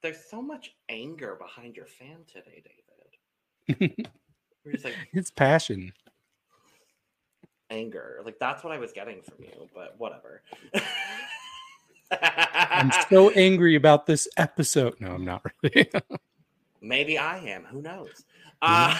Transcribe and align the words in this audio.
There's 0.00 0.24
so 0.30 0.40
much 0.40 0.70
anger 0.88 1.34
behind 1.34 1.76
your 1.76 1.86
fan 1.86 2.18
today, 2.32 2.62
David. 3.68 4.08
We're 4.64 4.72
just 4.72 4.84
like 4.84 4.94
it's 5.12 5.30
passion. 5.30 5.92
anger. 7.70 8.20
Like 8.24 8.38
that's 8.38 8.64
what 8.64 8.72
I 8.72 8.78
was 8.78 8.92
getting 8.92 9.22
from 9.22 9.44
you, 9.44 9.68
but 9.74 9.94
whatever. 9.98 10.42
I'm 12.10 12.90
so 13.10 13.30
angry 13.30 13.74
about 13.76 14.06
this 14.06 14.28
episode. 14.36 15.00
No, 15.00 15.12
I'm 15.12 15.24
not 15.24 15.42
really. 15.62 15.90
Maybe 16.80 17.18
I 17.18 17.38
am. 17.38 17.64
Who 17.64 17.82
knows? 17.82 18.24
Uh, 18.62 18.96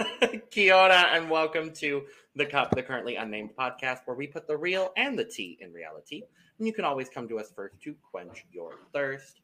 Kia 0.50 0.74
and 0.74 1.30
welcome 1.30 1.72
to 1.74 2.02
The 2.36 2.46
Cup, 2.46 2.70
the 2.74 2.82
currently 2.82 3.16
unnamed 3.16 3.50
podcast 3.58 4.00
where 4.04 4.16
we 4.16 4.26
put 4.26 4.46
the 4.46 4.56
real 4.56 4.92
and 4.96 5.18
the 5.18 5.24
tea 5.24 5.58
in 5.60 5.72
reality. 5.72 6.22
And 6.58 6.66
you 6.66 6.72
can 6.72 6.84
always 6.84 7.08
come 7.08 7.28
to 7.28 7.38
us 7.38 7.50
first 7.54 7.80
to 7.82 7.94
quench 8.10 8.44
your 8.52 8.74
thirst. 8.92 9.40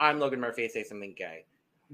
I'm 0.00 0.18
Logan 0.18 0.40
Murphy. 0.40 0.68
Say 0.68 0.82
something 0.82 1.14
gay. 1.16 1.44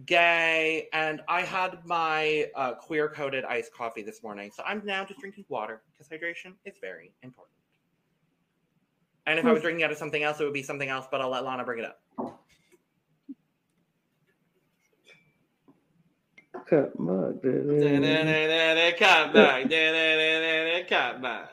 Gay. 0.07 0.89
And 0.93 1.21
I 1.29 1.43
had 1.43 1.85
my 1.85 2.47
uh, 2.55 2.75
queer 2.75 3.09
coded 3.09 3.45
iced 3.45 3.75
coffee 3.75 4.03
this 4.03 4.23
morning. 4.23 4.51
So 4.55 4.63
I'm 4.65 4.83
now 4.85 5.05
just 5.05 5.21
drinking 5.21 5.45
water 5.49 5.83
because 5.93 6.09
hydration 6.09 6.55
is 6.65 6.77
very 6.81 7.13
important. 7.23 7.53
And 9.27 9.39
if 9.39 9.45
I 9.45 9.53
was 9.53 9.63
drinking 9.63 9.85
out 9.85 9.93
of 9.93 9.99
something 9.99 10.23
else, 10.23 10.41
it 10.41 10.45
would 10.45 10.53
be 10.53 10.65
something 10.65 10.89
else, 10.89 11.07
but 11.11 11.21
I'll 11.21 11.31
let 11.31 11.45
Lana 11.45 11.65
bring 11.65 11.79
it 11.79 11.85
up. 11.85 12.01
Cup 16.67 16.99
mug. 21.23 21.49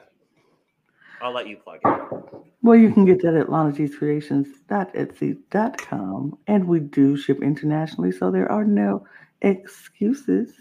I'll 1.22 1.34
let 1.34 1.48
you 1.48 1.58
plug 1.58 1.80
it. 1.84 2.49
Well, 2.62 2.76
you 2.76 2.92
can 2.92 3.06
get 3.06 3.22
that 3.22 3.36
at 3.36 3.48
lanagcreations.etsy.com. 3.48 6.38
And 6.48 6.68
we 6.68 6.82
do 6.82 7.16
ship 7.16 7.42
internationally, 7.42 8.12
so 8.12 8.32
there 8.32 8.52
are 8.52 8.66
no 8.66 9.08
excuses. 9.42 10.52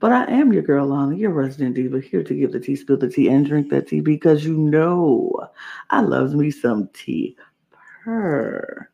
But 0.00 0.12
I 0.12 0.24
am 0.30 0.50
your 0.52 0.62
girl, 0.62 0.86
Lana, 0.86 1.16
your 1.16 1.32
resident 1.32 1.74
diva, 1.74 2.00
here 2.00 2.22
to 2.22 2.34
give 2.34 2.52
the 2.52 2.60
tea, 2.60 2.76
spill 2.76 2.96
the 2.96 3.10
tea, 3.10 3.28
and 3.28 3.44
drink 3.44 3.68
that 3.70 3.88
tea 3.88 4.00
because 4.00 4.44
you 4.44 4.56
know 4.56 5.32
I 5.90 6.00
loves 6.00 6.34
me 6.34 6.50
some 6.50 6.88
tea. 6.94 7.36
Purr. 8.04 8.88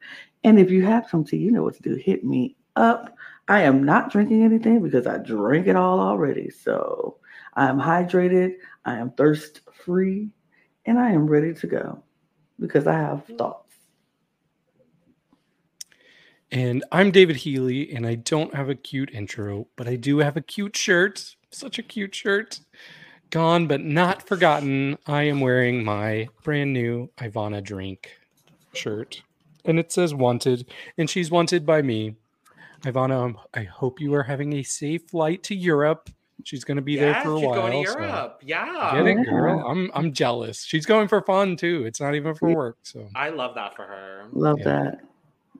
And 0.45 0.59
if 0.59 0.71
you 0.71 0.85
have 0.85 1.09
some 1.09 1.25
tea, 1.25 1.37
you 1.37 1.53
know 1.53 1.63
what 1.63 1.77
to 1.77 1.83
do. 1.83 1.95
Hit 1.95 2.25
me 2.25 2.57
up. 2.77 3.17
I 3.49 3.63
am 3.63 3.85
not 3.85 4.11
drinking 4.11 4.43
anything 4.43 4.83
because 4.83 5.07
I 5.07 5.19
drank 5.19 5.69
it 5.69 5.77
all 5.77 6.01
already. 6.01 6.51
So 6.51 7.19
I 7.55 7.69
am 7.69 7.79
hydrated, 7.79 8.55
I 8.85 8.97
am 8.97 9.13
thirst 9.13 9.61
free, 9.73 10.31
and 10.87 10.99
I 10.99 11.11
am 11.11 11.27
ready 11.27 11.55
to 11.55 11.67
go 11.67 12.03
because 12.63 12.87
I 12.87 12.95
have 12.95 13.19
mm-hmm. 13.19 13.37
thoughts. 13.37 13.59
And 16.51 16.85
I'm 16.93 17.11
David 17.11 17.37
Healy, 17.37 17.93
and 17.95 18.07
I 18.07 18.15
don't 18.15 18.55
have 18.55 18.69
a 18.69 18.75
cute 18.75 19.11
intro, 19.13 19.69
but 19.75 19.89
I 19.89 19.97
do 19.97 20.19
have 20.19 20.37
a 20.37 20.43
cute 20.43 20.77
shirt. 20.77 21.35
Such 21.51 21.79
a 21.79 21.83
cute 21.83 22.15
shirt. 22.15 22.61
Gone 23.31 23.67
but 23.67 23.81
not 23.81 24.27
forgotten. 24.29 24.99
I 25.07 25.23
am 25.23 25.41
wearing 25.41 25.83
my 25.83 26.29
brand 26.45 26.75
new 26.75 27.11
Ivana 27.17 27.65
drink 27.65 28.11
shirt. 28.75 29.23
And 29.65 29.79
it 29.79 29.93
says 29.93 30.15
wanted, 30.15 30.71
and 30.99 31.09
she's 31.09 31.31
wanted 31.31 31.65
by 31.65 31.81
me. 31.81 32.17
Ivana, 32.83 33.35
I 33.55 33.63
hope 33.63 34.01
you 34.01 34.13
are 34.15 34.25
having 34.25 34.53
a 34.53 34.63
safe 34.63 35.09
flight 35.09 35.43
to 35.45 35.55
Europe. 35.55 36.11
She's 36.45 36.65
going 36.65 36.77
to 36.77 36.83
be 36.83 36.97
there 36.97 37.15
for 37.23 37.31
a 37.31 37.33
while. 37.33 37.39
she's 37.41 37.47
while. 37.49 37.55
going 37.71 37.85
to 37.85 37.91
so 37.93 37.99
Europe. 38.01 38.43
Yeah. 38.45 38.93
Get 38.95 39.07
it, 39.07 39.25
girl. 39.25 39.65
I'm 39.67 39.91
I'm 39.95 40.13
jealous. 40.13 40.63
She's 40.65 40.87
going 40.87 41.09
for 41.09 41.23
fun 41.23 41.57
too. 41.57 41.85
It's 41.87 42.01
not 42.01 42.15
even 42.15 42.35
for 42.35 42.55
work. 42.55 42.79
So 42.83 43.09
I 43.15 43.31
love 43.31 43.55
that 43.55 43.75
for 43.77 43.85
her. 43.85 44.27
Love 44.33 44.59
Yeah. 44.61 44.65
that. 44.65 45.01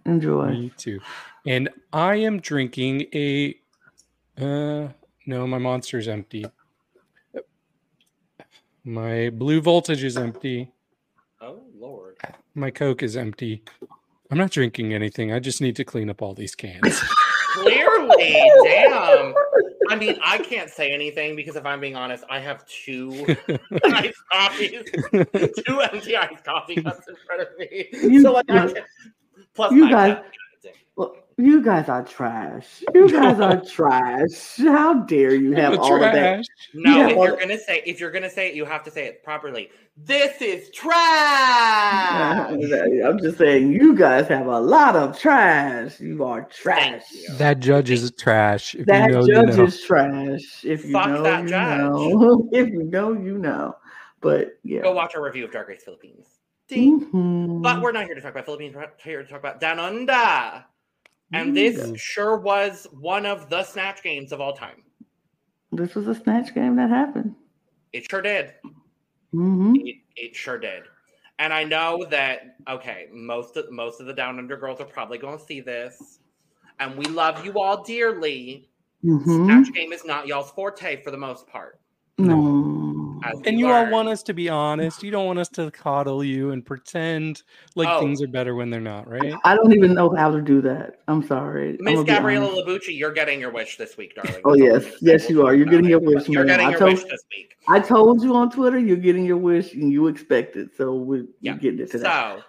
Enjoy. 0.07 0.51
Me 0.51 0.73
too. 0.77 1.01
And 1.47 1.69
I 1.93 2.17
am 2.17 2.41
drinking 2.41 3.07
a 3.15 3.55
uh 4.39 4.89
no, 5.27 5.47
my 5.47 5.59
monster's 5.59 6.09
empty. 6.09 6.45
My 8.85 9.31
blue 9.31 9.61
voltage 9.61 10.03
is 10.03 10.17
empty. 10.17 10.71
Oh 11.41 11.63
Lord. 11.79 12.17
My 12.55 12.71
Coke 12.71 13.03
is 13.03 13.17
empty. 13.17 13.63
I'm 14.31 14.39
not 14.39 14.51
drinking 14.51 14.93
anything. 14.95 15.33
I 15.33 15.39
just 15.39 15.61
need 15.61 15.77
to 15.77 15.85
clean 15.85 16.11
up 16.11 16.23
all 16.23 16.35
these 16.35 16.55
cans. 16.55 17.01
Clearly, 17.53 18.51
damn. 18.65 19.35
I 19.93 19.97
mean, 19.97 20.19
I 20.23 20.39
can't 20.39 20.71
say 20.71 20.91
anything 20.91 21.37
because 21.37 21.57
if 21.57 21.67
I'm 21.67 21.81
being 21.81 21.97
honest, 21.97 22.25
I 22.31 22.39
have 22.41 22.65
two 22.67 23.25
iced 23.85 24.19
coffees, 24.33 24.83
two 25.67 25.81
empty 25.81 26.17
iced 26.17 26.45
coffee 26.45 26.83
cups 26.83 27.07
in 27.09 27.17
front 27.27 27.43
of 27.43 27.49
me. 27.59 27.89
You 27.93 28.23
so 28.23 28.33
like, 28.33 28.47
I 28.51 28.55
guys- 28.55 28.73
can, 28.73 28.83
plus 29.55 29.73
you 29.73 29.85
my 29.85 29.91
guys- 29.91 30.15
cat. 30.15 30.75
Well, 30.97 31.17
you 31.43 31.63
guys 31.63 31.89
are 31.89 32.05
trash. 32.05 32.83
You 32.95 33.11
guys 33.11 33.41
are 33.41 33.61
trash. 33.77 34.57
How 34.59 34.95
dare 34.95 35.35
you 35.35 35.53
have 35.53 35.73
The 35.73 35.81
all 35.81 35.95
of 35.95 36.01
that? 36.01 36.13
trash. 36.13 36.45
No, 36.75 36.97
Yeah, 36.97 37.09
if 37.09 37.17
you're 37.17 37.37
gonna 37.39 37.59
say 37.59 37.83
if 37.87 38.01
you're 38.01 38.11
gonna 38.11 38.31
say 38.31 38.49
it, 38.49 38.55
you 38.55 38.65
have 38.65 38.83
to 38.85 38.91
say 38.91 39.07
it 39.07 39.23
properly. 39.25 39.71
This 39.97 40.41
is 40.41 40.71
trash. 40.71 42.51
I'm 42.53 43.19
just 43.19 43.39
saying, 43.39 43.73
you 43.73 43.95
guys 43.95 44.29
have 44.29 44.47
a 44.47 44.61
lot 44.61 44.97
of 44.97 45.19
trash. 45.19 46.01
You 46.01 46.25
are 46.25 46.43
trash. 46.45 47.03
You. 47.13 47.35
That 47.37 47.61
judge 47.61 47.91
is 47.91 48.11
trash. 48.13 48.75
If 48.75 48.87
That 48.87 49.11
you 49.11 49.13
know, 49.17 49.27
judge 49.27 49.51
you 49.51 49.57
know. 49.59 49.65
is 49.65 49.83
trash. 49.83 50.65
If 50.65 50.85
you 50.87 50.93
Fuck 50.93 51.09
know, 51.09 51.23
that 51.25 51.43
you 51.43 51.49
judge. 51.49 51.79
know. 51.79 52.49
If 52.53 52.69
you 52.71 52.83
know, 52.85 53.13
you 53.13 53.39
know. 53.39 53.77
But 54.21 54.59
yeah. 54.63 54.83
Go 54.83 54.93
watch 54.93 55.15
our 55.15 55.23
review 55.23 55.45
of 55.45 55.51
Drag 55.51 55.69
Race 55.69 55.83
Philippines. 55.85 56.27
Ding. 56.69 57.07
Mhm. 57.13 57.63
But 57.63 57.83
we're 57.83 57.93
not 57.93 58.07
here 58.07 58.15
to 58.15 58.21
talk 58.21 58.31
about 58.31 58.45
Philippines. 58.47 58.75
We're 58.75 58.89
here 59.05 59.23
to 59.23 59.29
talk 59.29 59.41
about 59.41 59.61
Down 59.61 59.79
Under. 59.79 60.65
And 61.33 61.57
this 61.57 61.99
sure 62.01 62.37
was 62.39 62.87
one 62.93 63.27
of 63.27 63.49
the 63.49 63.65
snatch 63.65 64.03
games 64.03 64.33
of 64.33 64.41
all 64.41 64.55
time. 64.55 64.83
this 65.71 65.95
was 65.95 66.07
a 66.09 66.15
snatch 66.15 66.55
game 66.55 66.77
that 66.77 66.91
happened. 66.91 67.35
It 67.93 68.09
sure 68.11 68.23
did. 68.23 68.55
hmm 69.33 69.75
It, 69.77 69.97
it 70.17 70.37
sure 70.37 70.59
did. 70.59 70.85
And 71.39 71.53
I 71.53 71.65
know 71.65 72.05
that 72.11 72.57
okay, 72.69 73.09
most 73.13 73.57
of 73.57 73.71
most 73.71 74.01
of 74.01 74.07
the 74.07 74.15
Down 74.15 74.39
Under 74.39 74.57
girls 74.57 74.81
are 74.81 74.87
probably 74.87 75.19
going 75.19 75.39
to 75.39 75.45
see 75.45 75.61
this, 75.61 76.21
and 76.79 76.97
we 76.97 77.05
love 77.07 77.45
you 77.45 77.61
all 77.61 77.83
dearly. 77.83 78.69
hmm 79.03 79.47
Snatch 79.47 79.73
game 79.73 79.93
is 79.93 80.05
not 80.05 80.27
y'all's 80.27 80.51
forte 80.51 81.03
for 81.03 81.11
the 81.11 81.17
most 81.17 81.47
part. 81.49 81.81
No. 82.19 82.37
we 82.37 82.43
And 83.47 83.59
you 83.59 83.67
all 83.67 83.83
learned. 83.83 83.93
want 83.93 84.09
us 84.09 84.23
to 84.25 84.35
be 84.35 84.49
honest. 84.49 85.03
You 85.03 85.11
don't 85.11 85.27
want 85.27 85.39
us 85.39 85.49
to 85.51 85.71
coddle 85.71 86.23
you 86.25 86.51
and 86.51 86.65
pretend 86.65 87.43
like 87.75 87.89
Oh. 87.89 88.01
things 88.01 88.23
are 88.23 88.27
better 88.29 88.55
when 88.55 88.71
they're 88.71 88.81
not, 88.81 89.09
right? 89.09 89.35
I 89.45 89.55
don't 89.55 89.73
even 89.73 89.95
know 89.95 90.15
how 90.15 90.31
to 90.31 90.41
do 90.41 90.61
that. 90.63 91.01
I'm 91.09 91.23
sorry. 91.23 91.77
Miss 91.81 91.95
gonna 91.95 92.07
Gabriella. 92.07 92.63
Labucci, 92.63 92.97
you're 92.97 93.13
getting 93.13 93.41
your 93.41 93.51
wish 93.51 93.77
this 93.77 93.97
week, 93.97 94.15
darling. 94.15 94.41
Oh, 94.45 94.55
yes. 94.55 94.67
I'm 94.75 94.81
gonna 94.81 94.91
say. 94.91 94.97
Yes, 95.01 95.31
you 95.31 95.37
We'll 95.39 95.47
are. 95.49 95.55
You're 95.55 95.67
getting 95.67 95.81
about 95.93 96.03
your 96.03 96.15
wish, 96.15 96.29
You're 96.29 96.45
getting 96.45 96.67
I 96.67 96.71
your 96.71 96.79
told- 96.79 96.93
wish 96.95 97.05
this 97.05 97.25
week. 97.37 97.57
I 97.69 97.81
told 97.81 98.23
you 98.23 98.35
on 98.35 98.51
Twitter 98.51 98.79
you're 98.79 98.97
getting 98.97 99.25
your 99.25 99.37
wish 99.37 99.73
and 99.75 99.93
you 99.93 100.09
expect 100.09 100.57
it. 100.57 100.71
So 100.77 100.95
we, 100.95 101.25
Yeah. 101.41 101.53
we're 101.53 101.59
getting 101.59 101.81
it 101.81 101.91
today. 101.91 102.05
So, 102.05 102.43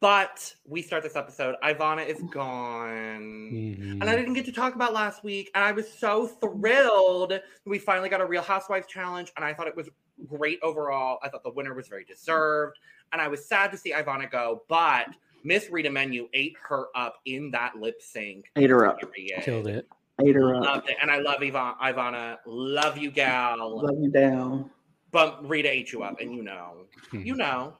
but 0.00 0.54
we 0.66 0.80
start 0.82 1.02
this 1.02 1.16
episode. 1.16 1.56
Ivana 1.62 2.06
is 2.06 2.22
gone. 2.30 3.50
Mhm. 3.52 4.00
And 4.00 4.04
I 4.04 4.16
didn't 4.16 4.32
get 4.34 4.44
to 4.46 4.52
talk 4.52 4.74
about 4.74 4.92
last 4.94 5.22
week. 5.24 5.50
And 5.54 5.62
I 5.64 5.72
was 5.72 5.92
so 5.92 6.26
thrilled 6.26 7.38
we 7.66 7.78
finally 7.78 8.08
got 8.08 8.20
a 8.20 8.24
Real 8.26 8.42
Housewives 8.42 8.86
challenge. 8.86 9.32
And 9.36 9.44
I 9.44 9.52
thought 9.52 9.66
it 9.66 9.76
was 9.76 9.88
great 10.36 10.58
overall. 10.62 11.18
I 11.22 11.28
thought 11.28 11.42
the 11.42 11.50
winner 11.52 11.74
was 11.74 11.88
very 11.88 12.04
deserved. 12.04 12.78
And 13.12 13.20
I 13.20 13.28
was 13.28 13.44
sad 13.44 13.70
to 13.72 13.76
see 13.76 13.92
Ivana 13.92 14.30
go. 14.30 14.62
But 14.68 15.06
Miss 15.42 15.68
Rita 15.70 15.90
Menu 15.90 16.28
ate 16.34 16.56
her 16.68 16.86
up 16.94 17.16
in 17.24 17.50
that 17.52 17.76
lip 17.76 18.00
sync. 18.00 18.50
Ate 18.56 18.70
her 18.70 18.86
up. 18.86 19.00
period. 19.00 19.42
Killed 19.42 19.66
it. 19.66 19.86
Ate 20.24 20.34
her 20.34 20.54
up. 20.54 20.62
Loved 20.64 20.88
it. 20.90 20.96
And 21.02 21.10
I 21.10 21.18
love 21.18 21.42
Ivan- 21.42 21.74
Ivana. 21.82 22.38
Love 22.46 22.98
you, 22.98 23.10
gal. 23.10 23.82
Love 23.82 23.98
you 24.00 24.10
down. 24.10 24.70
But 25.10 25.48
Rita 25.48 25.70
ate 25.70 25.92
you 25.92 26.02
up. 26.02 26.20
And 26.20 26.34
you 26.34 26.42
know, 26.42 26.86
Hmm. 27.10 27.22
you 27.22 27.34
know, 27.34 27.74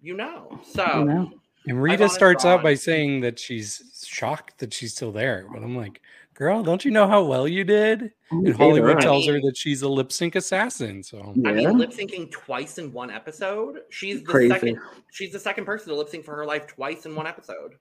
you 0.00 0.14
know. 0.14 0.48
You 0.52 0.58
So, 0.64 1.04
know? 1.04 1.32
And 1.66 1.82
Rita 1.82 2.04
Ivana's 2.04 2.14
starts 2.14 2.44
out 2.46 2.62
by 2.62 2.74
saying 2.74 3.20
that 3.20 3.38
she's 3.38 4.02
shocked 4.06 4.58
that 4.58 4.72
she's 4.72 4.94
still 4.94 5.12
there. 5.12 5.46
But 5.52 5.62
I'm 5.62 5.76
like, 5.76 6.00
girl, 6.40 6.62
don't 6.62 6.86
you 6.86 6.90
know 6.90 7.06
how 7.06 7.22
well 7.22 7.46
you 7.46 7.62
did? 7.64 8.12
And 8.30 8.56
Hollywould 8.56 8.96
up. 8.96 9.00
tells 9.00 9.26
her 9.26 9.38
that 9.42 9.56
she's 9.56 9.82
a 9.82 9.88
lip 9.88 10.10
sync 10.10 10.34
assassin. 10.36 11.02
So 11.02 11.18
I 11.46 11.50
Yeah. 11.52 11.68
mean, 11.68 11.78
lip 11.78 11.90
syncing 11.90 12.30
twice 12.30 12.78
in 12.78 12.92
one 12.92 13.10
episode. 13.10 13.80
She's 13.90 14.20
the 14.22 14.32
Crazy. 14.32 14.48
second. 14.48 14.78
She's 15.12 15.32
the 15.32 15.38
second 15.38 15.66
person 15.66 15.90
to 15.90 15.94
lip 15.96 16.08
sync 16.08 16.24
for 16.24 16.34
her 16.34 16.46
life 16.46 16.66
twice 16.66 17.04
in 17.04 17.14
one 17.14 17.26
episode. 17.26 17.74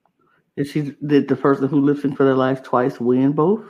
Did 0.57 0.67
she 0.67 0.93
did 1.07 1.29
the 1.29 1.37
person 1.37 1.69
who 1.69 1.79
lip 1.79 1.97
synced 1.99 2.17
for 2.17 2.25
their 2.25 2.35
life 2.35 2.61
twice 2.61 2.99
win 2.99 3.31
both? 3.31 3.63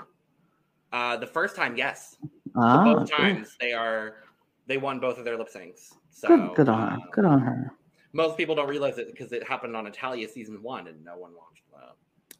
Uh, 0.91 1.17
the 1.17 1.27
first 1.27 1.55
time, 1.55 1.77
yes. 1.77 2.17
Ah, 2.55 2.83
both 2.83 3.07
good. 3.09 3.15
times 3.15 3.55
they 3.61 3.73
are 3.73 4.23
they 4.65 4.77
won 4.77 4.99
both 4.99 5.19
of 5.19 5.23
their 5.25 5.37
lip 5.37 5.49
syncs. 5.53 5.93
So 6.09 6.27
good, 6.29 6.55
good 6.55 6.69
on 6.69 6.87
her. 6.89 6.93
um, 6.95 7.01
Good 7.13 7.25
on 7.25 7.39
her. 7.41 7.73
most 8.13 8.37
people 8.37 8.55
don't 8.55 8.67
realize 8.69 8.97
it 8.97 9.11
because 9.11 9.31
it 9.33 9.47
happened 9.47 9.75
on 9.75 9.85
Italia 9.85 10.27
season 10.27 10.63
one 10.63 10.87
and 10.87 11.05
no 11.05 11.15
one 11.15 11.31
watched 11.35 11.63
that. 11.73 11.93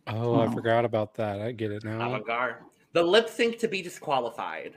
Oh, 0.10 0.36
I 0.40 0.46
Oh. 0.46 0.52
forgot 0.52 0.86
about 0.86 1.14
that. 1.16 1.42
I 1.42 1.52
get 1.52 1.72
it 1.72 1.84
now. 1.84 1.96
Avant-garde. 2.08 2.56
The 2.94 3.04
lip 3.04 3.30
sync 3.30 3.60
to 3.60 3.68
be 3.68 3.82
disqualified. 3.82 4.74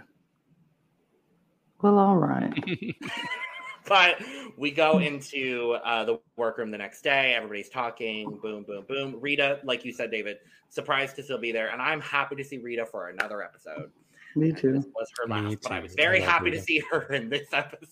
Well, 1.80 1.98
all 1.98 2.16
right. 2.16 2.52
but 3.88 4.22
we 4.56 4.70
go 4.70 4.98
into 4.98 5.76
uh, 5.84 6.04
the 6.04 6.20
workroom 6.36 6.70
the 6.70 6.78
next 6.78 7.02
day. 7.02 7.34
Everybody's 7.34 7.68
talking. 7.68 8.38
Boom, 8.42 8.64
boom, 8.64 8.84
boom. 8.88 9.16
Rita, 9.20 9.60
like 9.64 9.84
you 9.84 9.92
said, 9.92 10.10
David, 10.10 10.36
surprised 10.68 11.16
to 11.16 11.22
still 11.22 11.38
be 11.38 11.50
there, 11.52 11.70
and 11.70 11.80
I'm 11.82 12.00
happy 12.00 12.36
to 12.36 12.44
see 12.44 12.58
Rita 12.58 12.86
for 12.86 13.08
another 13.08 13.42
episode. 13.42 13.90
Me 14.36 14.48
And 14.50 14.56
too. 14.58 14.72
This 14.72 14.86
was 14.94 15.08
her 15.18 15.28
last, 15.28 15.58
but 15.62 15.72
I 15.72 15.80
was 15.80 15.94
very 15.94 16.18
I 16.22 16.24
love 16.24 16.30
happy 16.32 16.50
to 16.52 16.60
see 16.60 16.82
her 16.90 17.02
in 17.12 17.28
this 17.28 17.48
episode. 17.52 17.88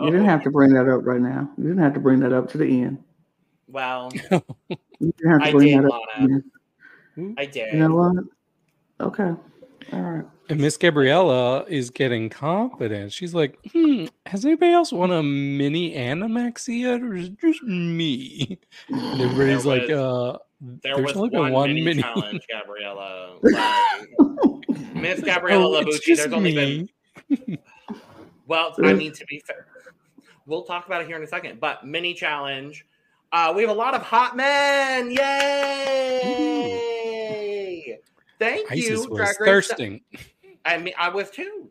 You 0.00 0.06
didn't 0.10 0.26
have 0.26 0.42
to 0.44 0.50
bring 0.50 0.72
that 0.74 0.88
up 0.88 1.00
right 1.06 1.20
now. 1.20 1.50
You 1.56 1.64
didn't 1.64 1.78
have 1.82 1.94
to 1.94 2.00
bring 2.00 2.20
that 2.20 2.32
up 2.32 2.48
to 2.50 2.58
the 2.58 2.64
end. 2.82 3.02
Well, 3.68 4.10
You 4.98 5.12
didn't 5.18 5.30
have 5.30 5.40
to 5.42 5.46
I 5.46 5.52
bring 5.52 5.68
did, 5.68 5.84
that 5.84 5.92
up. 5.92 5.92
to 5.92 6.06
the 6.16 6.22
Lana. 6.22 6.34
end. 6.34 6.44
I 7.38 7.46
did. 7.46 7.72
You 7.72 7.80
know 7.80 7.94
what? 7.94 8.24
Okay. 9.00 9.32
All 9.92 10.00
right. 10.00 10.24
And 10.50 10.60
Miss 10.60 10.76
Gabriella 10.76 11.64
is 11.64 11.90
getting 11.90 12.30
confident. 12.30 13.12
She's 13.12 13.34
like, 13.34 13.58
hmm, 13.72 14.06
has 14.26 14.44
anybody 14.44 14.72
else 14.72 14.92
won 14.92 15.10
a 15.10 15.22
mini 15.22 15.94
Animax 15.94 16.66
yet, 16.68 17.02
or 17.02 17.14
is 17.14 17.26
it 17.28 17.38
just 17.40 17.62
me? 17.62 18.58
And 18.88 19.20
everybody's 19.20 19.64
There 19.64 19.78
like, 19.78 19.90
uh, 19.90 20.38
There 20.82 20.96
there's 20.96 21.06
was 21.08 21.16
only 21.16 21.30
been 21.30 21.40
one, 21.40 21.52
one 21.52 21.68
mini, 21.74 21.82
mini. 21.82 22.02
challenge, 22.02 22.46
Gabriella. 22.50 23.38
Miss 24.94 25.20
Gabriella 25.20 25.66
oh, 25.66 25.84
Labucci, 25.84 26.02
just 26.02 26.22
there's 26.22 26.32
only 26.32 26.54
me. 26.54 26.88
been 27.28 27.58
Well, 28.46 28.74
I 28.82 28.94
mean, 28.94 29.12
to 29.12 29.26
be 29.26 29.40
fair, 29.46 29.66
we'll 30.46 30.62
talk 30.64 30.86
about 30.86 31.02
it 31.02 31.06
here 31.06 31.16
in 31.16 31.22
a 31.22 31.26
second. 31.26 31.60
But 31.60 31.86
mini 31.86 32.14
challenge, 32.14 32.86
uh, 33.32 33.52
we 33.54 33.62
have 33.62 33.70
a 33.70 33.74
lot 33.74 33.94
of 33.94 34.02
hot 34.02 34.36
men. 34.36 35.10
Yay! 35.10 35.18
Thank 38.38 38.70
Isis 38.70 38.88
you, 38.88 39.08
was 39.08 39.18
Drag 39.18 39.40
Race. 39.40 39.48
thirsting. 39.48 40.00
I 40.64 40.78
mean, 40.78 40.94
I 40.98 41.08
was 41.08 41.30
too. 41.30 41.68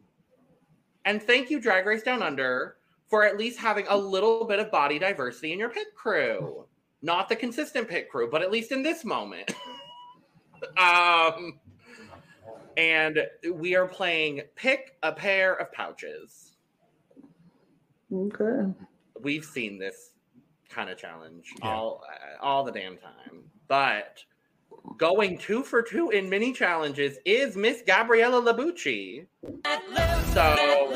And 1.05 1.23
thank 1.23 1.49
you, 1.49 1.59
Drag 1.61 1.85
Race 1.85 2.03
Down 2.03 2.21
Under, 2.21 2.75
for 3.09 3.23
at 3.23 3.37
least 3.37 3.57
having 3.57 3.85
a 3.89 3.97
little 3.97 4.43
bit 4.45 4.59
of 4.59 4.69
body 4.71 4.99
diversity 4.99 5.53
in 5.53 5.59
your 5.59 5.69
pit 5.69 5.87
crew. 5.95 6.65
Not 7.01 7.29
the 7.29 7.35
consistent 7.35 7.87
pit 7.87 8.09
crew, 8.09 8.29
but 8.29 8.41
at 8.41 8.51
least 8.51 8.71
in 8.71 8.83
this 8.83 9.05
moment. 9.05 9.53
um, 10.77 11.59
and 12.75 13.25
we 13.53 13.75
are 13.75 13.87
playing 13.87 14.41
pick 14.55 14.97
a 15.03 15.11
pair 15.11 15.53
of 15.55 15.71
pouches. 15.71 16.57
Okay. 18.13 18.73
We've 19.21 19.45
seen 19.45 19.79
this 19.79 20.11
kind 20.77 20.89
of 20.91 20.97
challenge 20.97 21.53
all 21.63 22.03
uh, 22.07 22.45
all 22.45 22.63
the 22.63 22.71
damn 22.71 22.97
time, 22.97 23.43
but 23.67 24.19
going 24.97 25.37
two 25.39 25.63
for 25.63 25.81
two 25.81 26.11
in 26.11 26.29
mini 26.29 26.53
challenges 26.53 27.17
is 27.25 27.57
Miss 27.57 27.81
Gabriella 27.85 28.41
Labucci. 28.53 29.25
So 30.33 30.93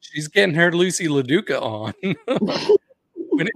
She's 0.00 0.26
getting 0.26 0.54
her 0.56 0.72
Lucy 0.72 1.06
LaDuca 1.06 1.62
on. 1.62 1.94
When 3.30 3.46
it- 3.48 3.54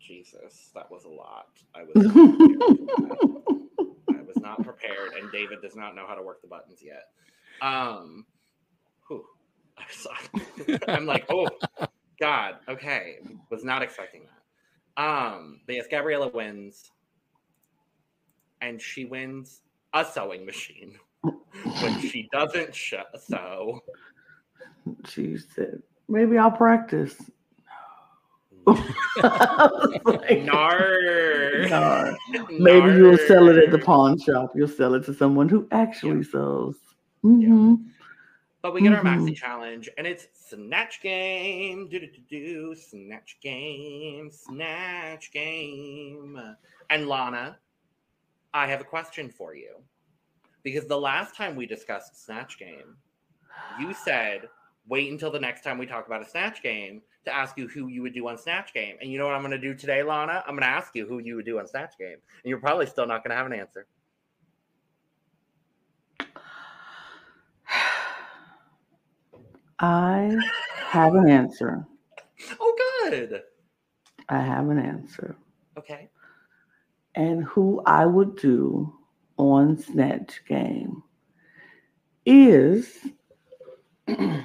Jesus, 0.00 0.70
that 0.74 0.90
was 0.90 1.04
a 1.04 1.08
lot. 1.08 1.46
I 1.74 1.82
was 1.82 1.94
not 1.96 2.14
prepared. 2.14 4.18
I 4.18 4.22
was 4.22 4.36
not 4.40 4.62
prepared, 4.64 5.12
and 5.20 5.30
David 5.32 5.60
does 5.62 5.76
not 5.76 5.94
know 5.94 6.06
how 6.06 6.14
to 6.14 6.22
work 6.22 6.40
the 6.42 6.48
buttons 6.48 6.80
yet. 6.82 7.04
Um, 7.60 8.24
whew. 9.08 9.24
I'm 10.88 11.06
like, 11.06 11.26
oh 11.30 11.48
God, 12.20 12.56
okay, 12.68 13.18
was 13.50 13.64
not 13.64 13.82
expecting 13.82 14.22
that. 14.22 15.02
Um, 15.02 15.60
but 15.66 15.76
yes, 15.76 15.86
Gabriella 15.90 16.28
wins, 16.28 16.90
and 18.60 18.80
she 18.80 19.04
wins 19.04 19.62
a 19.94 20.04
sewing 20.04 20.44
machine 20.44 20.98
when 21.80 21.98
she 21.98 22.28
doesn't 22.32 22.74
sh- 22.74 22.94
sew. 23.18 23.80
She 25.08 25.36
said, 25.38 25.82
maybe 26.08 26.36
I'll 26.38 26.50
practice. 26.50 27.16
Like, 28.66 28.78
Nar. 30.44 30.96
"Nar." 31.68 32.16
Maybe 32.50 32.90
you'll 32.92 33.16
sell 33.18 33.48
it 33.48 33.56
at 33.58 33.70
the 33.70 33.78
pawn 33.78 34.18
shop. 34.18 34.52
You'll 34.54 34.68
sell 34.68 34.94
it 34.94 35.04
to 35.06 35.14
someone 35.14 35.48
who 35.48 35.66
actually 35.72 36.22
sews. 36.24 36.76
hmm 37.22 37.74
But 38.62 38.74
we 38.74 38.82
get 38.82 38.92
our 38.92 39.02
maxi 39.02 39.30
Mhm. 39.30 39.36
challenge, 39.36 39.88
and 39.96 40.06
it's 40.06 40.28
snatch 40.34 41.00
game. 41.00 41.88
Do 41.88 41.98
do 41.98 42.06
do 42.08 42.20
do. 42.28 42.74
Snatch 42.74 43.38
game. 43.40 44.30
Snatch 44.30 45.32
game. 45.32 46.56
And 46.90 47.08
Lana, 47.08 47.58
I 48.52 48.66
have 48.66 48.80
a 48.80 48.84
question 48.84 49.30
for 49.30 49.54
you, 49.54 49.82
because 50.62 50.86
the 50.86 51.00
last 51.00 51.34
time 51.36 51.56
we 51.56 51.64
discussed 51.64 52.22
snatch 52.22 52.58
game, 52.58 52.96
you 53.78 53.94
said 53.94 54.48
wait 54.88 55.10
until 55.12 55.30
the 55.30 55.38
next 55.38 55.62
time 55.62 55.78
we 55.78 55.86
talk 55.86 56.06
about 56.06 56.20
a 56.20 56.24
snatch 56.24 56.62
game 56.62 57.00
to 57.24 57.32
ask 57.32 57.56
you 57.56 57.68
who 57.68 57.86
you 57.86 58.02
would 58.02 58.12
do 58.12 58.26
on 58.26 58.36
snatch 58.36 58.72
game. 58.74 58.96
And 59.00 59.10
you 59.12 59.18
know 59.18 59.26
what 59.26 59.34
I'm 59.36 59.42
going 59.42 59.52
to 59.52 59.58
do 59.58 59.72
today, 59.72 60.02
Lana? 60.02 60.42
I'm 60.46 60.54
going 60.54 60.62
to 60.62 60.66
ask 60.66 60.96
you 60.96 61.06
who 61.06 61.18
you 61.20 61.36
would 61.36 61.44
do 61.44 61.60
on 61.60 61.66
snatch 61.66 61.96
game, 61.96 62.16
and 62.16 62.44
you're 62.44 62.58
probably 62.58 62.86
still 62.86 63.06
not 63.06 63.22
going 63.22 63.30
to 63.30 63.36
have 63.36 63.46
an 63.46 63.52
answer. 63.52 63.86
I 69.80 70.36
have 70.76 71.14
an 71.14 71.28
answer. 71.28 71.86
Oh, 72.60 73.08
good. 73.10 73.42
I 74.28 74.38
have 74.38 74.68
an 74.68 74.78
answer. 74.78 75.36
Okay. 75.78 76.08
And 77.14 77.44
who 77.44 77.82
I 77.86 78.04
would 78.04 78.36
do 78.36 78.92
on 79.38 79.78
Snatch 79.78 80.42
Game 80.46 81.02
is 82.26 82.94
the 84.06 84.44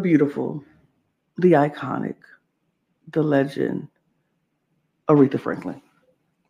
beautiful, 0.00 0.62
the 1.38 1.52
iconic, 1.52 2.16
the 3.10 3.22
legend, 3.22 3.88
Aretha 5.08 5.40
Franklin. 5.40 5.82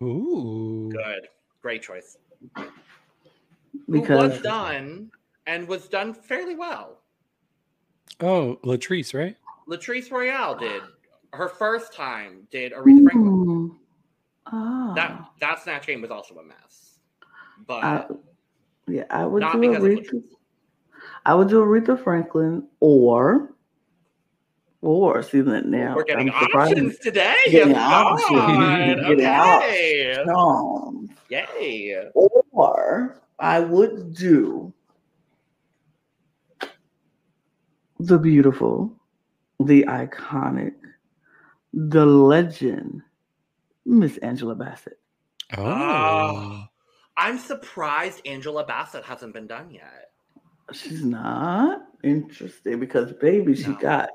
Ooh. 0.02 0.90
Good. 0.92 1.28
Great 1.62 1.82
choice. 1.82 2.18
Who 2.56 2.70
Because 3.88 4.32
was 4.32 4.42
done 4.42 5.10
and 5.50 5.66
was 5.66 5.88
done 5.88 6.14
fairly 6.14 6.54
well. 6.54 7.00
Oh, 8.20 8.58
Latrice, 8.64 9.12
right? 9.14 9.36
Latrice 9.68 10.10
Royale 10.10 10.54
did 10.54 10.82
her 11.32 11.48
first 11.48 11.92
time. 11.92 12.46
Did 12.52 12.72
Aretha 12.72 13.10
Franklin? 13.10 13.76
Ah. 14.46 14.92
That 14.94 15.24
that 15.40 15.62
snatch 15.62 15.86
game 15.86 16.02
was 16.02 16.10
also 16.10 16.36
a 16.36 16.44
mess, 16.44 16.98
but 17.66 17.84
I, 17.84 18.06
yeah, 18.86 19.04
I 19.10 19.26
would 19.26 19.40
not 19.40 19.52
do 19.54 19.58
Aretha. 19.58 20.22
I 21.26 21.34
would 21.34 21.48
do 21.48 21.64
Aretha 21.64 22.02
Franklin 22.02 22.68
or 22.78 23.54
or 24.82 25.22
see 25.22 25.40
that 25.40 25.66
now. 25.66 25.94
We're 25.96 26.04
getting 26.04 26.30
I'm 26.30 26.44
surprised. 26.44 26.72
options 26.72 26.98
today. 26.98 27.36
Getting 27.50 27.74
options. 27.76 28.30
God. 28.30 28.76
Getting 28.76 29.20
Okay. 29.20 30.14
Um, 30.28 31.10
Yay. 31.28 32.08
or 32.14 33.20
I 33.38 33.60
would 33.60 34.14
do 34.14 34.72
the 38.06 38.18
beautiful, 38.18 38.92
the 39.60 39.84
iconic, 39.84 40.72
the 41.72 42.04
legend, 42.06 43.02
Miss 43.84 44.16
Angela 44.18 44.54
Bassett. 44.54 44.98
Oh. 45.56 45.62
Oh. 45.64 46.64
I'm 47.16 47.38
surprised 47.38 48.22
Angela 48.26 48.64
Bassett 48.64 49.04
hasn't 49.04 49.34
been 49.34 49.46
done 49.46 49.70
yet. 49.70 50.10
She's 50.72 51.04
not 51.04 51.82
interesting 52.02 52.80
because 52.80 53.12
baby, 53.14 53.54
she 53.54 53.68
No. 53.70 53.76
got 53.76 54.10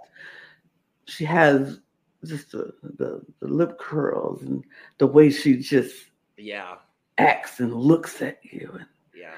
she 1.07 1.23
has 1.25 1.79
just 2.25 2.51
the, 2.51 2.73
the 2.97 3.21
the 3.41 3.47
lip 3.47 3.77
curls 3.77 4.41
and 4.41 4.63
the 4.97 5.05
way 5.05 5.29
she 5.29 5.57
just 5.57 5.93
Yeah. 6.37 6.77
acts 7.19 7.59
and 7.59 7.73
looks 7.73 8.21
at 8.23 8.39
you 8.43 8.71
and 8.73 8.85
Yeah. 9.15 9.33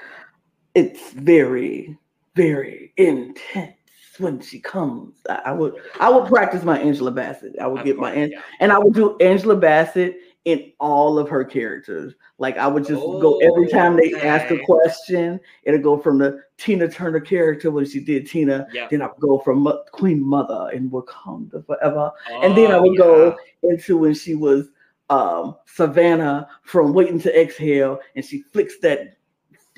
it's 0.74 1.10
very 1.12 1.98
very 2.34 2.92
intense 2.96 3.74
when 4.20 4.40
she 4.40 4.58
comes 4.60 5.14
I, 5.28 5.40
I 5.46 5.52
would 5.52 5.74
i 6.00 6.08
would 6.10 6.26
practice 6.28 6.62
my 6.64 6.78
angela 6.78 7.10
bassett 7.10 7.58
i 7.60 7.66
would 7.66 7.84
get 7.84 7.96
my 7.96 8.14
yeah. 8.14 8.40
and 8.60 8.72
i 8.72 8.78
would 8.78 8.94
do 8.94 9.16
angela 9.18 9.56
bassett 9.56 10.16
in 10.44 10.72
all 10.80 11.18
of 11.18 11.28
her 11.28 11.44
characters 11.44 12.14
like 12.38 12.56
i 12.56 12.66
would 12.66 12.84
just 12.86 13.00
go 13.02 13.38
every 13.38 13.68
time 13.68 13.96
they 13.96 14.14
ask 14.14 14.50
a 14.50 14.58
question 14.64 15.38
it'll 15.64 15.80
go 15.80 15.98
from 15.98 16.18
the 16.18 16.40
tina 16.56 16.88
turner 16.88 17.20
character 17.20 17.70
when 17.70 17.84
she 17.84 18.00
did 18.00 18.26
tina 18.26 18.66
Yeah. 18.72 18.88
then 18.90 19.02
i 19.02 19.06
would 19.06 19.20
go 19.20 19.38
from 19.40 19.60
Mo- 19.62 19.82
queen 19.92 20.22
mother 20.24 20.70
in 20.72 20.90
wakanda 20.90 21.64
forever 21.66 22.10
and 22.42 22.56
then 22.56 22.70
I 22.72 22.76
Oh, 22.76 22.82
would 22.82 22.92
yeah. 22.94 22.98
go 23.04 23.36
into 23.64 23.98
when 23.98 24.14
she 24.14 24.34
was 24.34 24.68
um, 25.10 25.56
Savannah 25.66 26.48
from 26.62 26.92
Waiting 26.92 27.18
to 27.20 27.40
Exhale, 27.40 27.98
and 28.14 28.22
she 28.24 28.42
flicks 28.42 28.78
that 28.80 29.16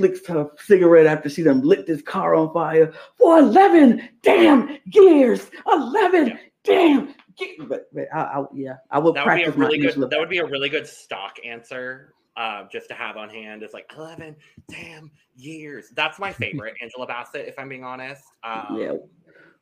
flicks 0.01 0.27
her 0.27 0.49
cigarette 0.59 1.07
after 1.07 1.29
she 1.29 1.43
done 1.43 1.61
lit 1.61 1.87
this 1.87 2.01
car 2.01 2.35
on 2.35 2.53
fire 2.55 2.93
for 3.19 3.39
11 3.39 4.09
damn 4.23 4.79
years. 4.87 5.51
11 5.71 6.29
Yeah. 6.29 6.37
damn. 6.65 7.09
Ge- 7.39 7.59
But, 7.69 7.93
but 7.93 8.09
I, 8.15 8.21
I, 8.21 8.45
yeah, 8.55 8.77
I 8.91 8.99
would 8.99 9.15
That 9.15 9.27
would 9.27 9.37
be 9.37 9.43
a 9.43 9.53
practice 9.53 9.57
really 9.57 9.79
good. 9.79 10.11
That 10.11 10.19
would 10.19 10.29
be 10.31 10.39
a 10.39 10.47
really 10.47 10.69
good 10.71 10.87
stock 10.87 11.37
answer, 11.45 12.15
uh, 12.37 12.65
just 12.73 12.89
to 12.89 12.95
have 12.95 13.17
on 13.17 13.29
hand. 13.29 13.63
It's 13.63 13.75
like 13.75 13.91
eleven 13.97 14.37
damn 14.71 15.11
years. 15.37 15.91
That's 15.95 16.19
my 16.19 16.33
favorite 16.33 16.75
Angela 16.83 17.07
Bassett, 17.07 17.47
if 17.47 17.59
I'm 17.59 17.69
being 17.69 17.85
honest. 17.85 18.25
Um, 18.43 18.79
yeah. 18.79 18.93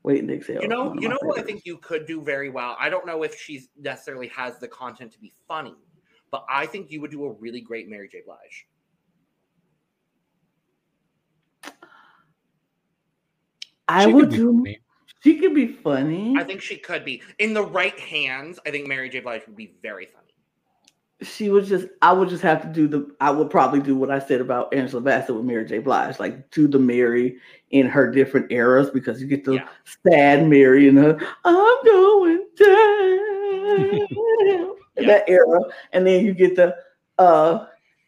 Wait 0.04 0.26
to 0.26 0.32
exhale. 0.34 0.62
You 0.62 0.68
know, 0.68 0.94
you 0.98 1.08
know 1.08 1.18
what 1.22 1.38
I 1.40 1.42
think 1.42 1.62
you 1.66 1.76
could 1.78 2.06
do 2.06 2.22
very 2.22 2.48
well. 2.50 2.76
I 2.78 2.88
don't 2.88 3.04
know 3.06 3.24
if 3.24 3.38
she's 3.38 3.68
necessarily 3.76 4.28
has 4.28 4.58
the 4.58 4.68
content 4.68 5.12
to 5.12 5.18
be 5.18 5.32
funny, 5.48 5.74
but 6.30 6.44
I 6.48 6.66
think 6.66 6.90
you 6.90 7.00
would 7.00 7.10
do 7.10 7.24
a 7.24 7.32
really 7.32 7.60
great 7.60 7.88
Mary 7.88 8.08
J. 8.10 8.22
Blige. 8.24 8.66
I 13.88 14.04
She 14.04 14.06
could 14.12 14.14
would 14.16 14.30
be 14.30 14.36
do. 14.36 14.52
funny. 14.58 14.80
She 15.24 15.38
could 15.38 15.54
be 15.54 15.66
funny. 15.68 16.34
I 16.36 16.44
think 16.44 16.60
she 16.62 16.76
could 16.76 17.04
be 17.04 17.22
in 17.38 17.54
the 17.54 17.62
right 17.62 17.98
hands. 17.98 18.58
I 18.66 18.70
think 18.70 18.86
Mary 18.86 19.08
J. 19.08 19.20
Blige 19.20 19.42
would 19.46 19.56
be 19.56 19.74
very 19.82 20.06
funny. 20.06 20.24
she 21.22 21.50
would 21.50 21.64
just 21.64 21.88
I 22.00 22.12
would 22.12 22.28
just 22.28 22.42
have 22.44 22.62
to 22.62 22.68
do 22.68 22.86
the 22.86 23.10
I 23.20 23.30
would 23.32 23.50
probably 23.50 23.80
do 23.80 23.96
what 23.96 24.10
I 24.10 24.20
said 24.20 24.40
about 24.40 24.72
Angela 24.72 25.00
Bassett 25.02 25.34
with 25.34 25.44
Mary 25.44 25.64
J. 25.64 25.78
Blige, 25.80 26.20
like 26.20 26.48
do 26.52 26.68
the 26.68 26.78
Mary 26.78 27.38
in 27.70 27.86
her 27.88 28.08
different 28.10 28.52
eras 28.52 28.90
because 28.90 29.20
you 29.20 29.26
get 29.26 29.44
the 29.44 29.54
Yeah. 29.54 29.68
sad 30.06 30.46
Mary 30.48 30.86
in 30.86 30.96
her 30.96 31.18
I'm 31.44 31.84
going 31.84 32.46
down 32.56 33.18
Yeah. 34.96 35.06
that 35.06 35.24
era, 35.28 35.60
and 35.92 36.06
then 36.06 36.24
you 36.24 36.34
get 36.34 36.54
the 36.54 36.76
uh 37.18 37.66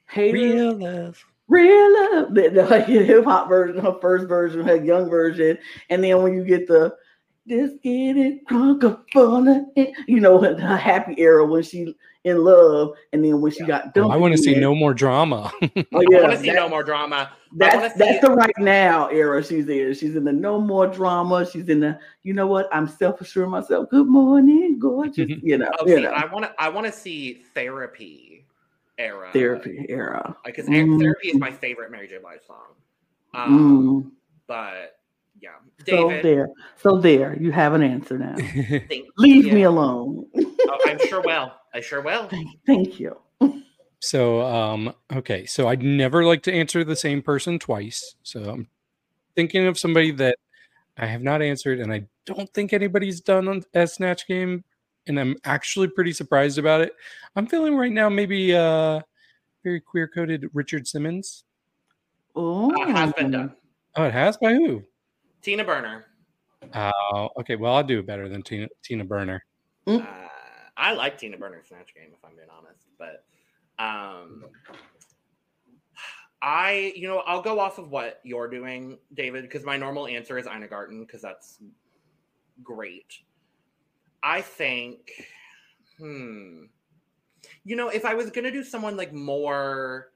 hey 0.08 0.32
Real 0.32 0.75
love. 0.78 1.25
Real 1.50 1.92
love 2.14 2.35
the, 2.35 2.49
the 2.54 2.64
like, 2.66 2.87
hip 2.87 3.25
hop 3.25 3.49
version, 3.49 3.83
her 3.85 3.99
first 4.00 4.26
version, 4.28 4.62
her 4.66 4.76
young 4.76 5.11
version, 5.11 5.59
and 5.90 6.02
then 6.02 6.23
when 6.23 6.33
you 6.35 6.45
get 6.45 6.66
the 6.66 6.95
just 7.49 7.83
get 7.83 8.16
it 8.16 8.47
drunk 8.47 8.85
up 8.85 9.04
on 9.16 9.49
it, 9.76 9.95
you 10.07 10.21
know, 10.21 10.38
her 10.42 10.57
her 10.59 10.76
happy 10.76 11.14
era 11.19 11.45
when 11.45 11.62
she 11.62 11.95
in 12.25 12.45
love, 12.45 12.92
and 13.14 13.25
then 13.25 13.40
when 13.40 13.50
she 13.50 13.61
Yeah. 13.61 13.66
got 13.66 13.85
Oh, 13.87 13.90
dumped. 13.95 14.14
I 14.14 14.16
want 14.19 14.33
to 14.37 14.38
see 14.38 14.54
no 14.54 14.75
more 14.75 14.92
drama. 14.95 15.50
Oh, 15.62 16.02
I 16.02 16.21
want 16.21 16.33
to 16.33 16.38
see 16.38 16.52
no 16.52 16.69
more 16.69 16.85
drama. 16.85 17.33
That's 17.57 17.95
that's 17.95 18.12
see- 18.12 18.19
the 18.21 18.30
right 18.35 18.52
now 18.59 19.09
era 19.09 19.42
she's 19.42 19.69
in. 19.69 19.95
She's 19.95 20.14
in 20.14 20.25
the 20.25 20.33
no 20.33 20.61
more 20.61 20.87
drama. 20.87 21.49
She's 21.50 21.69
in 21.71 21.80
the 21.80 21.99
you 22.23 22.35
know 22.35 22.47
what? 22.47 22.69
I'm 22.73 22.87
self 22.87 23.21
assuring 23.23 23.50
myself. 23.50 23.88
Good 23.90 24.07
morning, 24.07 24.78
gorgeous. 24.78 25.16
Mm-hmm. 25.26 25.47
You 25.49 25.59
know, 25.59 25.71
Oh, 25.80 25.87
you 25.87 25.97
see, 25.97 26.02
know, 26.02 26.11
I 26.11 26.26
want 26.26 26.45
to. 26.45 26.52
I 26.62 26.69
want 26.69 26.87
to 26.87 26.92
see 26.92 27.42
therapy 27.54 28.29
era 29.00 29.30
therapy 29.33 29.87
era. 29.88 30.37
because 30.45 30.66
Mm. 30.66 31.00
therapy 31.00 31.28
is 31.28 31.38
my 31.38 31.50
favorite 31.50 31.90
Mary 31.90 32.07
J. 32.07 32.19
Blige 32.19 32.42
song. 32.47 32.75
Um, 33.35 34.04
Mm. 34.07 34.11
But 34.47 34.99
yeah, 35.40 35.50
So 35.88 36.09
there, 36.23 36.49
so 36.76 36.99
there, 36.99 37.37
you 37.40 37.50
have 37.52 37.73
an 37.73 37.83
answer 37.83 38.19
now. 38.19 38.35
thank, 38.88 39.07
Leave 39.16 39.47
Yeah. 39.47 39.54
me 39.54 39.62
alone. 39.62 40.26
oh, 40.35 40.78
I'm 40.87 40.99
sure 41.09 41.23
will. 41.23 41.52
I 41.73 41.80
sure 41.80 42.00
will. 42.02 42.28
thank, 42.28 42.49
thank 42.66 43.00
you. 43.00 43.16
so, 44.00 44.42
um, 44.42 44.92
okay. 45.12 45.47
So 45.47 45.69
I'd 45.69 45.83
never 45.83 46.25
like 46.25 46.42
to 46.45 46.52
answer 46.52 46.85
the 46.85 46.97
same 46.97 47.23
person 47.23 47.59
twice. 47.59 48.16
So 48.23 48.42
I'm 48.50 48.69
thinking 49.37 49.66
of 49.66 49.78
somebody 49.78 50.11
that 50.12 50.37
I 50.99 51.07
have 51.07 51.23
not 51.23 51.40
answered, 51.42 51.78
and 51.80 51.92
I 51.92 52.07
don't 52.26 52.52
think 52.52 52.73
anybody's 52.73 53.21
done 53.21 53.49
on 53.49 53.62
as 53.73 53.95
Snatch 53.95 54.26
Game, 54.26 54.64
and 55.10 55.20
I'm 55.20 55.36
actually 55.44 55.88
pretty 55.88 56.12
surprised 56.12 56.56
about 56.56 56.80
it. 56.80 56.94
I'm 57.36 57.46
feeling 57.46 57.76
right 57.76 57.92
now 57.92 58.08
maybe 58.08 58.54
uh 58.54 59.00
very 59.62 59.80
queer 59.80 60.08
coded 60.08 60.48
Richard 60.54 60.88
Simmons. 60.88 61.44
Oh, 62.34 62.72
Uh, 62.82 62.86
has 62.94 63.12
been 63.12 63.30
done. 63.30 63.54
Oh, 63.96 64.04
it 64.04 64.12
has 64.12 64.38
by 64.38 64.54
who? 64.54 64.82
Tina 65.42 65.64
Burner. 65.64 66.06
Oh, 66.74 67.28
okay. 67.38 67.56
Well, 67.56 67.74
I'll 67.74 67.84
do 67.84 67.98
it 67.98 68.06
better 68.06 68.28
than 68.28 68.42
Tina 68.42 68.68
Tina 68.82 69.04
Burner. 69.04 69.44
Mm. 69.86 70.06
Uh, 70.06 70.28
I 70.76 70.94
like 70.94 71.18
Tina 71.18 71.36
Burner's 71.36 71.68
Snatch 71.68 71.94
Game, 71.94 72.10
if 72.12 72.24
I'm 72.24 72.36
being 72.36 72.48
honest. 72.56 72.86
But 72.98 73.24
um, 73.78 74.44
I, 76.40 76.92
you 76.96 77.08
know, 77.08 77.18
I'll 77.26 77.42
go 77.42 77.58
off 77.58 77.78
of 77.78 77.90
what 77.90 78.20
you're 78.22 78.48
doing, 78.48 78.98
David, 79.12 79.42
because 79.42 79.64
my 79.64 79.76
normal 79.76 80.06
answer 80.06 80.38
is 80.38 80.46
Ina 80.46 80.68
Garten, 80.68 81.04
because 81.04 81.20
that's 81.20 81.58
great. 82.62 83.18
I 84.22 84.40
think, 84.40 85.10
hmm, 85.98 86.64
you 87.64 87.76
know, 87.76 87.88
if 87.88 88.04
I 88.04 88.14
was 88.14 88.30
gonna 88.30 88.50
do 88.50 88.64
someone 88.64 88.96
like 88.96 89.12
more, 89.12 90.12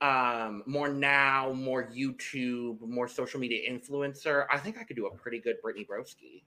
um, 0.00 0.62
more 0.66 0.88
now, 0.88 1.52
more 1.52 1.84
YouTube, 1.84 2.80
more 2.80 3.08
social 3.08 3.40
media 3.40 3.70
influencer, 3.70 4.46
I 4.52 4.58
think 4.58 4.78
I 4.78 4.84
could 4.84 4.96
do 4.96 5.06
a 5.06 5.14
pretty 5.14 5.40
good 5.40 5.56
Brittany 5.62 5.86
Broski. 5.88 6.42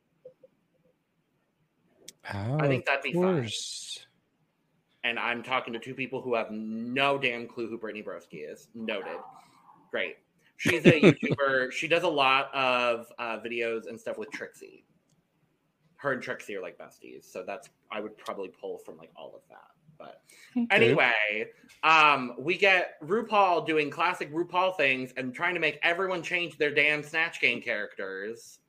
Oh, 2.33 2.57
I 2.59 2.67
think 2.67 2.85
that'd 2.85 3.03
be 3.03 3.13
fine. 3.13 3.49
and 5.03 5.17
I'm 5.17 5.43
talking 5.43 5.71
to 5.73 5.79
two 5.79 5.93
people 5.93 6.21
who 6.21 6.35
have 6.35 6.51
no 6.51 7.17
damn 7.17 7.47
clue 7.47 7.69
who 7.69 7.77
Brittany 7.77 8.03
Broski 8.03 8.51
is. 8.51 8.67
Noted. 8.75 9.17
Great. 9.91 10.17
She's 10.57 10.85
a 10.85 10.91
YouTuber. 11.01 11.71
she 11.71 11.87
does 11.87 12.03
a 12.03 12.09
lot 12.09 12.53
of 12.53 13.07
uh, 13.17 13.39
videos 13.39 13.87
and 13.87 13.99
stuff 13.99 14.17
with 14.17 14.29
Trixie. 14.31 14.83
Her 15.97 16.11
and 16.13 16.21
Trixie 16.21 16.55
are 16.55 16.61
like 16.61 16.77
besties, 16.77 17.23
so 17.25 17.43
that's 17.45 17.69
I 17.91 17.99
would 18.01 18.17
probably 18.17 18.49
pull 18.49 18.77
from 18.79 18.97
like 18.97 19.11
all 19.15 19.33
of 19.35 19.41
that. 19.49 19.71
But 19.97 20.21
Okay. 20.55 20.67
anyway, 20.71 21.47
um, 21.83 22.33
we 22.37 22.55
get 22.57 23.01
RuPaul 23.01 23.65
doing 23.65 23.89
classic 23.89 24.31
RuPaul 24.33 24.75
things 24.77 25.11
and 25.17 25.33
trying 25.33 25.55
to 25.55 25.59
make 25.59 25.79
everyone 25.81 26.21
change 26.21 26.57
their 26.57 26.71
damn 26.73 27.01
Snatch 27.01 27.41
Game 27.41 27.61
characters, 27.61 28.59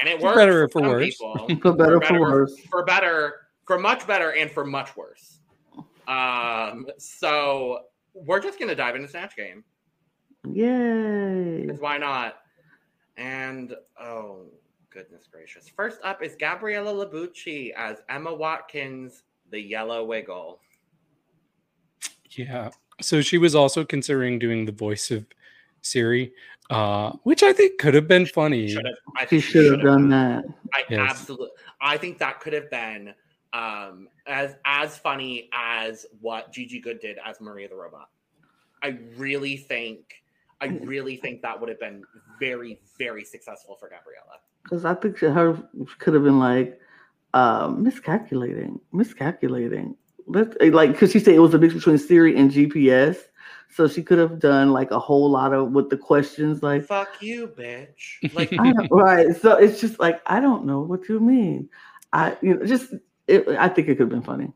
and 0.00 0.08
it 0.08 0.18
For 0.20 0.26
works 0.26 0.36
better 0.36 0.68
for 0.68 0.82
for 0.82 0.88
worse. 0.90 1.04
people 1.04 1.48
for 1.62 1.72
better, 1.74 2.00
for 2.02 2.20
worse. 2.20 2.60
for 2.70 2.84
better, 2.84 3.34
for 3.66 3.78
much 3.78 4.06
better, 4.06 4.30
and 4.30 4.50
for 4.50 4.64
much 4.64 4.96
worse. 4.96 5.40
Um, 6.06 6.86
so 6.98 7.80
we're 8.14 8.40
just 8.40 8.58
gonna 8.60 8.74
dive 8.76 8.94
into 8.96 9.08
Snatch 9.08 9.36
Game 9.36 9.64
Yay! 10.44 11.62
because 11.66 11.80
why 11.80 11.98
not? 11.98 12.36
And 13.16 13.74
oh 14.00 14.46
goodness 14.98 15.28
gracious! 15.30 15.68
First 15.68 16.00
up 16.02 16.22
is 16.22 16.34
Gabriella 16.38 16.92
Labucci 16.92 17.72
as 17.76 17.98
Emma 18.08 18.34
Watkins, 18.34 19.22
the 19.50 19.60
Yellow 19.60 20.04
Wiggle. 20.04 20.60
Yeah. 22.30 22.70
So 23.00 23.20
she 23.20 23.38
was 23.38 23.54
also 23.54 23.84
considering 23.84 24.38
doing 24.38 24.64
the 24.64 24.72
voice 24.72 25.12
of 25.12 25.24
Siri, 25.82 26.32
uh, 26.70 27.12
which 27.22 27.44
I 27.44 27.52
think 27.52 27.78
could 27.78 27.94
have 27.94 28.08
been 28.08 28.26
funny. 28.26 28.68
Should 28.68 28.86
have, 28.86 28.94
I 29.16 29.22
She 29.22 29.26
think 29.26 29.44
should 29.44 29.64
have 29.64 29.64
should've 29.74 29.84
done 29.84 30.08
that. 30.08 30.44
I 30.74 30.84
Yes. 30.90 31.10
absolutely. 31.10 31.50
I 31.80 31.96
think 31.96 32.18
that 32.18 32.40
could 32.40 32.52
have 32.52 32.68
been 32.70 33.14
um, 33.52 34.08
as 34.26 34.56
as 34.64 34.98
funny 34.98 35.48
as 35.52 36.06
what 36.20 36.52
Gigi 36.52 36.80
Goode 36.80 37.00
did 37.00 37.18
as 37.24 37.40
Maria 37.40 37.68
the 37.68 37.76
Robot. 37.76 38.08
I 38.82 38.98
really 39.16 39.56
think. 39.56 40.22
I 40.60 40.66
really 40.66 41.14
think 41.14 41.40
that 41.42 41.60
would 41.60 41.68
have 41.68 41.78
been 41.78 42.02
very, 42.40 42.80
very 42.98 43.24
successful 43.24 43.76
for 43.76 43.88
Gabriella. 43.88 44.40
Because 44.68 44.84
I 44.84 44.94
think 44.94 45.18
her 45.18 45.58
could 45.98 46.14
have 46.14 46.24
been 46.24 46.38
like 46.38 46.78
um, 47.34 47.82
miscalculating, 47.82 48.80
miscalculating. 48.92 49.96
Let's 50.26 50.56
like 50.60 50.92
because 50.92 51.12
she 51.12 51.20
said 51.20 51.34
it 51.34 51.38
was 51.38 51.54
a 51.54 51.58
mix 51.58 51.74
between 51.74 51.96
Siri 51.96 52.36
and 52.36 52.50
GPS, 52.50 53.16
so 53.70 53.88
she 53.88 54.02
could 54.02 54.18
have 54.18 54.38
done 54.38 54.72
like 54.72 54.90
a 54.90 54.98
whole 54.98 55.30
lot 55.30 55.54
of 55.54 55.72
with 55.72 55.88
the 55.88 55.96
questions 55.96 56.62
like 56.62 56.84
Fuck 56.84 57.22
you, 57.22 57.48
bitch. 57.48 58.34
Like, 58.34 58.52
right. 58.90 59.34
So 59.36 59.56
it's 59.56 59.80
just 59.80 59.98
like 59.98 60.20
I 60.26 60.40
don't 60.40 60.66
know 60.66 60.80
what 60.80 61.08
you 61.08 61.18
mean. 61.20 61.68
I 62.12 62.36
you 62.42 62.54
know 62.54 62.66
just 62.66 62.92
it, 63.26 63.48
I 63.48 63.68
think 63.68 63.88
it 63.88 63.96
could 63.96 64.00
have 64.00 64.08
been 64.10 64.22
funny. 64.22 64.52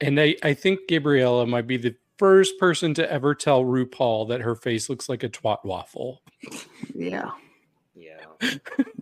And 0.00 0.20
I, 0.20 0.34
I 0.42 0.54
think 0.54 0.88
Gabriella 0.88 1.46
might 1.46 1.68
be 1.68 1.76
the 1.76 1.94
first 2.18 2.58
person 2.58 2.94
to 2.94 3.12
ever 3.12 3.34
tell 3.34 3.64
RuPaul 3.64 4.28
that 4.28 4.40
her 4.40 4.56
face 4.56 4.88
looks 4.88 5.08
like 5.08 5.22
a 5.22 5.28
twat 5.28 5.64
waffle. 5.64 6.22
Yeah, 6.94 7.30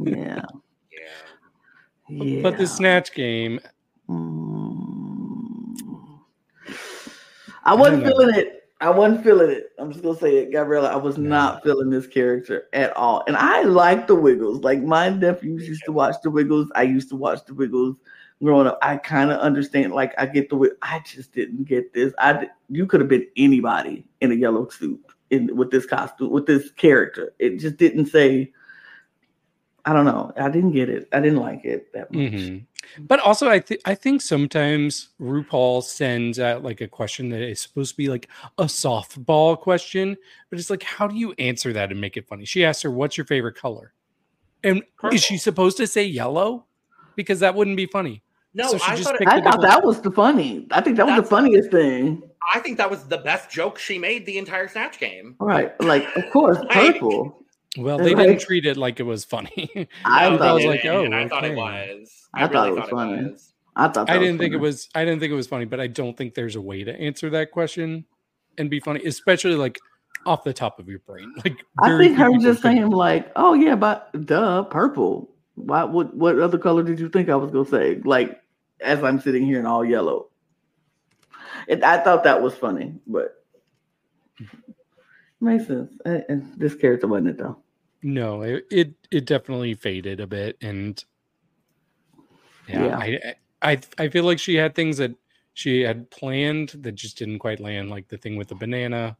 yeah, 0.00 0.42
yeah. 2.08 2.42
But 2.42 2.58
the 2.58 2.66
snatch 2.66 3.12
game, 3.12 3.60
Mm. 4.08 5.76
I 7.64 7.74
wasn't 7.74 8.04
I 8.04 8.08
feeling 8.08 8.34
it. 8.34 8.56
I 8.80 8.88
wasn't 8.90 9.22
feeling 9.22 9.50
it. 9.50 9.72
I'm 9.78 9.92
just 9.92 10.02
gonna 10.02 10.18
say 10.18 10.38
it, 10.38 10.52
Gabriella. 10.52 10.88
I 10.90 10.96
was 10.96 11.18
No. 11.18 11.28
not 11.28 11.62
feeling 11.62 11.90
this 11.90 12.06
character 12.06 12.68
at 12.72 12.96
all. 12.96 13.22
And 13.26 13.36
I 13.36 13.62
like 13.62 14.06
the 14.06 14.14
Wiggles. 14.14 14.62
Like 14.64 14.82
my 14.82 15.10
nephews 15.10 15.68
used 15.68 15.84
to 15.84 15.92
watch 15.92 16.16
the 16.22 16.30
Wiggles. 16.30 16.70
I 16.74 16.82
used 16.84 17.10
to 17.10 17.16
watch 17.16 17.44
the 17.44 17.54
Wiggles 17.54 17.96
growing 18.42 18.66
up. 18.66 18.78
I 18.82 18.96
kind 18.96 19.30
of 19.30 19.38
understand. 19.40 19.92
Like 19.92 20.14
I 20.18 20.26
get 20.26 20.48
the. 20.48 20.74
I 20.82 21.00
just 21.04 21.32
didn't 21.32 21.64
get 21.64 21.92
this. 21.92 22.12
I 22.18 22.48
you 22.70 22.86
could 22.86 23.00
have 23.00 23.10
been 23.10 23.26
anybody 23.36 24.06
in 24.22 24.32
a 24.32 24.34
yellow 24.34 24.68
suit 24.68 25.00
in 25.28 25.54
with 25.54 25.70
this 25.70 25.84
costume 25.86 26.30
with 26.30 26.46
this 26.46 26.70
character. 26.72 27.34
It 27.38 27.58
just 27.58 27.76
didn't 27.76 28.06
say. 28.06 28.52
I 29.84 29.92
don't 29.92 30.04
know. 30.04 30.32
I 30.36 30.48
didn't 30.50 30.72
get 30.72 30.88
it. 30.88 31.08
I 31.12 31.20
didn't 31.20 31.38
like 31.38 31.64
it 31.64 31.92
that 31.92 32.12
much. 32.12 32.32
Mhm. 32.32 32.64
But 32.98 33.20
also, 33.20 33.48
I 33.48 33.60
think 33.60 33.80
I 33.84 33.94
think 33.94 34.20
sometimes 34.22 35.10
RuPaul 35.20 35.82
sends 35.82 36.38
out 36.38 36.62
like 36.62 36.80
a 36.80 36.88
question 36.88 37.28
that 37.30 37.40
is 37.42 37.60
supposed 37.60 37.92
to 37.92 37.96
be 37.96 38.08
like 38.08 38.28
a 38.58 38.64
softball 38.64 39.58
question, 39.58 40.16
but 40.50 40.58
it's 40.58 40.70
like, 40.70 40.82
how 40.82 41.06
do 41.06 41.14
you 41.16 41.32
answer 41.38 41.72
that 41.72 41.90
and 41.90 42.00
make 42.00 42.16
it 42.16 42.26
funny? 42.28 42.44
She 42.44 42.64
asked 42.64 42.82
her, 42.82 42.90
"What's 42.90 43.16
your 43.16 43.26
favorite 43.26 43.54
color?" 43.56 43.92
And 44.64 44.82
is 45.12 45.22
she 45.22 45.36
supposed 45.38 45.76
to 45.78 45.86
say 45.86 46.04
yellow? 46.04 46.66
Because 47.16 47.40
that 47.40 47.54
wouldn't 47.54 47.76
be 47.76 47.86
funny. 47.86 48.22
No, 48.54 48.68
So 48.68 48.78
she 48.78 48.84
I 48.92 48.96
just 48.96 49.04
thought 49.04 49.14
it, 49.14 49.18
picked 49.20 49.30
I 49.32 49.40
thought 49.42 49.62
that 49.62 49.84
was 49.84 50.00
the 50.00 50.10
funny. 50.10 50.66
I 50.72 50.80
think 50.80 50.96
that 50.96 51.06
was 51.06 51.14
the 51.16 51.22
That's- 51.22 51.30
funniest 51.30 51.70
thing. 51.70 52.22
I 52.52 52.58
think 52.58 52.78
that 52.78 52.90
was 52.90 53.04
the 53.06 53.18
best 53.18 53.50
joke 53.50 53.78
she 53.78 53.98
made 53.98 54.26
the 54.26 54.36
entire 54.38 54.66
snatch 54.66 54.98
game. 54.98 55.36
Right. 55.38 55.78
Like, 55.80 56.04
of 56.16 56.28
course, 56.30 56.58
Like- 56.74 56.94
purple. 56.94 57.44
Well, 57.78 57.98
They're 57.98 58.08
didn't 58.08 58.26
like- 58.26 58.40
treat 58.40 58.66
it 58.66 58.76
like 58.76 58.98
it 59.00 59.04
was 59.04 59.24
funny. 59.24 59.88
I 60.04 60.28
No, 60.30 60.38
thought 60.38 60.40
they 60.40 60.48
I 60.48 60.52
was 60.52 60.64
like, 60.64 60.84
oh, 60.86 61.04
and 61.04 61.14
I 61.14 61.24
oh, 61.24 61.28
thought 61.28 61.44
it 61.44 61.54
was. 61.56 62.28
I 62.34 62.46
thought 62.48 62.66
it 62.66 62.70
really 62.70 62.80
was 62.80 62.90
funny. 62.90 63.30
was. 63.30 63.52
I 63.76 63.88
thought 63.88 64.06
that 64.08 64.16
I 64.16 64.18
didn't 64.18 64.38
think 64.38 64.52
it 64.54 64.58
was. 64.58 64.88
I 64.94 65.04
didn't 65.04 65.20
think 65.20 65.30
it 65.32 65.36
was 65.36 65.46
funny, 65.46 65.64
but 65.64 65.78
I 65.80 65.86
don't 65.86 66.16
think 66.16 66.34
there's 66.34 66.56
a 66.56 66.60
way 66.60 66.82
to 66.84 66.92
answer 67.00 67.30
that 67.30 67.52
question 67.52 68.04
and 68.58 68.68
be 68.68 68.80
funny, 68.80 69.04
especially 69.04 69.54
like 69.54 69.78
off 70.26 70.42
the 70.42 70.52
top 70.52 70.78
of 70.80 70.88
your 70.88 70.98
brain. 71.00 71.32
Like 71.44 71.56
I 71.78 71.96
think 71.96 72.16
few 72.16 72.24
her 72.24 72.32
just 72.38 72.62
could- 72.62 72.62
saying 72.62 72.90
like, 72.90 73.30
"Oh 73.36 73.54
yeah, 73.54 73.76
but 73.76 74.10
duh, 74.26 74.64
purple. 74.64 75.30
Why? 75.54 75.84
What? 75.84 76.14
What 76.16 76.38
other 76.40 76.58
color 76.58 76.82
did 76.82 76.98
you 76.98 77.08
think 77.08 77.28
I 77.28 77.36
was 77.36 77.52
gonna 77.52 77.64
say? 77.68 78.00
Like, 78.04 78.42
as 78.80 79.02
I'm 79.04 79.20
sitting 79.20 79.46
here 79.46 79.60
in 79.60 79.66
all 79.66 79.84
yellow." 79.84 80.26
And 81.68 81.84
I 81.84 82.02
thought 82.02 82.24
that 82.24 82.42
was 82.42 82.54
funny, 82.56 82.94
but 83.06 83.44
makes 85.40 85.66
sense. 85.66 85.92
And- 86.04 86.24
and 86.28 86.52
this 86.58 86.74
character 86.74 87.06
wasn't 87.06 87.28
it 87.28 87.38
though. 87.38 87.58
No, 88.02 88.42
it, 88.42 88.66
it 88.70 88.94
it 89.10 89.26
definitely 89.26 89.74
faded 89.74 90.20
a 90.20 90.26
bit, 90.26 90.56
and 90.62 91.04
yeah, 92.66 92.86
Yeah. 92.86 92.98
I 92.98 93.34
I 93.62 93.80
I 93.98 94.08
feel 94.08 94.24
like 94.24 94.38
she 94.38 94.54
had 94.54 94.74
things 94.74 94.96
that 94.96 95.12
she 95.52 95.82
had 95.82 96.10
planned 96.10 96.70
that 96.80 96.92
just 96.92 97.18
didn't 97.18 97.40
quite 97.40 97.60
land, 97.60 97.90
like 97.90 98.08
the 98.08 98.16
thing 98.16 98.36
with 98.36 98.48
the 98.48 98.54
banana. 98.54 99.16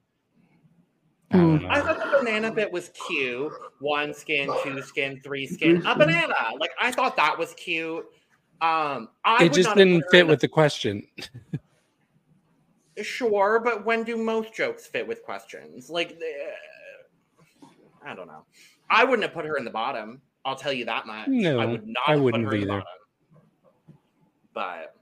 I 1.30 1.36
don't 1.36 1.58
Hmm. 1.58 1.62
know. 1.64 1.70
I 1.70 1.80
thought 1.82 1.98
the 1.98 2.18
banana 2.24 2.50
bit 2.52 2.72
was 2.72 2.90
cute. 3.06 3.52
One 3.80 4.14
skin, 4.14 4.50
two 4.64 4.80
skin, 4.82 5.20
three 5.22 5.46
skin, 5.46 5.84
a 5.86 5.94
banana. 5.96 6.34
Like 6.58 6.70
I 6.80 6.90
thought 6.90 7.16
that 7.16 7.36
was 7.38 7.52
cute. 7.54 8.04
Um, 8.62 9.08
I 9.24 9.40
it 9.40 9.42
would 9.44 9.52
just 9.54 9.68
not 9.68 9.76
didn't 9.76 10.04
fit 10.10 10.22
in 10.22 10.26
with 10.28 10.40
the 10.40 10.48
question. 10.48 11.06
the- 12.96 13.04
Sure, 13.04 13.60
but 13.64 13.84
when 13.84 14.02
do 14.04 14.16
most 14.16 14.54
jokes 14.54 14.86
fit 14.86 15.06
with 15.06 15.22
questions? 15.22 15.90
Like, 15.90 16.18
uh, 17.62 17.66
I 18.04 18.14
don't 18.14 18.26
know. 18.26 18.44
I 18.88 19.04
wouldn't 19.04 19.22
have 19.22 19.32
put 19.34 19.44
her 19.44 19.56
in 19.56 19.64
the 19.64 19.70
bottom. 19.70 20.20
I'll 20.44 20.56
tell 20.56 20.72
you 20.72 20.84
that 20.86 21.06
much. 21.06 21.28
No, 21.28 21.60
I 21.60 21.66
would 21.66 21.86
not. 21.86 21.96
I 22.06 22.12
have 22.12 22.20
wouldn't 22.20 22.44
her 22.44 22.54
in 22.54 22.60
the 22.62 22.66
bottom. 22.66 22.84
But 24.52 24.96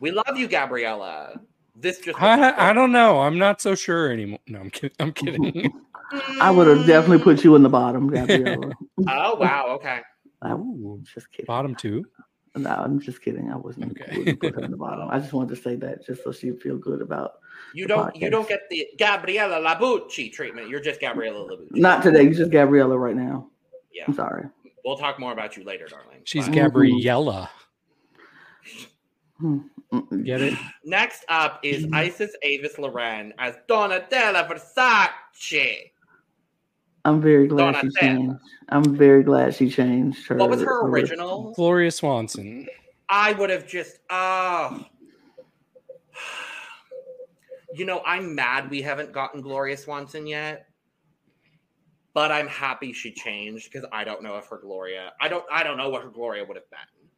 we 0.00 0.10
love 0.10 0.36
you, 0.36 0.46
Gabriella. 0.46 1.40
This 1.76 1.98
just 1.98 2.20
I, 2.22 2.70
I 2.70 2.72
don't 2.72 2.92
know. 2.92 3.20
I'm 3.20 3.38
not 3.38 3.60
so 3.60 3.74
sure 3.74 4.10
anymore. 4.12 4.38
No, 4.46 4.60
I'm 4.60 4.70
kidding. 4.70 4.96
I'm 5.00 5.12
kidding. 5.12 5.72
I 6.40 6.50
would 6.50 6.68
have 6.68 6.86
definitely 6.86 7.24
put 7.24 7.42
you 7.42 7.56
in 7.56 7.62
the 7.62 7.68
bottom, 7.68 8.08
Gabriella. 8.08 8.72
Oh 9.08 9.34
wow. 9.34 9.66
Okay. 9.70 10.00
I 10.42 10.52
Ooh, 10.52 11.02
just 11.12 11.30
kidding. 11.32 11.46
bottom 11.46 11.74
two. 11.74 12.04
No, 12.56 12.70
I'm 12.70 13.00
just 13.00 13.20
kidding. 13.20 13.50
I 13.50 13.56
wasn't 13.56 13.98
Okay. 14.00 14.16
wouldn't 14.18 14.40
put 14.40 14.54
her 14.54 14.60
in 14.62 14.70
the 14.70 14.76
bottom. 14.86 15.08
I 15.10 15.18
just 15.18 15.32
wanted 15.32 15.54
to 15.56 15.60
say 15.60 15.74
that 15.76 16.06
just 16.06 16.22
so 16.22 16.30
she'd 16.32 16.60
feel 16.62 16.76
good 16.76 17.02
about. 17.02 17.34
You 17.72 17.86
don't. 17.88 18.14
You 18.14 18.30
don't 18.30 18.48
get 18.48 18.60
the 18.70 18.86
Gabriella 18.98 19.56
Labucci 19.60 20.32
treatment. 20.32 20.68
You're 20.68 20.80
just 20.80 21.00
Gabriella 21.00 21.48
Labucci. 21.48 21.72
Not 21.72 22.02
today. 22.02 22.22
You're 22.22 22.32
just 22.32 22.52
Gabriella 22.52 22.96
right 22.96 23.16
now. 23.16 23.48
Yeah. 23.92 24.04
I'm 24.06 24.14
sorry. 24.14 24.44
We'll 24.84 24.96
talk 24.96 25.18
more 25.18 25.32
about 25.32 25.56
you 25.56 25.64
later, 25.64 25.86
darling. 25.86 26.20
She's 26.24 26.46
But- 26.46 26.54
Gabriella. 26.54 27.50
Get 30.24 30.40
it? 30.40 30.54
Next 30.84 31.24
up 31.28 31.60
is 31.64 31.86
Mhm. 31.86 31.94
Isis 31.94 32.34
Avis 32.42 32.78
Loren 32.78 33.32
as 33.38 33.56
Donatella 33.68 34.48
Versace. 34.48 35.90
I'm 37.04 37.20
very 37.20 37.46
glad 37.46 37.76
she 37.76 37.88
Donatella. 37.88 38.00
changed. 38.00 38.40
I'm 38.70 38.96
very 38.96 39.22
glad 39.22 39.54
she 39.54 39.68
changed 39.68 40.26
her. 40.28 40.36
What 40.36 40.50
was 40.50 40.62
her 40.62 40.86
original? 40.86 41.52
Gloria 41.54 41.90
Swanson. 41.90 42.66
I 43.08 43.32
would 43.32 43.50
have 43.50 43.66
just 43.66 43.98
oh. 44.10 44.84
You 47.74 47.84
know, 47.84 48.02
I'm 48.06 48.34
mad 48.34 48.70
we 48.70 48.80
haven't 48.80 49.12
gotten 49.12 49.40
Gloria 49.40 49.76
Swanson 49.76 50.26
yet. 50.26 50.68
But 52.14 52.30
I'm 52.30 52.46
happy 52.46 52.92
she 52.92 53.12
changed 53.12 53.70
because 53.70 53.88
I 53.92 54.04
don't 54.04 54.22
know 54.22 54.36
if 54.36 54.46
her 54.46 54.58
Gloria 54.58 55.12
I 55.20 55.28
don't 55.28 55.44
I 55.50 55.64
don't 55.64 55.76
know 55.76 55.88
what 55.90 56.02
her 56.02 56.10
Gloria 56.10 56.44
would 56.44 56.56
have 56.56 56.70
been. 56.70 57.08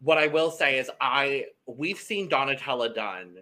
What 0.00 0.18
I 0.18 0.26
will 0.26 0.50
say 0.50 0.78
is 0.78 0.90
I 1.00 1.46
we've 1.66 1.98
seen 1.98 2.28
Donatella 2.28 2.94
done 2.94 3.36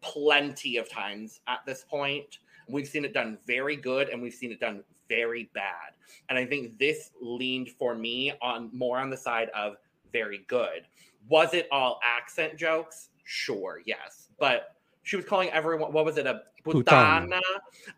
plenty 0.00 0.76
of 0.76 0.88
times 0.88 1.40
at 1.48 1.58
this 1.66 1.84
point. 1.84 2.38
We've 2.68 2.86
seen 2.86 3.04
it 3.04 3.12
done 3.12 3.38
very 3.46 3.76
good 3.76 4.08
and 4.08 4.22
we've 4.22 4.34
seen 4.34 4.52
it 4.52 4.60
done 4.60 4.82
very 5.08 5.50
bad. 5.54 5.92
And 6.28 6.38
I 6.38 6.46
think 6.46 6.78
this 6.78 7.10
leaned 7.20 7.70
for 7.70 7.94
me 7.94 8.32
on 8.40 8.70
more 8.72 8.98
on 8.98 9.10
the 9.10 9.16
side 9.16 9.50
of 9.50 9.76
very 10.12 10.44
good. 10.48 10.86
Was 11.28 11.54
it 11.54 11.68
all 11.70 12.00
accent 12.02 12.56
jokes? 12.56 13.08
Sure, 13.24 13.80
yes. 13.84 14.28
But 14.38 14.76
she 15.02 15.16
was 15.16 15.24
calling 15.24 15.50
everyone, 15.50 15.92
what 15.92 16.04
was 16.04 16.16
it, 16.16 16.26
a 16.26 16.42
putana? 16.64 17.28
Putana. 17.28 17.40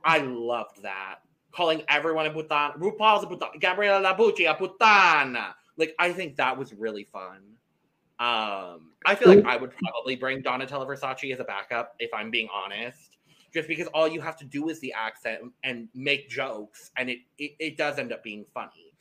I 0.05 0.19
loved 0.19 0.83
that. 0.83 1.17
Calling 1.53 1.83
everyone 1.89 2.27
a 2.27 2.31
putana. 2.31 2.77
RuPaul's 2.79 3.25
a 3.25 3.27
putana. 3.27 3.61
Gabriella 3.61 4.15
Labucci, 4.15 4.51
a 4.51 4.55
putana. 4.55 5.55
Like, 5.77 5.95
I 5.99 6.13
think 6.13 6.37
that 6.37 6.57
was 6.57 6.73
really 6.73 7.05
fun. 7.05 7.41
Um, 8.21 8.93
I 9.05 9.17
feel 9.17 9.29
like 9.29 9.45
I 9.45 9.57
would 9.57 9.73
probably 9.77 10.15
bring 10.15 10.43
Donatella 10.43 10.87
Versace 10.87 11.33
as 11.33 11.41
a 11.41 11.45
backup 11.45 11.97
if 11.99 12.15
I'm 12.15 12.31
being 12.31 12.49
honest, 12.55 13.14
just 13.55 13.69
because 13.69 13.87
all 13.89 14.09
you 14.09 14.21
have 14.21 14.37
to 14.39 14.45
do 14.45 14.69
is 14.69 14.81
the 14.81 14.93
accent 14.93 15.41
and 15.63 15.89
make 15.95 16.29
jokes, 16.29 16.91
and 16.97 17.09
it, 17.09 17.19
it, 17.39 17.53
it 17.61 17.77
does 17.79 17.99
end 17.99 18.13
up 18.13 18.23
being 18.25 18.45
funny. 18.53 18.93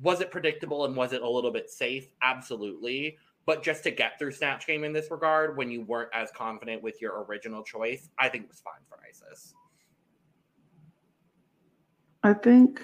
Was 0.00 0.20
it 0.20 0.30
predictable 0.30 0.86
and 0.86 0.96
was 0.96 1.12
it 1.12 1.22
a 1.22 1.28
little 1.28 1.50
bit 1.50 1.68
safe? 1.68 2.08
Absolutely. 2.22 3.18
But 3.44 3.62
just 3.62 3.82
to 3.84 3.90
get 3.90 4.18
through 4.18 4.32
Snatch 4.32 4.66
Game 4.66 4.84
in 4.84 4.92
this 4.92 5.10
regard, 5.10 5.56
when 5.56 5.70
you 5.70 5.82
weren't 5.82 6.10
as 6.14 6.30
confident 6.30 6.82
with 6.82 7.00
your 7.00 7.24
original 7.24 7.62
choice, 7.62 8.08
I 8.18 8.28
think 8.28 8.44
it 8.44 8.50
was 8.50 8.60
fine 8.60 8.80
for 8.88 8.98
Isis. 9.06 9.54
I 12.22 12.32
think. 12.32 12.82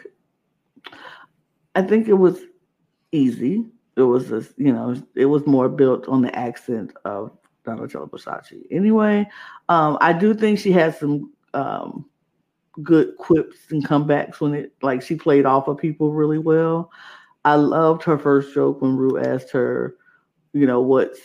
I 1.75 1.83
think 1.83 2.09
it 2.09 2.15
was 2.15 2.41
easy. 3.13 3.67
It 3.97 4.03
was 4.03 4.33
a, 4.33 4.45
you 4.57 4.73
know, 4.73 4.95
it 5.15 5.27
was 5.27 5.47
more 5.47 5.69
built 5.69 6.09
on 6.09 6.23
the 6.23 6.37
accent 6.37 6.93
of 7.05 7.31
Donatella 7.65 8.09
Versace. 8.11 8.63
Anyway, 8.71 9.29
um, 9.69 9.99
I 10.01 10.13
do 10.13 10.35
think 10.35 10.59
she 10.59 10.73
had 10.73 10.95
some 10.97 11.33
um, 11.55 12.05
good 12.83 13.17
quips 13.19 13.57
and 13.71 13.87
comebacks 13.87 14.41
when 14.41 14.55
it 14.55 14.73
like 14.83 15.03
she 15.03 15.15
played 15.17 15.47
off 15.47 15.69
of 15.69 15.79
people 15.79 16.13
really 16.13 16.39
well. 16.39 16.91
I 17.45 17.57
loved 17.57 18.03
her 18.05 18.19
first 18.19 18.55
joke 18.55 18.81
when 18.83 18.97
Rue 18.97 19.19
asked 19.19 19.51
her, 19.53 19.97
you 20.53 20.67
know, 20.67 20.81
what's 20.81 21.21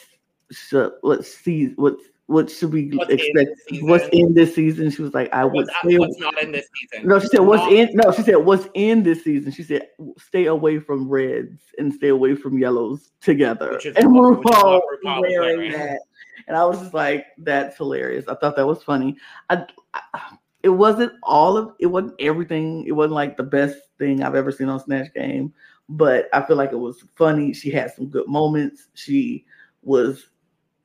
what's 1.01 1.33
see 1.33 1.67
what's 1.75 2.03
what 2.25 2.51
should 2.51 2.71
we 2.71 2.89
What's 2.91 3.09
expect? 3.11 3.49
this 3.71 3.81
What's 3.81 4.07
in 4.11 4.35
this 4.35 4.53
season? 4.53 4.91
She 4.91 5.01
was 5.01 5.15
like, 5.15 5.33
I 5.33 5.45
would 5.45 5.65
What's, 5.65 5.71
stay 5.83 5.97
what's 5.97 6.19
not 6.19 6.39
in 6.43 6.51
this 6.51 6.67
season? 6.79 7.07
no, 7.07 7.19
she 7.19 7.25
said 7.27 7.39
what's 7.39 7.63
Not- 7.63 7.71
in. 7.73 7.89
No, 7.93 8.11
she 8.11 8.21
said 8.21 8.35
what's 8.35 8.67
in 8.75 9.01
this 9.01 9.23
season. 9.23 9.51
She 9.51 9.63
said 9.63 9.87
stay 10.19 10.45
away 10.45 10.77
from 10.79 11.09
reds 11.09 11.59
and 11.79 11.91
stay 11.91 12.09
away 12.09 12.35
from 12.35 12.59
yellows 12.59 13.09
together. 13.19 13.71
Which 13.71 13.87
is 13.87 13.95
and 13.95 14.13
what- 14.13 14.37
which 14.37 14.47
is 14.47 14.61
RuPaul 14.61 14.81
RuPaul 15.03 15.21
wearing. 15.21 15.71
that, 15.71 16.01
and 16.49 16.57
I 16.57 16.65
was 16.65 16.79
just 16.79 16.93
like, 16.93 17.27
that's 17.37 17.77
hilarious. 17.77 18.27
I 18.27 18.35
thought 18.35 18.57
that 18.57 18.67
was 18.67 18.83
funny. 18.83 19.15
I, 19.49 19.65
I- 19.93 20.37
it 20.61 20.69
wasn't 20.69 21.13
all 21.23 21.55
of 21.55 21.73
it. 21.79 21.85
wasn't 21.85 22.15
everything. 22.19 22.83
It 22.85 22.91
wasn't 22.91 23.13
like 23.13 23.37
the 23.37 23.43
best 23.43 23.77
thing 23.97 24.21
I've 24.21 24.35
ever 24.35 24.51
seen 24.51 24.67
on 24.67 24.81
Snatch 24.81 25.13
Game, 25.13 25.53
but 25.87 26.27
I 26.33 26.41
feel 26.41 26.57
like 26.57 26.73
it 26.73 26.77
was 26.77 27.01
funny. 27.15 27.53
She 27.53 27.71
had 27.71 27.93
some 27.93 28.07
good 28.09 28.27
moments. 28.27 28.89
She 28.93 29.45
was 29.83 30.27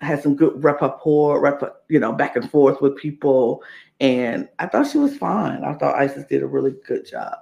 had 0.00 0.22
some 0.22 0.36
good 0.36 0.62
rapport, 0.62 1.40
rap, 1.40 1.60
you 1.88 1.98
know, 1.98 2.12
back 2.12 2.36
and 2.36 2.48
forth 2.52 2.80
with 2.80 2.96
people. 2.96 3.64
And 3.98 4.48
I 4.60 4.66
thought 4.66 4.86
she 4.86 4.98
was 4.98 5.16
fine. 5.16 5.64
I 5.64 5.74
thought 5.74 5.96
Isis 5.96 6.24
did 6.26 6.44
a 6.44 6.46
really 6.46 6.74
good 6.86 7.04
job. 7.04 7.38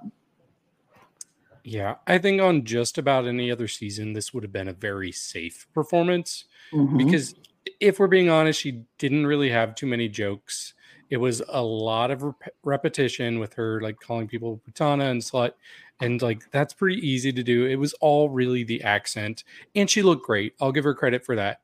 Yeah, 1.65 1.97
I 2.07 2.17
think 2.19 2.41
on 2.41 2.65
just 2.65 2.97
about 2.97 3.27
any 3.27 3.51
other 3.51 3.69
season, 3.69 4.15
this 4.15 4.33
would 4.33 4.43
have 4.43 4.53
been 4.53 4.69
a 4.69 4.73
very 4.73 5.13
safe 5.13 5.67
performance 5.75 6.47
Mhm. 6.73 6.97
because 6.99 7.35
if 7.81 7.98
we're 7.98 8.07
being 8.07 8.29
honest, 8.29 8.61
she 8.61 8.85
didn't 8.98 9.27
really 9.27 9.51
have 9.51 9.75
too 9.75 9.87
many 9.87 10.09
jokes. 10.09 10.75
It 11.11 11.16
was 11.18 11.42
a 11.48 11.62
lot 11.62 12.11
of 12.11 12.22
rep- 12.22 12.55
repetition 12.64 13.38
with 13.38 13.53
her 13.55 13.81
like 13.81 14.01
calling 14.01 14.27
people 14.27 14.61
putana 14.68 15.11
and 15.11 15.20
slut, 15.20 15.53
and 16.01 16.20
like 16.22 16.51
that's 16.51 16.75
pretty 16.75 17.07
easy 17.07 17.33
to 17.33 17.42
do. 17.42 17.66
It 17.66 17.77
was 17.77 17.92
all 17.94 18.31
really 18.31 18.64
the 18.64 18.83
accent, 18.83 19.44
and 19.75 19.88
she 19.88 20.03
looked 20.03 20.25
great. 20.25 20.55
I'll 20.61 20.72
give 20.72 20.85
her 20.85 20.94
credit 20.94 21.25
for 21.25 21.37
that. 21.37 21.61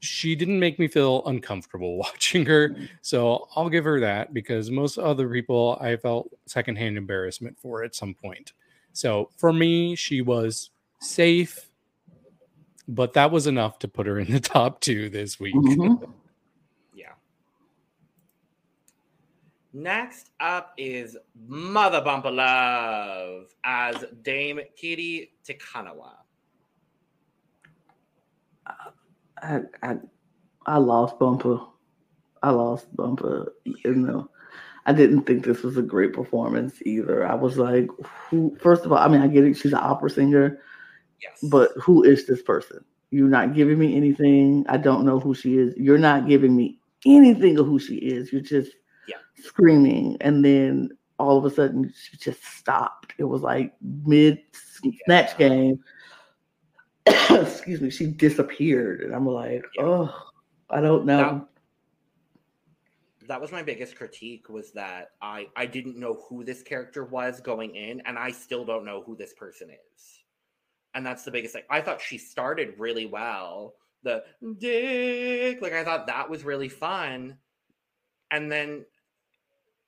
She 0.00 0.34
didn't 0.34 0.58
make 0.58 0.80
me 0.80 0.88
feel 0.88 1.24
uncomfortable 1.26 1.96
watching 1.98 2.44
her, 2.46 2.76
so 3.02 3.48
I'll 3.54 3.70
give 3.70 3.84
her 3.84 4.00
that 4.00 4.34
because 4.34 4.70
most 4.70 4.98
other 4.98 5.28
people 5.28 5.78
I 5.80 5.96
felt 5.96 6.30
secondhand 6.46 6.96
embarrassment 6.96 7.58
for 7.58 7.84
at 7.84 7.94
some 7.94 8.14
point. 8.14 8.52
So 8.92 9.30
for 9.36 9.52
me, 9.52 9.94
she 9.94 10.20
was 10.20 10.70
safe, 11.00 11.71
but 12.94 13.14
that 13.14 13.30
was 13.30 13.46
enough 13.46 13.78
to 13.80 13.88
put 13.88 14.06
her 14.06 14.18
in 14.18 14.30
the 14.30 14.40
top 14.56 14.80
two 14.80 15.08
this 15.08 15.40
week. 15.40 15.54
Mhm. 15.54 16.08
Yeah. 16.94 17.12
Next 19.72 20.30
up 20.40 20.74
is 20.76 21.16
Mother 21.46 22.02
Bumpa 22.02 22.34
Love 22.34 23.46
as 23.64 24.04
Dame 24.22 24.60
Kitty 24.76 25.32
Tikanawa. 25.44 26.12
I, 29.42 29.60
I 29.82 29.96
I 30.66 30.76
lost 30.78 31.18
Bumpa. 31.18 31.66
I 32.42 32.50
lost 32.50 32.94
Bumper. 32.94 33.52
You 33.64 33.94
know, 33.94 34.30
I 34.86 34.92
didn't 34.92 35.22
think 35.22 35.44
this 35.44 35.62
was 35.62 35.76
a 35.78 35.82
great 35.82 36.12
performance 36.12 36.80
either. 36.84 37.26
I 37.26 37.34
was 37.34 37.56
like, 37.56 37.88
who? 38.28 38.56
First 38.60 38.84
of 38.84 38.92
all, 38.92 38.98
I 38.98 39.08
mean, 39.08 39.20
I 39.22 39.26
get 39.28 39.44
it. 39.44 39.56
She's 39.56 39.72
an 39.72 39.80
opera 39.82 40.10
singer, 40.10 40.60
Yes. 41.22 41.40
but 41.50 41.70
who 41.80 42.02
is 42.02 42.26
this 42.26 42.42
person? 42.42 42.84
You're 43.10 43.28
not 43.28 43.54
giving 43.54 43.78
me 43.78 43.96
anything. 43.96 44.64
I 44.68 44.76
don't 44.78 45.04
know 45.04 45.20
who 45.20 45.34
she 45.34 45.56
is. 45.58 45.74
You're 45.76 45.98
not 45.98 46.26
giving 46.26 46.56
me 46.56 46.78
anything 47.06 47.58
of 47.58 47.66
who 47.66 47.78
she 47.78 47.96
is. 47.96 48.32
You're 48.32 48.40
just 48.40 48.72
Yeah. 49.06 49.16
screaming, 49.34 50.16
and 50.20 50.44
then 50.44 50.90
all 51.18 51.36
of 51.38 51.44
a 51.44 51.50
sudden 51.50 51.92
she 51.96 52.16
just 52.16 52.42
stopped. 52.44 53.14
It 53.18 53.24
was 53.24 53.42
like 53.42 53.74
mid 53.82 54.40
snatch 54.52 55.32
Yeah. 55.38 55.48
game. 55.48 55.84
Excuse 57.30 57.80
me. 57.80 57.90
She 57.90 58.06
disappeared, 58.06 59.02
and 59.02 59.14
I'm 59.14 59.26
like, 59.26 59.64
Yeah. 59.76 59.82
oh, 59.84 60.30
I 60.70 60.80
don't 60.80 61.04
know. 61.04 61.48
that 63.28 63.40
was 63.40 63.52
my 63.52 63.62
biggest 63.62 63.94
critique 63.96 64.48
was 64.48 64.72
that 64.72 65.12
I 65.22 65.46
I 65.54 65.64
didn't 65.64 65.96
know 65.96 66.14
who 66.28 66.44
this 66.44 66.62
character 66.62 67.04
was 67.04 67.40
going 67.40 67.74
in, 67.76 68.00
and 68.04 68.18
I 68.18 68.30
still 68.32 68.64
don't 68.64 68.84
know 68.84 69.02
who 69.02 69.14
this 69.16 69.32
person 69.32 69.70
is. 69.70 70.21
And 70.94 71.04
that's 71.04 71.24
the 71.24 71.30
biggest 71.30 71.54
thing. 71.54 71.64
I 71.70 71.80
thought 71.80 72.00
she 72.00 72.18
started 72.18 72.74
really 72.78 73.06
well. 73.06 73.74
The 74.02 74.24
dick, 74.58 75.62
like 75.62 75.72
I 75.72 75.84
thought 75.84 76.06
that 76.08 76.28
was 76.28 76.44
really 76.44 76.68
fun. 76.68 77.38
And 78.30 78.50
then 78.50 78.84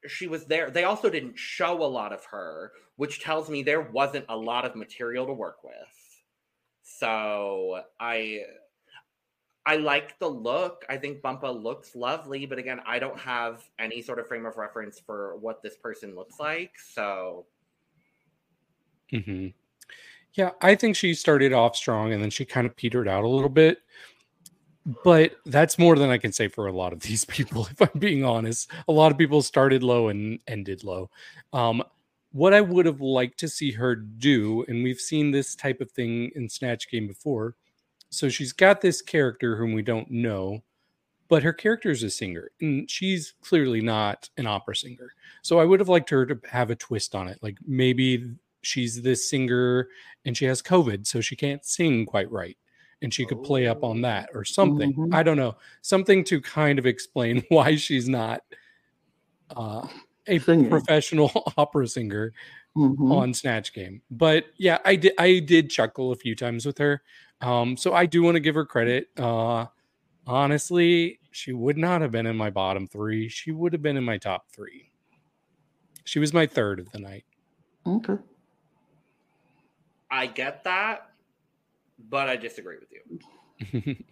she 0.07 0.27
was 0.27 0.47
there. 0.47 0.71
They 0.71 0.85
also 0.85 1.11
didn't 1.11 1.38
show 1.38 1.83
a 1.83 1.87
lot 1.87 2.12
of 2.12 2.25
her, 2.27 2.73
which 2.97 3.21
tells 3.21 3.49
me 3.49 3.62
there 3.62 3.81
wasn't 3.81 4.27
a 4.29 4.37
lot 4.37 4.64
of 4.64 4.77
material 4.77 5.27
to 5.27 5.33
work 5.33 5.64
with. 5.64 5.73
So 6.83 7.83
I 7.99 8.43
I 9.67 9.77
like 9.77 10.19
the 10.19 10.29
look. 10.29 10.85
I 10.90 10.99
think 10.99 11.23
Bumpa 11.23 11.62
looks 11.62 11.97
lovely, 11.97 12.45
but 12.45 12.59
again, 12.59 12.81
I 12.87 12.99
don't 12.99 13.19
have 13.19 13.62
any 13.79 14.03
sort 14.03 14.19
of 14.19 14.29
frame 14.29 14.45
of 14.45 14.59
reference 14.59 15.01
for 15.01 15.37
what 15.38 15.62
this 15.62 15.77
person 15.77 16.14
looks 16.14 16.38
like. 16.38 16.73
So 16.79 17.47
hmm 19.11 19.49
Yeah, 20.35 20.51
I 20.61 20.75
think 20.75 20.97
she 20.97 21.14
started 21.14 21.53
off 21.53 21.77
strong 21.77 22.12
and 22.12 22.23
then 22.23 22.31
she 22.31 22.44
kind 22.44 22.66
of 22.66 22.77
petered 22.77 23.09
out 23.09 23.25
a 23.25 23.29
little 23.29 23.49
bit. 23.49 23.79
But 25.03 25.37
that's 25.47 25.79
more 25.79 25.97
than 25.97 26.11
I 26.11 26.18
can 26.18 26.33
say 26.33 26.49
for 26.49 26.66
a 26.66 26.73
lot 26.73 26.92
of 26.92 27.01
these 27.01 27.25
people, 27.25 27.66
if 27.70 27.81
I'm 27.81 27.99
being 27.99 28.25
honest. 28.25 28.70
A 28.88 28.92
lot 28.92 29.12
of 29.12 29.18
people 29.18 29.42
started 29.42 29.83
low 29.83 30.09
and 30.09 30.38
ended 30.47 30.85
low. 30.85 31.11
Um, 31.53 31.83
what 32.33 32.53
I 32.53 32.61
would 32.61 32.85
have 32.87 33.01
liked 33.01 33.38
to 33.40 33.49
see 33.49 33.70
her 33.73 33.94
do, 33.94 34.64
and 34.66 34.83
we've 34.83 35.01
seen 35.01 35.31
this 35.31 35.55
type 35.55 35.81
of 35.81 35.92
thing 35.92 36.33
in 36.35 36.49
Snatch 36.49 36.90
Game 36.90 37.07
before. 37.07 37.55
So 38.11 38.29
she's 38.29 38.53
got 38.53 38.81
this 38.81 39.01
character 39.01 39.57
whom 39.57 39.73
we 39.73 39.83
don't 39.83 40.11
know, 40.11 40.64
but 41.29 41.44
her 41.44 41.53
character 41.53 41.90
is 41.90 42.03
a 42.03 42.11
singer, 42.11 42.51
and 42.61 42.90
she's 42.90 43.35
clearly 43.40 43.81
not 43.81 44.29
an 44.37 44.49
opera 44.49 44.75
singer. 44.75 45.12
So 45.42 45.61
I 45.61 45.64
would 45.64 45.79
have 45.79 45.88
liked 45.88 46.11
her 46.11 46.27
to 46.27 46.40
have 46.49 46.70
a 46.70 46.77
twist 46.77 47.14
on 47.14 47.29
it. 47.29 47.38
Like 47.40 47.57
maybe 47.64 48.35
she's 48.64 49.03
this 49.03 49.29
singer 49.29 49.88
and 50.24 50.37
she 50.37 50.44
has 50.46 50.62
COVID, 50.62 51.07
so 51.07 51.20
she 51.20 51.37
can't 51.37 51.64
sing 51.64 52.07
quite 52.07 52.31
right. 52.31 52.57
And 53.03 53.12
she 53.12 53.27
could 53.27 53.42
play 53.42 53.66
up 53.66 53.85
on 53.85 54.00
that 54.03 54.31
or 54.33 54.44
something. 54.44 54.94
Mhm. 54.94 55.14
I 55.14 55.22
don't 55.22 55.37
know. 55.37 55.57
Something 55.83 56.24
to 56.24 56.40
kind 56.40 56.79
of 56.79 56.87
explain 56.87 57.42
why 57.50 57.77
she's 57.77 58.09
not 58.09 58.40
uh, 59.55 59.87
a 60.27 60.38
Singing. 60.38 60.70
professional 60.70 61.31
opera 61.59 61.87
singer 61.87 62.33
Mhm. 62.77 63.12
on 63.12 63.35
Snatch 63.35 63.72
Game. 63.74 64.00
But 64.11 64.46
yeah, 64.57 64.79
I 64.85 64.96
did 64.96 65.12
I 65.18 65.38
did 65.40 65.70
chuckle 65.70 66.12
a 66.12 66.16
few 66.16 66.35
times 66.35 66.64
with 66.66 66.79
her. 66.79 67.03
Um, 67.40 67.77
so 67.77 67.92
I 67.94 68.07
do 68.07 68.22
want 68.22 68.35
to 68.37 68.40
give 68.40 68.55
her 68.55 68.64
credit. 68.64 69.09
Uh 69.18 69.66
honestly, 70.27 71.20
she 71.31 71.53
would 71.53 71.77
not 71.77 72.00
have 72.00 72.11
been 72.11 72.27
in 72.27 72.37
my 72.37 72.48
bottom 72.50 72.87
three. 72.88 73.29
She 73.29 73.53
would 73.53 73.72
have 73.74 73.83
been 73.83 73.96
in 73.98 74.05
my 74.05 74.16
top 74.18 74.50
three. 74.50 74.90
She 76.05 76.18
was 76.18 76.33
my 76.33 76.46
third 76.46 76.81
of 76.81 76.90
the 76.92 76.98
night. 76.98 77.24
Okay. 77.87 78.16
I 80.14 80.27
get 80.29 80.62
that, 80.62 81.11
but 82.09 82.29
I 82.29 82.37
disagree 82.37 82.77
with 82.79 82.92
you. 82.92 83.96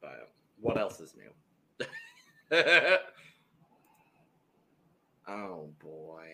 But 0.00 0.30
what 0.60 0.78
else 0.78 1.00
is 1.00 1.14
new? 1.16 1.86
oh 5.28 5.68
boy. 5.80 6.28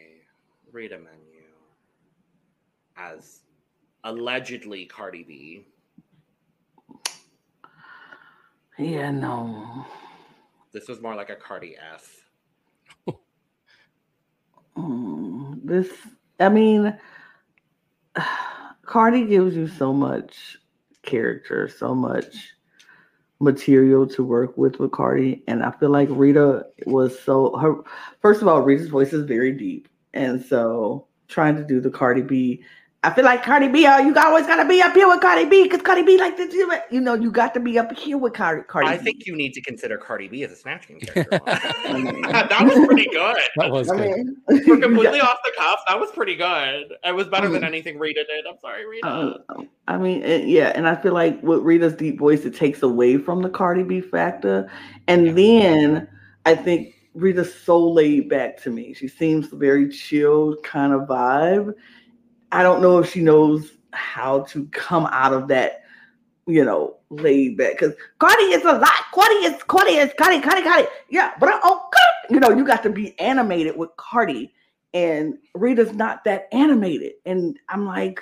Rita 0.70 0.98
Menu. 0.98 1.48
As 2.96 3.40
allegedly 4.04 4.84
Cardi 4.84 5.22
B. 5.22 5.66
Yeah, 8.78 9.10
no. 9.10 9.86
This 10.72 10.86
was 10.88 11.00
more 11.00 11.14
like 11.14 11.30
a 11.30 11.36
Cardi 11.36 11.76
F. 11.94 12.28
Mm, 14.76 15.60
this, 15.64 15.88
I 16.38 16.48
mean, 16.48 16.98
Cardi 18.92 19.24
gives 19.24 19.56
you 19.56 19.68
so 19.68 19.90
much 19.90 20.58
character, 21.02 21.66
so 21.66 21.94
much 21.94 22.52
material 23.40 24.06
to 24.08 24.22
work 24.22 24.58
with 24.58 24.78
with 24.80 24.92
Cardi, 24.92 25.42
and 25.48 25.62
I 25.62 25.70
feel 25.70 25.88
like 25.88 26.10
Rita 26.10 26.66
was 26.84 27.18
so 27.18 27.56
her. 27.56 27.76
First 28.20 28.42
of 28.42 28.48
all, 28.48 28.60
Rita's 28.60 28.90
voice 28.90 29.14
is 29.14 29.24
very 29.24 29.52
deep, 29.52 29.88
and 30.12 30.44
so 30.44 31.06
trying 31.28 31.56
to 31.56 31.64
do 31.64 31.80
the 31.80 31.88
Cardi 31.88 32.20
B. 32.20 32.62
I 33.04 33.10
feel 33.12 33.24
like 33.24 33.42
Cardi 33.42 33.66
B, 33.66 33.84
oh, 33.88 33.98
you 33.98 34.14
always 34.16 34.46
gotta 34.46 34.64
be 34.64 34.80
up 34.80 34.94
here 34.94 35.08
with 35.08 35.20
Cardi 35.20 35.44
B 35.44 35.64
because 35.64 35.82
Cardi 35.82 36.02
B 36.04 36.18
like 36.18 36.36
this. 36.36 36.54
You 36.54 37.00
know, 37.00 37.14
you 37.14 37.32
got 37.32 37.52
to 37.54 37.58
be 37.60 37.76
up 37.76 37.90
here 37.98 38.16
with 38.16 38.32
Cardi. 38.32 38.62
Cardi 38.62 38.86
I 38.88 38.96
B. 38.98 39.02
think 39.02 39.26
you 39.26 39.34
need 39.34 39.54
to 39.54 39.60
consider 39.60 39.98
Cardi 39.98 40.28
B 40.28 40.44
as 40.44 40.52
a 40.52 40.56
Snatch 40.56 40.86
Game 40.86 41.00
character. 41.00 41.40
that 41.46 42.60
was 42.62 42.86
pretty 42.86 43.06
good. 43.10 43.36
that 43.56 43.70
was 43.72 43.90
I 43.90 43.96
good. 43.96 44.10
mean, 44.16 44.36
For 44.64 44.78
completely 44.78 45.20
off 45.20 45.38
the 45.44 45.52
cuff, 45.58 45.80
that 45.88 45.98
was 45.98 46.12
pretty 46.12 46.36
good. 46.36 46.92
It 47.04 47.14
was 47.14 47.26
better 47.26 47.48
than 47.48 47.62
Mhm. 47.62 47.66
anything 47.66 47.98
Rita 47.98 48.24
did. 48.24 48.46
I'm 48.46 48.58
sorry, 48.60 48.86
Rita. 48.86 49.06
Uh, 49.08 49.38
I 49.88 49.98
mean, 49.98 50.22
and- 50.22 50.48
yeah, 50.48 50.68
and 50.74 50.86
I 50.86 50.94
feel 50.94 51.12
like 51.12 51.42
with 51.42 51.60
Rita's 51.62 51.94
deep 51.94 52.20
voice, 52.20 52.44
it 52.44 52.54
takes 52.54 52.82
away 52.82 53.16
from 53.18 53.42
the 53.42 53.50
Cardi 53.50 53.82
B 53.82 54.00
factor. 54.00 54.70
And 55.08 55.26
Yeah. 55.26 55.32
then 55.32 56.08
I 56.46 56.54
think 56.54 56.94
Rita's 57.14 57.52
so 57.52 57.78
laid 57.90 58.28
back 58.28 58.62
to 58.62 58.70
me. 58.70 58.94
She 58.94 59.08
seems 59.08 59.48
very 59.48 59.88
chill 59.88 60.56
kind 60.62 60.92
of 60.92 61.02
vibe. 61.08 61.74
I 62.52 62.62
don't 62.62 62.82
know 62.82 62.98
if 62.98 63.10
she 63.10 63.20
knows 63.20 63.72
how 63.92 64.42
to 64.42 64.66
come 64.66 65.06
out 65.06 65.32
of 65.32 65.48
that, 65.48 65.82
you 66.46 66.64
know, 66.64 66.98
laid 67.10 67.56
back. 67.56 67.72
Because 67.72 67.94
Cardi 68.18 68.44
is 68.44 68.62
a 68.64 68.74
lot. 68.74 68.92
Cardi 69.12 69.34
is 69.46 69.62
Cardi 69.64 69.92
is 69.92 70.12
Cardi, 70.18 70.40
Cardi, 70.40 70.62
Cardi. 70.62 70.86
Yeah, 71.08 71.32
but 71.40 71.48
uh, 71.48 71.60
oh, 71.64 71.88
you 72.30 72.40
know, 72.40 72.50
you 72.50 72.66
got 72.66 72.82
to 72.84 72.90
be 72.90 73.18
animated 73.18 73.76
with 73.76 73.90
Cardi, 73.96 74.52
and 74.94 75.38
Rita's 75.54 75.94
not 75.94 76.24
that 76.24 76.48
animated. 76.52 77.12
And 77.24 77.58
I'm 77.68 77.86
like, 77.86 78.20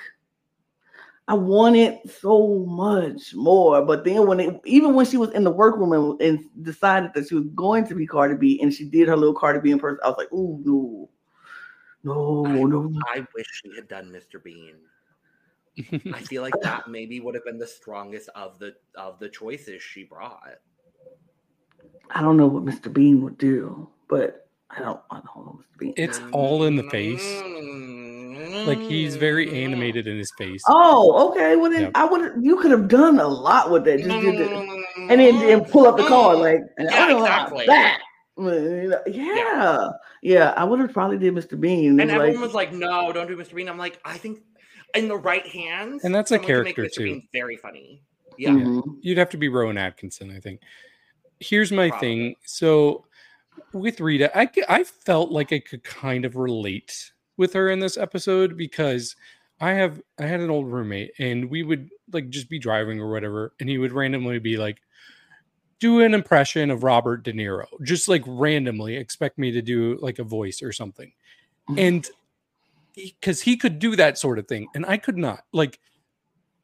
I 1.27 1.33
wanted 1.33 1.99
so 2.09 2.65
much 2.67 3.33
more. 3.35 3.85
But 3.85 4.03
then 4.03 4.27
when 4.27 4.39
it, 4.39 4.61
even 4.65 4.95
when 4.95 5.05
she 5.05 5.17
was 5.17 5.31
in 5.31 5.43
the 5.43 5.51
workroom 5.51 5.93
and, 5.93 6.21
and 6.21 6.39
decided 6.61 7.11
that 7.13 7.27
she 7.27 7.35
was 7.35 7.45
going 7.55 7.85
to 7.87 7.95
be 7.95 8.07
Cardi 8.07 8.35
B 8.35 8.61
and 8.61 8.73
she 8.73 8.85
did 8.85 9.07
her 9.07 9.15
little 9.15 9.35
Cardi 9.35 9.59
B 9.59 9.71
in 9.71 9.79
person, 9.79 9.99
I 10.03 10.09
was 10.09 10.17
like, 10.17 10.31
ooh, 10.33 10.61
no. 10.63 11.09
No, 12.03 12.43
no. 12.43 12.91
I 13.07 13.25
wish 13.35 13.47
she 13.63 13.75
had 13.75 13.87
done 13.87 14.11
Mr. 14.11 14.43
Bean. 14.43 14.75
I 16.13 16.21
feel 16.21 16.41
like 16.41 16.53
that 16.61 16.89
maybe 16.89 17.19
would 17.19 17.35
have 17.35 17.45
been 17.45 17.57
the 17.57 17.67
strongest 17.67 18.29
of 18.35 18.59
the 18.59 18.75
of 18.95 19.19
the 19.19 19.29
choices 19.29 19.81
she 19.81 20.03
brought. 20.03 20.59
I 22.09 22.21
don't 22.21 22.37
know 22.37 22.47
what 22.47 22.65
Mr. 22.65 22.91
Bean 22.91 23.21
would 23.21 23.37
do, 23.37 23.89
but 24.09 24.47
I 24.69 24.79
don't 24.79 24.99
I 25.11 25.21
don't 25.33 25.45
know 25.45 25.59
Mr. 25.59 25.79
Bean. 25.79 25.93
It's 25.97 26.19
mm-hmm. 26.19 26.35
all 26.35 26.63
in 26.63 26.75
the 26.75 26.89
face. 26.89 27.41
Like 28.67 28.79
he's 28.79 29.15
very 29.15 29.63
animated 29.63 30.07
in 30.07 30.17
his 30.17 30.31
face. 30.37 30.61
Oh, 30.67 31.29
okay. 31.31 31.55
Well 31.55 31.71
then 31.71 31.83
Yep. 31.83 31.91
I 31.95 32.05
would 32.05 32.43
you 32.43 32.57
could 32.57 32.71
have 32.71 32.87
done 32.87 33.19
a 33.19 33.27
lot 33.27 33.71
with 33.71 33.85
that. 33.85 33.99
Just 33.99 34.09
did 34.09 34.37
the, 34.39 34.85
and 35.09 35.21
then, 35.21 35.39
then 35.39 35.65
pull 35.65 35.87
up 35.87 35.97
the 35.97 36.07
car 36.07 36.35
like 36.35 36.59
and 36.77 36.89
I 36.89 36.93
Yeah, 36.93 36.99
don't 37.07 37.09
know 37.19 37.25
exactly. 37.25 37.65
that. 37.67 38.01
Well, 38.41 39.01
Yeah, 39.07 39.89
yeah, 40.21 40.53
I 40.57 40.63
would 40.63 40.79
have 40.79 40.93
probably 40.93 41.17
did 41.17 41.33
Mr. 41.33 41.59
Bean. 41.59 41.99
And 41.99 42.01
It 42.01 42.05
was 42.05 42.13
everyone 42.13 42.35
like, 42.41 42.45
was 42.45 42.53
like, 42.53 42.73
"No, 42.73 43.11
don't 43.11 43.27
do 43.27 43.37
Mr. 43.37 43.55
Bean." 43.55 43.69
I'm 43.69 43.77
like, 43.77 43.99
I 44.05 44.17
think 44.17 44.39
in 44.95 45.07
the 45.07 45.17
right 45.17 45.45
hands, 45.45 46.03
And 46.03 46.13
that's 46.13 46.31
a 46.31 46.35
someone 46.35 46.63
make 46.63 46.75
character, 46.75 46.83
Mr. 46.83 46.93
too. 46.93 47.03
Bean 47.03 47.27
very 47.33 47.57
funny. 47.57 48.03
Yeah, 48.37 48.49
mhm. 48.51 48.97
You'd 49.01 49.17
have 49.17 49.29
to 49.29 49.37
be 49.37 49.49
Rowan 49.49 49.77
Atkinson, 49.77 50.31
I 50.35 50.39
think. 50.39 50.61
Here's 51.39 51.71
my 51.71 51.89
Probably. 51.89 52.07
thing. 52.07 52.35
So 52.45 53.05
with 53.73 53.99
Rita, 53.99 54.35
I 54.37 54.49
I 54.67 54.83
felt 54.83 55.31
like 55.31 55.53
I 55.53 55.59
could 55.59 55.83
kind 55.83 56.25
of 56.25 56.35
relate 56.35 57.11
with 57.37 57.53
her 57.53 57.69
in 57.69 57.79
this 57.79 57.97
episode 57.97 58.57
because 58.57 59.15
I 59.59 59.71
have 59.73 60.01
I 60.19 60.25
had 60.25 60.39
an 60.39 60.49
old 60.49 60.71
roommate 60.71 61.11
and 61.19 61.49
we 61.49 61.63
would 61.63 61.89
like 62.11 62.29
just 62.29 62.49
be 62.49 62.59
driving 62.59 62.99
or 62.99 63.11
whatever, 63.11 63.53
and 63.59 63.69
he 63.69 63.77
would 63.77 63.91
randomly 63.91 64.39
be 64.39 64.57
like, 64.57 64.81
do 65.81 65.99
an 65.99 66.13
impression 66.13 66.69
of 66.69 66.83
Robert 66.83 67.23
De 67.23 67.33
Niro, 67.33 67.65
just 67.83 68.07
like 68.07 68.23
randomly 68.27 68.95
expect 68.95 69.37
me 69.37 69.51
to 69.51 69.61
do 69.61 69.97
like 69.99 70.19
a 70.19 70.23
voice 70.23 70.61
or 70.61 70.71
something. 70.71 71.11
Mhm. 71.69 71.79
And 71.79 72.09
because 72.95 73.41
he 73.41 73.57
could 73.57 73.79
do 73.79 73.95
that 73.95 74.17
sort 74.17 74.37
of 74.37 74.47
thing, 74.47 74.67
and 74.75 74.85
I 74.85 74.97
could 74.97 75.17
not. 75.17 75.43
Like, 75.51 75.79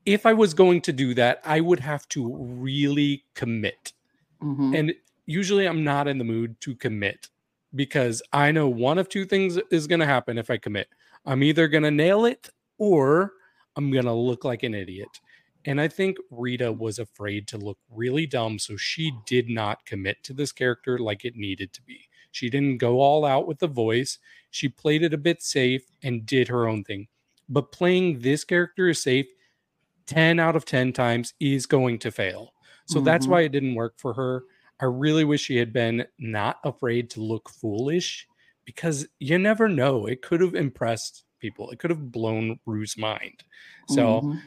if 0.05 0.25
I 0.25 0.33
was 0.33 0.53
going 0.53 0.81
to 0.81 0.93
do 0.93 1.13
that, 1.15 1.41
I 1.43 1.59
would 1.61 1.79
have 1.79 2.07
to 2.09 2.31
really 2.37 3.25
commit. 3.33 3.93
Mhm. 4.41 4.77
And 4.77 4.95
usually 5.25 5.67
I'm 5.67 5.83
not 5.83 6.07
in 6.07 6.19
the 6.19 6.23
mood 6.23 6.61
to 6.61 6.75
commit 6.75 7.29
because 7.73 8.21
I 8.31 8.51
know 8.51 8.69
one 8.69 8.99
of 8.99 9.09
two 9.09 9.25
things 9.25 9.57
is 9.71 9.87
going 9.87 9.99
to 9.99 10.05
happen 10.05 10.37
if 10.37 10.49
I 10.49 10.57
commit. 10.57 10.89
I'm 11.25 11.41
either 11.43 11.67
going 11.67 11.83
to 11.83 11.91
nail 11.91 12.25
it 12.25 12.49
or 12.77 13.33
I'm 13.75 13.91
going 13.91 14.05
to 14.05 14.13
look 14.13 14.45
like 14.45 14.63
an 14.63 14.75
idiot. 14.75 15.09
And 15.65 15.81
I 15.81 15.87
think 15.87 16.17
Rita 16.31 16.71
was 16.71 16.99
afraid 16.99 17.47
to 17.49 17.57
look 17.57 17.77
really 17.89 18.25
dumb. 18.25 18.57
So 18.59 18.77
she 18.77 19.11
did 19.25 19.49
not 19.49 19.85
commit 19.85 20.23
to 20.23 20.33
this 20.33 20.51
character 20.51 20.97
like 20.97 21.25
it 21.25 21.35
needed 21.35 21.73
to 21.73 21.81
be. 21.81 22.07
She 22.31 22.49
didn't 22.49 22.77
go 22.77 22.99
all 23.01 23.25
out 23.25 23.47
with 23.47 23.59
the 23.59 23.67
voice. 23.67 24.19
She 24.51 24.69
played 24.69 25.03
it 25.03 25.13
a 25.13 25.17
bit 25.17 25.41
safe 25.41 25.83
and 26.03 26.25
did 26.25 26.47
her 26.47 26.67
own 26.67 26.83
thing. 26.83 27.07
But 27.49 27.71
playing 27.71 28.19
this 28.19 28.43
character 28.43 28.89
is 28.89 29.01
safe 29.01 29.27
10 30.05 30.39
out 30.39 30.55
of 30.55 30.63
10 30.65 30.93
times 30.93 31.33
is 31.39 31.65
going 31.65 31.99
to 31.99 32.11
fail. 32.11 32.53
So 32.85 33.01
that's 33.01 33.27
Mhm. 33.27 33.29
why 33.29 33.41
it 33.41 33.51
didn't 33.51 33.75
work 33.75 33.95
for 33.99 34.13
her. 34.13 34.43
I 34.79 34.85
really 34.85 35.25
wish 35.25 35.41
she 35.41 35.57
had 35.57 35.73
been 35.73 36.05
not 36.17 36.59
afraid 36.63 37.09
to 37.11 37.21
look 37.21 37.49
foolish 37.49 38.27
because 38.63 39.07
you 39.19 39.37
never 39.37 39.67
know. 39.67 40.05
It 40.05 40.21
could 40.21 40.39
have 40.41 40.55
impressed 40.55 41.25
people, 41.39 41.69
it 41.71 41.79
could 41.79 41.89
have 41.91 42.11
blown 42.11 42.59
Rue's 42.65 42.97
mind. 42.97 43.43
So, 43.87 44.21
Mhm. 44.21 44.41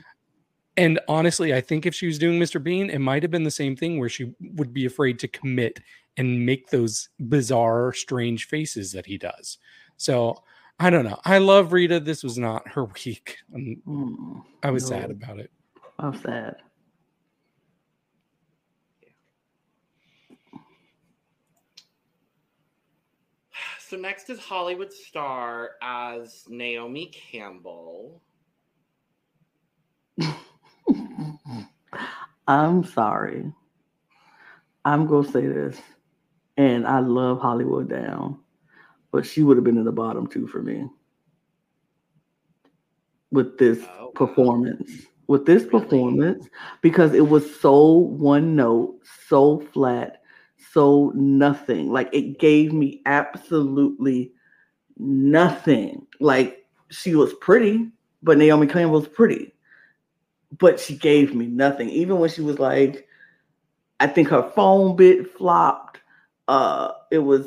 And 0.77 1.01
honestly, 1.09 1.53
I 1.55 1.61
think 1.61 1.85
if 1.85 1.95
she 1.95 2.07
was 2.07 2.19
doing 2.19 2.39
Mr. 2.41 2.63
Bean, 2.63 2.91
it 2.91 3.01
might 3.01 3.23
have 3.23 3.31
been 3.31 3.43
the 3.45 3.51
same 3.51 3.77
thing 3.77 3.99
where 3.99 4.09
she 4.09 4.33
would 4.41 4.73
be 4.73 4.87
afraid 4.87 5.19
to 5.19 5.29
commit 5.29 5.81
and 6.17 6.45
make 6.47 6.69
those 6.71 7.09
bizarre, 7.29 7.93
strange 7.93 8.47
faces 8.47 8.93
that 8.93 9.07
he 9.07 9.19
does. 9.19 9.59
So, 9.97 10.43
I 10.79 10.89
don't 10.89 11.05
know. 11.05 11.19
I 11.25 11.39
love 11.39 11.73
Rita. 11.75 12.01
This 12.01 12.23
was 12.23 12.39
not 12.39 12.67
her 12.69 12.85
week. 13.05 13.37
and 13.53 13.77
Mm. 13.87 14.43
I 14.63 14.71
was 14.71 14.87
sad 14.87 15.11
about 15.11 15.39
it. 15.39 15.51
I'm 15.99 16.17
sad. 16.21 16.57
So 23.81 23.97
next 23.97 24.31
is 24.31 24.39
Hollywould 24.39 24.93
Star 24.93 25.71
as 25.83 26.45
Naomi 26.49 27.07
Campbell. 27.07 28.23
I'm 32.46 32.85
sorry. 32.85 33.53
I'm 34.85 35.07
gonna 35.07 35.29
say 35.31 35.46
this, 35.46 35.81
and 36.57 36.87
I 36.87 37.00
love 37.00 37.40
Hollywould 37.40 37.88
down, 37.88 38.38
but 39.12 39.26
she 39.26 39.42
would 39.42 39.57
have 39.57 39.64
been 39.64 39.79
in 39.79 39.85
the 39.85 39.92
bottom 39.92 40.26
two 40.26 40.46
for 40.46 40.62
me 40.62 40.88
with 43.31 43.59
this 43.59 43.79
Oh, 43.83 44.07
wow. 44.07 44.12
performance. 44.14 45.07
With 45.26 45.46
this 45.46 45.62
Really? 45.64 45.81
performance, 45.81 46.48
because 46.81 47.14
it 47.14 47.29
was 47.29 47.61
so 47.61 47.92
one 47.92 48.57
note, 48.57 48.98
so 49.29 49.61
flat, 49.72 50.22
so 50.72 51.12
nothing. 51.14 51.92
Like 51.92 52.09
it 52.12 52.38
gave 52.40 52.72
me 52.72 53.00
absolutely 53.07 54.33
nothing. 54.98 56.07
Like 56.18 56.66
she 56.90 57.14
was 57.14 57.33
pretty, 57.35 57.88
but 58.22 58.38
Naomi 58.38 58.66
Campbell's 58.66 59.07
pretty 59.07 59.55
but 60.59 60.81
she 60.81 60.97
gave 60.97 61.35
me 61.35 61.47
nothing. 61.47 61.89
Even 61.91 62.19
when 62.19 62.31
she 62.31 62.43
was 62.43 62.59
like, 62.59 63.07
I 64.01 64.07
think 64.07 64.29
her 64.29 64.51
phone 64.55 64.97
bit 64.97 65.31
flopped. 65.31 66.01
Uh, 66.49 66.93
it 67.11 67.19
was 67.19 67.47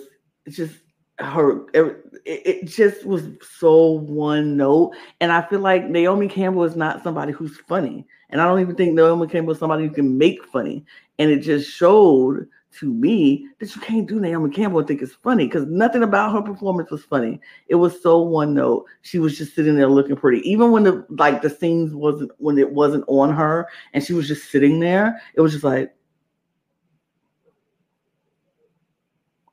just 0.49 0.75
her. 1.19 1.65
It, 1.73 1.97
it 2.25 2.65
just 2.65 3.05
was 3.05 3.27
so 3.57 3.91
one 3.91 4.55
note, 4.55 4.95
and 5.19 5.31
I 5.31 5.41
feel 5.41 5.59
like 5.59 5.89
Naomi 5.89 6.27
Campbell 6.27 6.63
is 6.63 6.75
not 6.75 7.03
somebody 7.03 7.33
who's 7.33 7.57
funny, 7.57 8.05
and 8.29 8.39
I 8.39 8.47
don't 8.47 8.61
even 8.61 8.75
think 8.75 8.93
Naomi 8.93 9.27
Campbell 9.27 9.53
is 9.53 9.59
somebody 9.59 9.85
who 9.85 9.93
can 9.93 10.17
make 10.17 10.45
funny. 10.45 10.85
And 11.19 11.29
it 11.29 11.39
just 11.39 11.69
showed 11.69 12.47
to 12.79 12.91
me 12.91 13.47
that 13.59 13.75
you 13.75 13.81
can't 13.81 14.07
do 14.07 14.19
Naomi 14.19 14.49
Campbell 14.49 14.79
and 14.79 14.87
think 14.87 15.01
it's 15.01 15.13
funny 15.13 15.45
because 15.45 15.65
nothing 15.67 16.03
about 16.03 16.33
her 16.33 16.41
performance 16.41 16.91
was 16.91 17.03
funny. 17.03 17.39
It 17.67 17.75
was 17.75 18.01
so 18.01 18.21
one 18.21 18.53
note. 18.53 18.85
She 19.01 19.19
was 19.19 19.37
just 19.37 19.55
sitting 19.55 19.75
there 19.75 19.87
looking 19.87 20.15
pretty. 20.15 20.47
Even 20.49 20.71
when 20.71 20.83
the 20.83 21.05
like 21.09 21.41
the 21.41 21.49
scenes 21.49 21.93
wasn't 21.93 22.31
when 22.37 22.57
it 22.57 22.71
wasn't 22.71 23.05
on 23.07 23.33
her 23.33 23.67
and 23.93 24.03
she 24.03 24.13
was 24.13 24.27
just 24.27 24.51
sitting 24.51 24.79
there, 24.79 25.21
it 25.35 25.41
was 25.41 25.51
just 25.51 25.63
like 25.63 25.93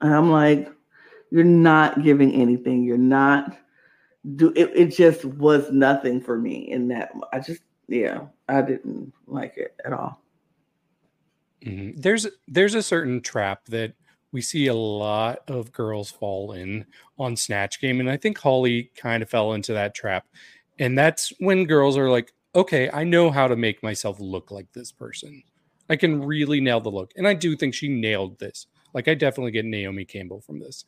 and 0.00 0.14
I'm 0.14 0.30
like, 0.30 0.70
you're 1.30 1.44
not 1.44 2.02
giving 2.02 2.32
anything. 2.32 2.84
You're 2.84 2.98
not 2.98 3.56
do 4.36 4.52
it, 4.54 4.70
it 4.74 4.86
just 4.94 5.24
was 5.24 5.70
nothing 5.70 6.20
for 6.20 6.38
me 6.38 6.70
in 6.70 6.88
that 6.88 7.10
I 7.32 7.40
just 7.40 7.62
yeah, 7.88 8.26
I 8.48 8.62
didn't 8.62 9.12
like 9.26 9.56
it 9.56 9.74
at 9.84 9.92
all. 9.92 10.22
Mhm. 11.64 12.00
There's 12.00 12.26
there's 12.48 12.74
a 12.74 12.82
certain 12.82 13.20
trap 13.20 13.66
that 13.66 13.94
we 14.32 14.40
see 14.40 14.66
a 14.68 14.74
lot 14.74 15.40
of 15.48 15.72
girls 15.72 16.10
fall 16.10 16.52
in 16.52 16.86
on 17.18 17.36
Snatch 17.36 17.80
Game, 17.80 18.00
and 18.00 18.08
I 18.10 18.16
think 18.16 18.38
Holly 18.38 18.90
kind 18.96 19.22
of 19.22 19.28
fell 19.30 19.52
into 19.52 19.72
that 19.74 19.94
trap. 19.94 20.26
And 20.78 20.96
that's 20.98 21.32
when 21.40 21.64
girls 21.64 21.96
are 21.98 22.08
like, 22.10 22.32
"Okay, 22.54 22.88
I 22.92 23.04
know 23.04 23.30
how 23.30 23.48
to 23.48 23.56
make 23.56 23.82
myself 23.82 24.18
look 24.20 24.50
like 24.50 24.72
this 24.72 24.92
person. 24.92 25.42
I 25.90 25.96
can 25.96 26.22
really 26.24 26.60
nail 26.60 26.80
the 26.80 26.90
look." 26.90 27.12
And 27.16 27.26
I 27.28 27.34
do 27.34 27.56
think 27.56 27.74
she 27.74 27.88
nailed 27.88 28.38
this. 28.38 28.66
Like, 28.94 29.08
I 29.08 29.14
definitely 29.14 29.52
get 29.52 29.64
Naomi 29.66 30.04
Campbell 30.04 30.40
from 30.40 30.58
this. 30.60 30.84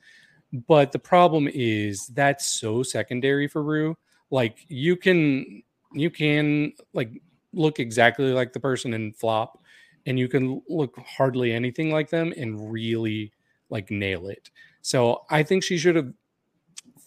But 0.69 0.93
the 0.93 0.99
problem 0.99 1.49
is 1.53 2.07
that's 2.09 2.47
so 2.47 2.83
secondary 2.83 3.49
for 3.49 3.63
Rue. 3.63 3.97
Like, 4.31 4.65
you 4.69 4.97
can 4.97 5.63
you 5.95 6.11
can 6.11 6.73
like 6.95 7.11
look 7.53 7.79
exactly 7.81 8.33
like 8.33 8.53
the 8.55 8.61
person 8.61 8.95
and 8.95 9.15
flop 9.17 9.62
and 10.07 10.19
you 10.19 10.29
can 10.29 10.63
look 10.69 10.97
hardly 10.99 11.53
anything 11.53 11.93
like 11.93 12.11
them 12.11 12.33
and 12.37 12.73
really 12.73 13.33
like 13.71 13.91
nail 13.91 14.29
it. 14.29 14.51
So 14.83 15.23
I 15.31 15.43
think 15.43 15.63
she 15.63 15.79
should 15.79 15.97
have 15.97 16.13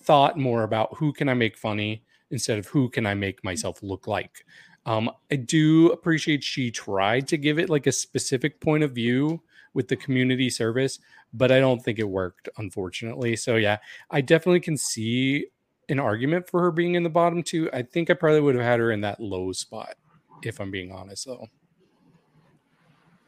thought 0.03 0.37
more 0.37 0.63
about 0.63 0.95
who 0.97 1.11
can 1.13 1.29
I 1.29 1.33
make 1.33 1.57
funny 1.57 2.03
instead 2.31 2.57
of 2.57 2.67
who 2.67 2.89
can 2.89 3.05
I 3.05 3.13
make 3.13 3.43
myself 3.43 3.81
look 3.83 4.07
like. 4.07 4.45
Um, 4.85 5.09
I 5.31 5.35
do 5.35 5.89
appreciate 5.91 6.43
she 6.43 6.69
tried 6.69 7.27
to 7.29 7.37
give 7.37 7.59
it 7.59 7.69
like 7.69 7.87
a 7.87 7.91
specific 7.91 8.59
point 8.61 8.83
of 8.83 8.91
view 8.91 9.41
with 9.73 9.87
the 9.87 9.95
community 9.95 10.49
service, 10.49 10.99
but 11.33 11.51
I 11.51 11.59
don't 11.59 11.83
think 11.83 11.99
it 11.99 12.07
worked, 12.07 12.49
unfortunately. 12.57 13.35
So 13.35 13.55
yeah, 13.55 13.77
I 14.11 14.21
definitely 14.21 14.59
can 14.59 14.77
see 14.77 15.47
an 15.89 15.99
argument 15.99 16.47
for 16.47 16.61
her 16.61 16.71
being 16.71 16.95
in 16.95 17.03
the 17.03 17.09
bottom 17.09 17.43
two. 17.43 17.69
I 17.73 17.81
think 17.81 18.09
I 18.09 18.13
probably 18.13 18.41
would 18.41 18.55
have 18.55 18.63
had 18.63 18.79
her 18.79 18.91
in 18.91 19.01
that 19.01 19.19
low 19.19 19.51
spot, 19.51 19.95
if 20.43 20.59
I'm 20.59 20.71
being 20.71 20.91
honest, 20.91 21.25
though. 21.25 21.47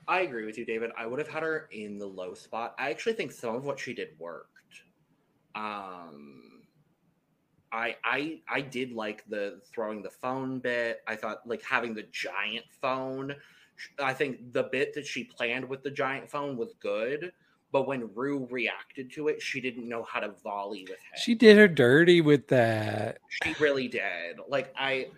I 0.07 0.21
agree 0.21 0.45
with 0.45 0.57
you, 0.57 0.65
David. 0.65 0.91
I 0.97 1.05
would 1.05 1.19
have 1.19 1.27
had 1.27 1.43
her 1.43 1.67
in 1.71 1.97
the 1.97 2.05
low 2.05 2.33
spot. 2.33 2.75
I 2.79 2.89
actually 2.89 3.13
think 3.13 3.31
some 3.31 3.55
of 3.55 3.65
what 3.65 3.79
she 3.79 3.93
did 3.93 4.09
worked. 4.17 4.51
Um, 5.55 6.63
I 7.71 7.95
I 8.03 8.39
I 8.49 8.61
did 8.61 8.93
like 8.93 9.23
the 9.27 9.59
throwing 9.73 10.01
the 10.01 10.09
phone 10.09 10.59
bit. 10.59 11.01
I 11.07 11.15
thought 11.15 11.39
like 11.45 11.61
having 11.63 11.93
the 11.93 12.03
giant 12.11 12.65
phone. 12.81 13.35
I 13.99 14.13
think 14.13 14.53
the 14.53 14.63
bit 14.63 14.93
that 14.95 15.05
she 15.05 15.23
planned 15.23 15.67
with 15.67 15.83
the 15.83 15.91
giant 15.91 16.31
phone 16.31 16.57
was 16.57 16.73
good, 16.79 17.31
but 17.71 17.87
when 17.87 18.09
Rue 18.15 18.47
reacted 18.49 19.11
to 19.13 19.27
it, 19.27 19.41
she 19.41 19.61
didn't 19.61 19.87
know 19.87 20.03
how 20.03 20.19
to 20.19 20.29
volley 20.43 20.83
with 20.83 20.97
it. 21.13 21.19
She 21.19 21.35
did 21.35 21.57
her 21.57 21.67
dirty 21.67 22.21
with 22.21 22.47
that. 22.47 23.19
She 23.43 23.53
really 23.59 23.87
did. 23.87 24.37
Like 24.47 24.73
I 24.77 25.09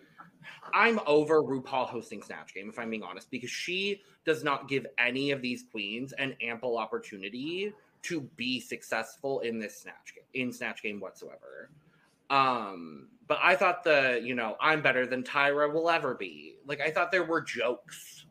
I'm 0.74 1.00
over 1.06 1.42
RuPaul 1.42 1.88
hosting 1.88 2.22
Snatch 2.22 2.54
Game, 2.54 2.70
if 2.70 2.80
I'm 2.80 2.90
being 2.90 3.04
honest, 3.04 3.30
because 3.32 3.50
she 3.50 4.02
does 4.26 4.44
not 4.44 4.68
give 4.68 4.86
any 4.98 5.32
of 5.32 5.42
these 5.42 5.66
queens 5.72 6.14
an 6.14 6.36
ample 6.42 6.78
opportunity 6.78 7.74
to 8.04 8.22
be 8.38 8.60
successful 8.60 9.42
in 9.42 9.60
this 9.60 9.78
Snatch 9.82 10.14
Game 10.16 10.24
in 10.34 10.54
Snatch 10.54 10.82
Game 10.82 11.00
whatsoever. 11.00 11.70
Um, 12.30 13.08
but 13.28 13.40
I 13.42 13.56
thought 13.56 13.84
the, 13.84 14.20
you 14.24 14.36
know, 14.36 14.56
I'm 14.60 14.82
better 14.82 15.06
than 15.06 15.24
Tyra 15.24 15.72
will 15.72 15.90
ever 15.90 16.16
be. 16.16 16.56
Like 16.66 16.82
I 16.82 16.92
thought 16.92 17.12
there 17.12 17.24
were 17.24 17.42
jokes. 17.42 18.26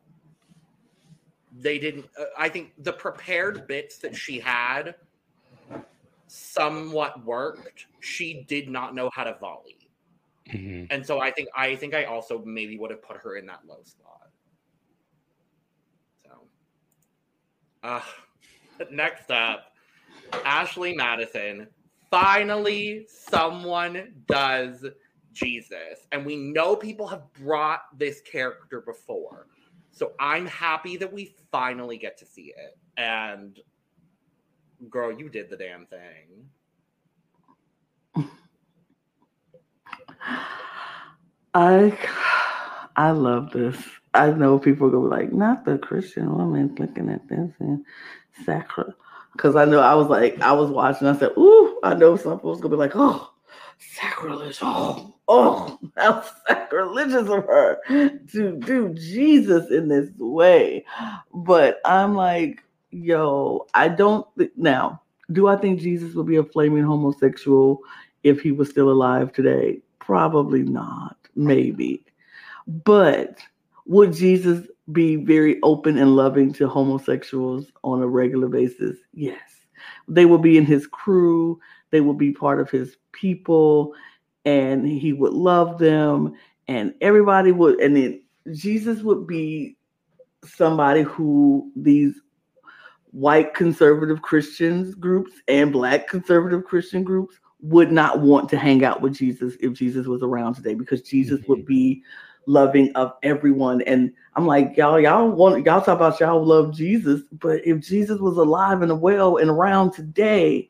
They 1.57 1.79
didn't 1.79 2.05
uh, 2.19 2.25
I 2.37 2.49
think 2.49 2.73
the 2.83 2.93
prepared 2.93 3.67
bits 3.67 3.97
that 3.99 4.15
she 4.15 4.39
had 4.39 4.95
somewhat 6.27 7.25
worked. 7.25 7.87
She 8.01 8.45
did 8.47 8.69
not 8.69 8.93
know 8.93 9.09
how 9.13 9.23
to 9.23 9.35
volley. 9.39 9.78
Mhm. 10.49 10.87
And 10.89 11.05
so 11.05 11.19
I 11.19 11.31
think 11.31 11.49
I 11.55 11.75
think 11.75 11.93
I 11.93 12.05
also 12.05 12.43
maybe 12.43 12.77
would 12.77 12.91
have 12.91 13.01
put 13.03 13.17
her 13.17 13.37
in 13.37 13.45
that 13.47 13.65
low 13.65 13.83
spot. 13.83 14.31
So 16.25 16.49
uh 17.83 18.01
next 18.91 19.31
up, 19.31 19.73
Ashley 20.33 20.95
Madison 20.95 21.67
finally 22.09 23.05
someone 23.07 24.23
does 24.27 24.85
Jesus. 25.31 26.07
And 26.11 26.25
we 26.25 26.35
know 26.35 26.75
people 26.75 27.07
have 27.07 27.31
brought 27.33 27.81
this 27.97 28.21
character 28.21 28.81
before. 28.81 29.47
So 29.91 30.13
I'm 30.19 30.47
happy 30.47 30.97
that 30.97 31.11
we 31.11 31.35
finally 31.51 31.97
get 31.97 32.17
to 32.19 32.25
see 32.25 32.53
it. 32.57 32.77
And 32.97 33.59
girl, 34.89 35.11
you 35.11 35.29
did 35.29 35.49
the 35.49 35.57
damn 35.57 35.85
thing. 35.85 36.49
I 41.53 41.97
I 42.95 43.11
love 43.11 43.51
this. 43.51 43.77
I 44.13 44.31
know 44.31 44.59
people 44.59 44.89
go 44.89 45.01
like, 45.01 45.31
not 45.31 45.65
the 45.65 45.77
Christian 45.77 46.35
woman 46.35 46.75
looking 46.77 47.09
at 47.09 47.27
this 47.27 47.51
and 47.59 47.85
sacra. 48.45 48.93
Because 49.33 49.55
I 49.55 49.65
know 49.65 49.79
I 49.79 49.95
was 49.95 50.07
like, 50.07 50.39
I 50.41 50.51
was 50.53 50.69
watching. 50.69 51.07
I 51.07 51.17
said, 51.17 51.31
"Ooh!" 51.37 51.79
I 51.83 51.93
know 51.93 52.17
some 52.17 52.39
folks 52.39 52.59
gonna 52.59 52.75
be 52.75 52.79
like, 52.79 52.93
"Oh, 52.95 53.31
sacrilege! 53.77 54.57
Oh, 54.61 55.15
oh, 55.27 55.79
how 55.95 56.23
sacrilegious 56.47 57.29
of 57.29 57.45
her 57.45 57.77
to 58.31 58.57
do 58.57 58.93
Jesus 58.95 59.69
in 59.71 59.87
this 59.87 60.09
way." 60.17 60.83
But 61.33 61.79
I'm 61.85 62.15
like, 62.15 62.63
yo, 62.91 63.67
I 63.73 63.87
don't 63.87 64.27
now. 64.57 65.01
Do 65.31 65.47
I 65.47 65.55
think 65.57 65.79
Jesus 65.79 66.15
would 66.15 66.25
be 66.27 66.37
a 66.37 66.43
flaming 66.43 66.83
homosexual 66.83 67.81
if 68.23 68.41
he 68.41 68.51
was 68.51 68.69
still 68.69 68.89
alive 68.89 69.31
today? 69.31 69.81
Probably 70.09 70.63
not. 70.63 71.17
Maybe. 71.35 72.03
But 72.65 73.37
would 73.85 74.11
Jesus 74.11 74.65
be 74.91 75.17
very 75.17 75.59
open 75.61 75.99
and 75.99 76.15
loving 76.15 76.51
to 76.53 76.67
homosexuals 76.67 77.67
on 77.83 78.01
a 78.01 78.07
regular 78.07 78.47
basis? 78.47 78.97
Yes. 79.13 79.39
They 80.07 80.25
will 80.25 80.39
be 80.39 80.57
in 80.57 80.65
his 80.65 80.87
crew, 80.87 81.59
they 81.91 82.01
will 82.01 82.15
be 82.15 82.31
part 82.31 82.59
of 82.59 82.71
his 82.71 82.97
people, 83.11 83.93
and 84.45 84.87
he 84.87 85.13
would 85.13 85.33
love 85.33 85.77
them, 85.77 86.33
and 86.67 86.95
everybody 87.01 87.51
would, 87.51 87.79
and 87.79 87.95
then 87.95 88.23
Jesus 88.51 89.03
would 89.03 89.27
be 89.27 89.77
somebody 90.43 91.03
who 91.03 91.71
these 91.75 92.19
white 93.11 93.53
conservative 93.53 94.23
Christians 94.23 94.95
groups 94.95 95.33
and 95.47 95.71
black 95.71 96.07
conservative 96.07 96.63
Christian 96.65 97.03
groups 97.03 97.39
would 97.61 97.91
not 97.91 98.19
want 98.19 98.49
to 98.49 98.57
hang 98.57 98.83
out 98.83 99.01
with 99.01 99.13
Jesus 99.13 99.55
if 99.59 99.73
Jesus 99.73 100.07
was 100.07 100.23
around 100.23 100.55
today 100.55 100.73
because 100.73 101.01
Jesus 101.01 101.41
would 101.47 101.59
mm-hmm. 101.59 101.67
be 101.67 102.03
loving 102.45 102.91
of 102.95 103.13
everyone. 103.21 103.81
And 103.81 104.11
I'm 104.35 104.47
like, 104.47 104.75
y'all, 104.77 104.99
y'all 104.99 105.29
want 105.29 105.65
y'all 105.65 105.81
talk 105.81 105.95
about 105.95 106.19
y'all 106.19 106.43
love 106.43 106.75
Jesus, 106.75 107.21
but 107.31 107.65
if 107.65 107.79
Jesus 107.81 108.19
was 108.19 108.37
alive 108.37 108.81
and 108.81 109.01
well 109.01 109.37
and 109.37 109.49
around 109.49 109.91
today, 109.91 110.69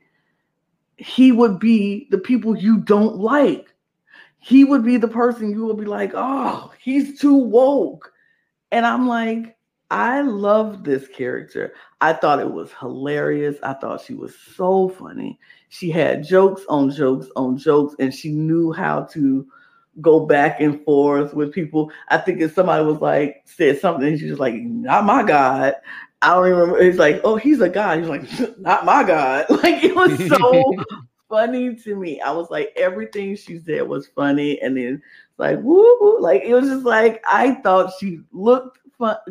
he 0.98 1.32
would 1.32 1.60
be 1.60 2.08
the 2.12 2.18
people 2.18 2.58
you 2.58 2.78
don't 2.78 3.18
like. 3.18 3.74
He 4.40 4.64
would 4.64 4.84
be 4.84 4.98
the 4.98 5.08
person 5.08 5.52
you 5.52 5.66
would 5.66 5.78
be 5.78 5.86
like, 5.86 6.12
oh, 6.16 6.72
he's 6.80 7.20
too 7.20 7.36
woke. 7.36 8.12
And 8.72 8.86
I'm 8.86 9.08
like, 9.08 9.58
I 9.92 10.22
love 10.22 10.84
this 10.84 11.08
character. 11.08 11.74
I 12.02 12.14
thought 12.14 12.40
it 12.40 12.52
was 12.52 12.72
hilarious. 12.80 13.58
I 13.64 13.74
thought 13.74 14.02
she 14.02 14.14
was 14.14 14.36
so 14.56 14.90
funny. 14.90 15.40
She 15.70 15.90
had 15.90 16.24
jokes 16.24 16.62
on 16.70 16.92
jokes 16.92 17.28
on 17.36 17.58
jokes, 17.58 17.96
and 18.00 18.14
she 18.14 18.32
knew 18.32 18.72
how 18.72 19.04
to 19.12 19.48
go 20.02 20.26
back 20.26 20.62
and 20.62 20.84
forth 20.86 21.34
with 21.34 21.52
people. 21.52 21.92
I 22.10 22.18
think 22.18 22.40
if 22.40 22.54
somebody 22.54 22.86
was 22.86 23.02
like 23.02 23.42
said 23.46 23.80
something, 23.80 24.18
she's 24.18 24.30
just 24.30 24.40
like, 24.40 24.56
"Not 24.56 25.06
my 25.06 25.24
God." 25.24 25.74
I 26.22 26.36
don't 26.36 26.48
even 26.48 26.60
remember. 26.60 26.80
It's 26.82 27.00
like, 27.00 27.22
"Oh, 27.24 27.36
he's 27.38 27.62
a 27.62 27.70
God." 27.70 28.00
He's 28.00 28.08
like, 28.10 28.24
"Not 28.60 28.86
my 28.86 29.04
God." 29.04 29.46
Like 29.64 29.84
it 29.84 29.96
was 29.96 30.28
so 30.28 30.74
funny 31.30 31.76
to 31.76 31.96
me. 31.96 32.22
I 32.22 32.32
was 32.32 32.50
like, 32.52 32.72
everything 32.76 33.36
she 33.36 33.60
said 33.60 33.88
was 33.88 34.08
funny, 34.08 34.62
and 34.62 34.78
then 34.78 35.02
like, 35.38 35.60
woo, 35.62 36.20
like 36.20 36.44
it 36.44 36.54
was 36.54 36.70
just 36.70 36.86
like 36.86 37.24
I 37.30 37.56
thought 37.56 37.94
she 38.00 38.20
looked 38.32 38.80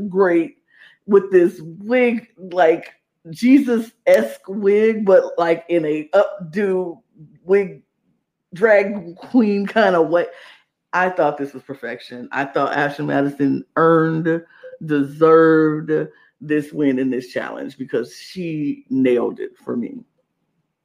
great 0.09 0.59
with 1.07 1.31
this 1.31 1.61
wig, 1.63 2.29
like 2.37 2.95
Jesus 3.31 3.93
esque 4.07 4.49
wig, 4.49 5.05
but 5.05 5.39
like 5.39 5.65
in 5.69 5.85
a 5.85 6.09
updo 6.15 7.01
wig 7.45 7.83
drag 8.55 9.17
queen 9.17 9.67
kind 9.67 9.97
of 9.97 10.09
way. 10.09 10.27
I 10.93 11.11
thought 11.11 11.37
this 11.37 11.53
was 11.53 11.63
perfection. 11.63 12.29
I 12.33 12.47
thought 12.47 12.77
Ashley 12.77 13.05
Madison 13.05 13.65
earned, 13.77 14.43
deserved 14.85 15.93
this 16.41 16.73
win 16.73 16.99
in 16.99 17.11
this 17.11 17.29
challenge 17.29 17.77
because 17.77 18.17
she 18.17 18.87
nailed 18.89 19.41
it 19.41 19.51
for 19.63 19.77
me. 19.77 20.05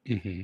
Mm-hmm. 0.08 0.44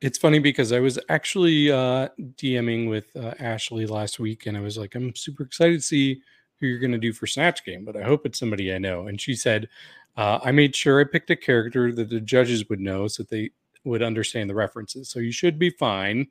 It's 0.00 0.18
funny 0.18 0.38
because 0.38 0.72
I 0.72 0.80
was 0.80 0.98
actually 1.08 1.70
uh, 1.70 2.08
DMing 2.36 2.88
with 2.88 3.14
uh, 3.16 3.34
Ashley 3.38 3.86
last 3.86 4.20
week, 4.20 4.46
and 4.46 4.56
I 4.56 4.60
was 4.60 4.76
like, 4.76 4.94
I'm 4.94 5.14
super 5.14 5.44
excited 5.44 5.80
to 5.80 5.84
see 5.84 6.20
who 6.62 6.68
you're 6.68 6.78
going 6.78 6.92
to 6.92 6.98
do 6.98 7.12
for 7.12 7.26
Snatch 7.26 7.64
Game, 7.64 7.84
but 7.84 7.96
I 7.96 8.04
hope 8.04 8.24
it's 8.24 8.38
somebody 8.38 8.72
I 8.72 8.78
know. 8.78 9.08
And 9.08 9.20
she 9.20 9.34
said, 9.34 9.68
uh, 10.16 10.38
I 10.44 10.52
made 10.52 10.76
sure 10.76 11.00
I 11.00 11.04
picked 11.04 11.28
a 11.30 11.36
character 11.36 11.92
that 11.92 12.08
the 12.08 12.20
judges 12.20 12.68
would 12.68 12.78
know 12.80 13.08
so 13.08 13.24
that 13.24 13.30
they 13.30 13.50
would 13.84 14.00
understand 14.00 14.48
the 14.48 14.54
references. 14.54 15.08
So 15.08 15.18
you 15.18 15.32
should 15.32 15.58
be 15.58 15.70
fine. 15.70 16.28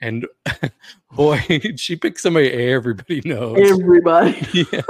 And 0.00 0.26
boy, 1.12 1.38
she 1.76 1.96
picked 1.96 2.20
somebody 2.20 2.50
everybody 2.50 3.20
knows. 3.26 3.58
Everybody. 3.60 4.46
yeah, 4.72 4.80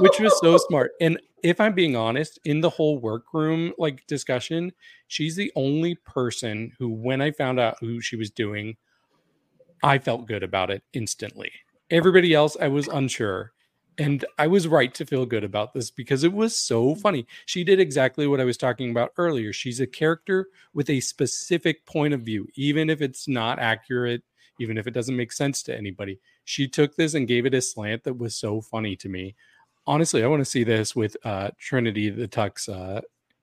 which 0.00 0.18
was 0.18 0.36
so 0.40 0.58
smart. 0.58 0.90
And 1.00 1.20
if 1.44 1.60
I'm 1.60 1.74
being 1.74 1.94
honest, 1.94 2.40
in 2.44 2.60
the 2.60 2.70
whole 2.70 2.98
workroom 2.98 3.72
like 3.78 4.06
discussion, 4.08 4.72
she's 5.06 5.36
the 5.36 5.52
only 5.54 5.94
person 5.94 6.72
who, 6.78 6.88
when 6.88 7.20
I 7.20 7.30
found 7.30 7.60
out 7.60 7.76
who 7.78 8.00
she 8.00 8.16
was 8.16 8.30
doing, 8.30 8.76
I 9.84 9.98
felt 9.98 10.26
good 10.26 10.42
about 10.42 10.70
it 10.70 10.82
instantly. 10.92 11.52
Everybody 11.90 12.34
else, 12.34 12.56
I 12.60 12.68
was 12.68 12.88
unsure. 12.88 13.52
And 13.98 14.24
I 14.38 14.46
was 14.46 14.66
right 14.68 14.92
to 14.94 15.04
feel 15.04 15.26
good 15.26 15.44
about 15.44 15.74
this 15.74 15.90
because 15.90 16.24
it 16.24 16.32
was 16.32 16.56
so 16.56 16.94
funny. 16.94 17.26
She 17.46 17.62
did 17.64 17.78
exactly 17.78 18.26
what 18.26 18.40
I 18.40 18.44
was 18.44 18.56
talking 18.56 18.90
about 18.90 19.12
earlier. 19.18 19.52
She's 19.52 19.80
a 19.80 19.86
character 19.86 20.48
with 20.72 20.88
a 20.88 21.00
specific 21.00 21.84
point 21.84 22.14
of 22.14 22.22
view, 22.22 22.48
even 22.54 22.88
if 22.88 23.02
it's 23.02 23.28
not 23.28 23.58
accurate, 23.58 24.22
even 24.58 24.78
if 24.78 24.86
it 24.86 24.92
doesn't 24.94 25.16
make 25.16 25.32
sense 25.32 25.62
to 25.64 25.76
anybody. 25.76 26.20
She 26.44 26.68
took 26.68 26.96
this 26.96 27.14
and 27.14 27.28
gave 27.28 27.46
it 27.46 27.54
a 27.54 27.60
slant 27.60 28.04
that 28.04 28.18
was 28.18 28.34
so 28.34 28.60
funny 28.60 28.96
to 28.96 29.08
me. 29.08 29.34
Honestly, 29.86 30.22
I 30.22 30.28
want 30.28 30.40
to 30.40 30.50
see 30.50 30.64
this 30.64 30.96
with 30.96 31.16
uh, 31.24 31.50
Trinity 31.58 32.08
the 32.08 32.28
Tuck 32.28 32.58
uh, 32.68 33.00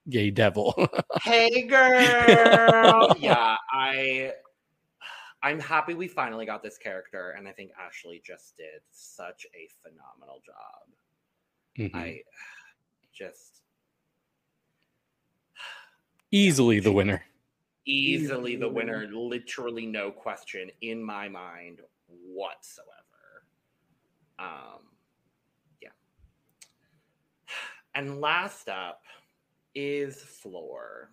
gay 0.09 0.31
devil. 0.31 0.73
hey 1.21 1.61
girl. 1.67 3.15
yeah, 3.19 3.57
I 3.71 4.33
I'm 5.41 5.59
happy 5.59 5.93
we 5.93 6.07
finally 6.07 6.45
got 6.45 6.61
this 6.61 6.77
character, 6.77 7.31
and 7.37 7.47
I 7.47 7.51
think 7.51 7.71
Ashley 7.79 8.21
just 8.25 8.57
did 8.57 8.81
such 8.91 9.45
a 9.55 9.69
phenomenal 9.81 10.41
job. 10.45 10.95
Mhm. 11.77 11.95
I 11.95 12.23
just 13.13 13.61
Easily 16.31 16.79
the 16.79 16.91
winner. 16.91 17.23
easily 17.85 18.55
the 18.55 18.69
winner, 18.69 19.07
literally 19.11 19.85
no 19.85 20.11
question 20.11 20.69
in 20.81 21.03
my 21.03 21.27
mind 21.29 21.79
whatsoever. 22.07 23.45
Um, 24.37 24.81
yeah. 25.81 25.89
And 27.95 28.21
last 28.21 28.69
up 28.69 29.01
is 29.73 30.21
Flor, 30.21 31.11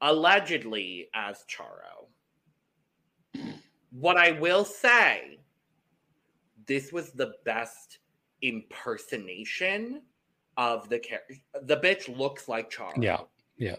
allegedly 0.00 1.08
as 1.14 1.44
Charo. 1.48 2.06
What 3.98 4.18
I 4.18 4.32
will 4.32 4.66
say, 4.66 5.38
this 6.66 6.92
was 6.92 7.12
the 7.12 7.32
best 7.46 8.00
impersonation 8.42 10.02
of 10.58 10.90
the 10.90 10.98
character. 10.98 11.36
The 11.62 11.78
bitch 11.78 12.14
looks 12.14 12.46
like 12.46 12.70
Charo. 12.70 13.02
Yeah, 13.02 13.20
yeah. 13.56 13.76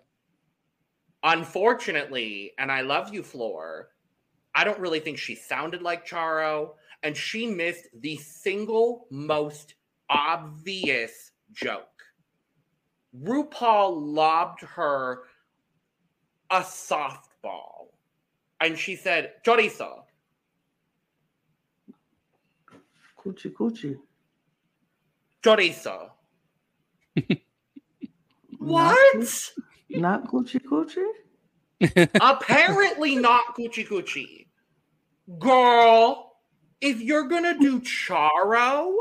Unfortunately, 1.22 2.54
and 2.58 2.72
I 2.72 2.82
love 2.82 3.14
you, 3.14 3.22
Flor, 3.22 3.90
I 4.56 4.64
don't 4.64 4.80
really 4.80 5.00
think 5.00 5.20
she 5.20 5.36
sounded 5.36 5.84
like 5.84 6.08
Charo, 6.08 6.72
and 7.04 7.16
she 7.16 7.46
missed 7.46 7.88
the 8.00 8.18
single 8.18 9.06
most 9.12 9.76
obvious 10.10 11.32
joke. 11.52 11.84
RuPaul 13.22 14.16
lobbed 14.16 14.62
her 14.62 15.26
a 16.50 16.62
softball, 16.62 17.90
and 18.62 18.80
she 18.80 18.96
said, 18.96 19.34
Chorizo. 19.46 20.06
Coochie 23.28 23.52
coochie. 23.54 23.98
Chorizo. 25.44 26.10
What? 28.60 29.52
Not 29.90 30.28
coochie 30.28 30.62
coochie? 30.62 32.10
Apparently 32.22 33.16
not 33.16 33.56
coochie 33.56 33.88
coochie. 33.88 34.48
Girl, 35.40 36.34
if 36.82 37.02
you're 37.02 37.28
gonna 37.28 37.58
do 37.60 37.82
Charo, 37.82 38.94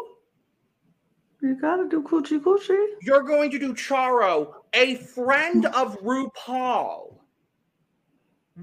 You 1.40 1.56
gotta 1.60 1.88
do 1.88 2.02
coochie 2.02 2.40
coochie. 2.40 2.86
you're 3.02 3.22
going 3.22 3.50
to 3.52 3.58
do 3.58 3.74
Charo, 3.74 4.52
a 4.74 4.96
friend 4.96 5.66
of 5.66 5.98
RuPaul. 6.00 7.18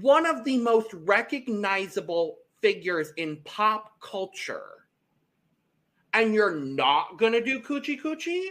one 0.00 0.26
of 0.26 0.44
the 0.44 0.58
most 0.58 0.92
recognizable 0.92 2.36
figures 2.60 3.12
in 3.16 3.36
pop 3.44 3.92
culture, 4.00 4.83
and 6.14 6.32
you're 6.32 6.54
not 6.54 7.18
gonna 7.18 7.44
do 7.44 7.60
coochie 7.60 8.00
coochie? 8.00 8.46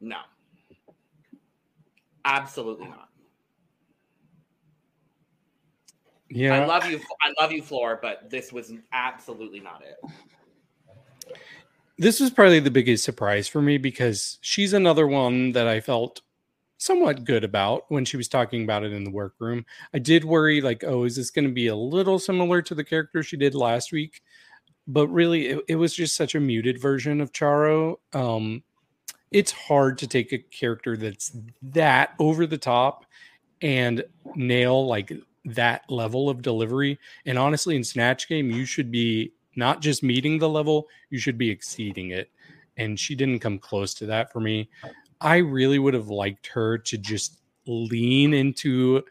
No, 0.00 0.18
absolutely 2.24 2.88
not. 2.88 3.08
Yeah. 6.30 6.54
I 6.54 6.64
love 6.64 6.86
you, 6.86 7.00
I 7.22 7.42
love 7.42 7.52
you, 7.52 7.60
Flor, 7.60 7.98
but 8.00 8.30
this 8.30 8.52
was 8.52 8.72
absolutely 8.92 9.60
not 9.60 9.82
it. 9.82 11.36
this 11.98 12.20
was 12.20 12.30
probably 12.30 12.60
the 12.60 12.70
biggest 12.70 13.04
surprise 13.04 13.48
for 13.48 13.60
me 13.60 13.76
because 13.76 14.38
she's 14.40 14.72
another 14.72 15.06
one 15.06 15.52
that 15.52 15.66
I 15.66 15.80
felt 15.80 16.22
somewhat 16.78 17.24
good 17.24 17.44
about 17.44 17.84
when 17.88 18.06
she 18.06 18.16
was 18.16 18.26
talking 18.26 18.64
about 18.64 18.84
it 18.84 18.92
in 18.92 19.04
the 19.04 19.10
workroom. 19.10 19.66
I 19.92 19.98
did 19.98 20.24
worry, 20.24 20.62
like, 20.62 20.82
oh, 20.82 21.04
is 21.04 21.16
this 21.16 21.30
going 21.30 21.46
to 21.46 21.52
be 21.52 21.66
a 21.66 21.76
little 21.76 22.18
similar 22.18 22.62
to 22.62 22.74
the 22.74 22.84
character 22.84 23.22
she 23.22 23.36
did 23.36 23.54
last 23.54 23.92
week? 23.92 24.22
But 24.92 25.08
really, 25.08 25.48
it, 25.48 25.64
it 25.68 25.76
was 25.76 25.94
just 25.94 26.16
such 26.16 26.34
a 26.34 26.40
muted 26.40 26.80
version 26.80 27.20
of 27.20 27.32
Charo. 27.32 27.96
Um, 28.12 28.62
it's 29.30 29.52
hard 29.52 29.98
to 29.98 30.06
take 30.06 30.32
a 30.32 30.38
character 30.38 30.96
that's 30.96 31.36
that 31.62 32.14
over 32.18 32.46
the 32.46 32.58
top 32.58 33.06
and 33.62 34.02
nail 34.34 34.86
like 34.86 35.12
that 35.44 35.88
level 35.88 36.28
of 36.28 36.42
delivery. 36.42 36.98
And 37.24 37.38
honestly, 37.38 37.76
in 37.76 37.84
Snatch 37.84 38.28
Game, 38.28 38.50
you 38.50 38.64
should 38.64 38.90
be 38.90 39.32
not 39.56 39.80
just 39.80 40.02
meeting 40.02 40.38
the 40.38 40.48
level, 40.48 40.88
you 41.10 41.18
should 41.18 41.38
be 41.38 41.50
exceeding 41.50 42.10
it. 42.10 42.30
And 42.76 42.98
she 42.98 43.14
didn't 43.14 43.40
come 43.40 43.58
close 43.58 43.94
to 43.94 44.06
that 44.06 44.32
for 44.32 44.40
me. 44.40 44.68
I 45.20 45.36
really 45.36 45.78
would 45.78 45.94
have 45.94 46.08
liked 46.08 46.46
her 46.48 46.78
to 46.78 46.98
just 46.98 47.40
lean 47.66 48.34
into 48.34 49.04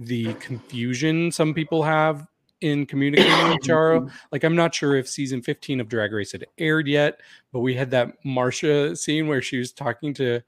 the 0.00 0.32
confusion 0.34 1.30
some 1.30 1.52
people 1.52 1.82
have 1.82 2.26
in 2.60 2.86
communicating 2.86 3.48
with 3.48 3.58
Charo. 3.62 4.10
Like, 4.32 4.44
I'm 4.44 4.56
not 4.56 4.74
sure 4.74 4.96
if 4.96 5.08
season 5.08 5.42
15 5.42 5.80
of 5.80 5.88
Drag 5.88 6.12
Race 6.12 6.32
had 6.32 6.46
aired 6.58 6.88
yet, 6.88 7.20
but 7.52 7.60
we 7.60 7.74
had 7.74 7.90
that 7.90 8.22
Marsha 8.24 8.96
scene 8.96 9.26
where 9.26 9.42
she 9.42 9.58
was 9.58 9.72
talking 9.72 10.14
to 10.14 10.40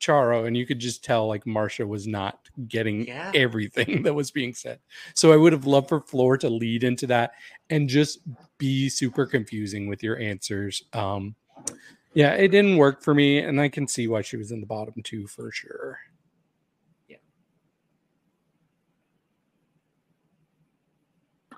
Charo, 0.00 0.46
and 0.46 0.56
you 0.56 0.66
could 0.66 0.80
just 0.80 1.04
tell 1.04 1.28
like 1.28 1.44
Marsha 1.44 1.86
was 1.86 2.08
not 2.08 2.48
getting 2.66 3.06
Yeah. 3.06 3.30
everything 3.34 4.02
that 4.02 4.14
was 4.14 4.32
being 4.32 4.52
said. 4.52 4.80
So 5.14 5.32
I 5.32 5.36
would 5.36 5.52
have 5.52 5.64
loved 5.66 5.88
for 5.88 6.00
Flor 6.00 6.36
to 6.38 6.48
lead 6.50 6.82
into 6.82 7.06
that 7.06 7.32
and 7.70 7.88
just 7.88 8.18
be 8.58 8.88
super 8.88 9.26
confusing 9.26 9.86
with 9.86 10.02
your 10.02 10.18
answers. 10.18 10.82
Um, 10.92 11.36
yeah, 12.14 12.32
it 12.32 12.48
didn't 12.48 12.76
work 12.78 13.02
for 13.02 13.14
me, 13.14 13.38
and 13.38 13.60
I 13.60 13.68
can 13.68 13.86
see 13.86 14.08
why 14.08 14.22
she 14.22 14.36
was 14.36 14.50
in 14.50 14.60
the 14.60 14.66
bottom 14.66 14.94
two 15.04 15.26
for 15.28 15.50
sure. 15.52 15.98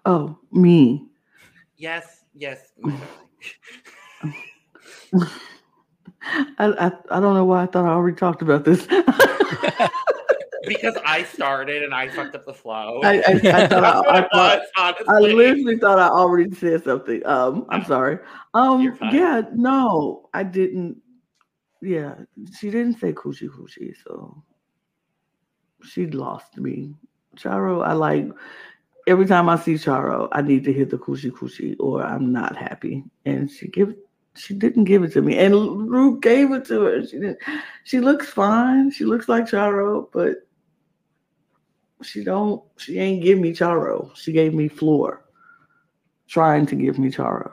Oh, 0.05 0.39
me. 0.53 1.07
Yes, 1.77 2.25
yes. 2.35 2.73
I, 6.59 6.67
I 6.67 6.93
I 7.11 7.21
don't 7.21 7.35
know 7.35 7.45
why 7.45 7.63
I 7.63 7.67
thought 7.67 7.85
I 7.85 7.89
already 7.89 8.17
talked 8.17 8.43
about 8.43 8.65
this. 8.65 8.87
because 10.67 10.97
I 11.05 11.25
started 11.25 11.83
and 11.83 11.95
I 11.95 12.09
fucked 12.09 12.35
up 12.35 12.45
the 12.47 12.55
flow. 12.55 13.01
I, 13.03 13.19
I, 13.19 13.23
I 13.33 13.39
thought 13.69 14.07
I, 14.09 14.19
I 14.19 14.29
thought 14.33 15.01
was, 15.01 15.09
I 15.09 15.19
literally 15.21 15.79
thought 15.79 15.99
I 15.99 16.09
already 16.09 16.55
said 16.55 16.85
something. 16.85 17.25
Um, 17.27 17.67
I'm 17.69 17.85
sorry. 17.87 18.19
Um, 18.55 18.97
yeah, 19.13 19.43
no, 19.53 20.29
I 20.35 20.43
didn't. 20.43 21.01
Yeah, 21.83 22.15
she 22.59 22.71
didn't 22.71 22.99
say 22.99 23.13
coochie 23.13 23.51
coochie, 23.51 23.95
so 24.05 24.43
she 25.83 26.07
lost 26.07 26.57
me. 26.57 26.95
Charo, 27.37 27.85
I 27.85 27.93
like 27.93 28.29
every 29.07 29.27
time 29.27 29.49
I 29.49 29.57
see 29.57 29.75
Charo, 29.75 30.29
I 30.33 30.43
need 30.43 30.65
to 30.65 30.73
hit 30.73 30.91
the 30.91 30.99
coochie 30.99 31.31
coochie 31.31 31.77
or 31.79 32.03
I'm 32.03 32.33
not 32.33 32.57
happy. 32.57 33.05
And 33.25 33.51
she 33.51 33.69
give 33.69 33.95
she 34.37 34.55
didn't 34.55 34.85
give 34.85 35.05
it 35.05 35.13
to 35.13 35.23
me. 35.23 35.39
And 35.39 35.55
Rue 35.55 36.19
gave 36.21 36.51
it 36.53 36.65
to 36.67 36.81
her. 36.83 37.07
She 37.07 37.19
didn't 37.19 37.39
she 37.85 38.01
looks 38.01 38.29
fine. 38.29 38.91
She 38.91 39.05
looks 39.05 39.29
like 39.29 39.45
Charo, 39.45 40.09
but 40.13 40.47
she 42.03 42.25
don't 42.25 42.63
she 42.77 42.99
ain't 42.99 43.23
give 43.23 43.39
me 43.39 43.53
Charo. 43.53 44.15
She 44.17 44.33
gave 44.33 44.55
me 44.55 44.69
Flor. 44.69 45.25
Trying 46.27 46.67
to 46.67 46.75
give 46.75 46.99
me 46.99 47.11
Charo. 47.11 47.53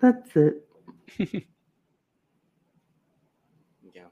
That's 0.00 0.36
it. 0.36 0.62
Yeah. 3.94 4.02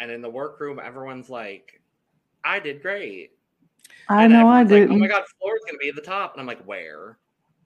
And 0.00 0.10
in 0.10 0.22
the 0.22 0.30
workroom, 0.30 0.80
everyone's 0.82 1.28
like, 1.28 1.82
I 2.44 2.58
did 2.60 2.80
great. 2.80 3.33
I 4.08 4.24
And 4.24 4.32
know 4.32 4.48
I 4.48 4.60
everyone's 4.60 4.90
like, 4.90 4.96
oh 4.96 4.98
my 5.00 5.06
God, 5.08 5.24
Flor's 5.40 5.60
going 5.66 5.74
to 5.74 5.78
be 5.80 5.88
at 5.88 5.94
the 5.96 6.02
top. 6.02 6.32
And 6.34 6.40
I'm 6.40 6.46
like, 6.46 6.64
where? 6.64 7.18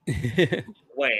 Where? 0.95 1.11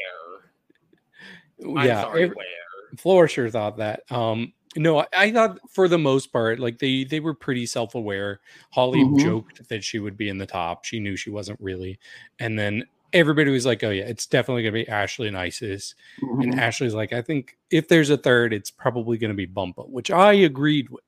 I'm 1.63 1.85
yeah, 1.85 2.01
sorry, 2.01 2.23
ev- 2.23 2.35
where? 2.35 2.97
Flor 2.97 3.27
sure 3.27 3.49
thought 3.49 3.77
that. 3.77 4.03
Um, 4.11 4.53
no, 4.75 4.99
I, 4.99 5.07
I 5.13 5.31
thought 5.31 5.59
for 5.69 5.87
the 5.87 5.97
most 5.97 6.31
part, 6.31 6.59
like 6.59 6.79
they 6.79 7.03
they 7.03 7.19
were 7.19 7.33
pretty 7.33 7.65
self 7.65 7.95
aware. 7.95 8.39
Holly 8.71 9.03
Mhm. 9.03 9.19
joked 9.19 9.67
that 9.69 9.83
she 9.83 9.99
would 9.99 10.17
be 10.17 10.29
in 10.29 10.37
the 10.37 10.45
top. 10.45 10.85
She 10.85 10.99
knew 10.99 11.15
she 11.15 11.29
wasn't 11.29 11.59
really, 11.61 11.99
and 12.39 12.57
then 12.57 12.85
everybody 13.13 13.51
was 13.51 13.65
like, 13.65 13.83
"Oh 13.83 13.89
yeah, 13.89 14.03
it's 14.05 14.25
definitely 14.25 14.63
gonna 14.63 14.73
be 14.73 14.87
Ashley 14.87 15.27
and 15.27 15.37
Isis." 15.37 15.95
And 16.21 16.53
Mhm. 16.53 16.57
Ashley's 16.57 16.93
like, 16.93 17.13
"I 17.13 17.21
think 17.21 17.57
if 17.71 17.87
there's 17.87 18.09
a 18.09 18.17
third, 18.17 18.53
it's 18.53 18.71
probably 18.71 19.17
gonna 19.17 19.33
be 19.33 19.47
Bumpa," 19.47 19.87
which 19.89 20.11
I 20.11 20.33
agreed 20.33 20.89
with. 20.89 21.03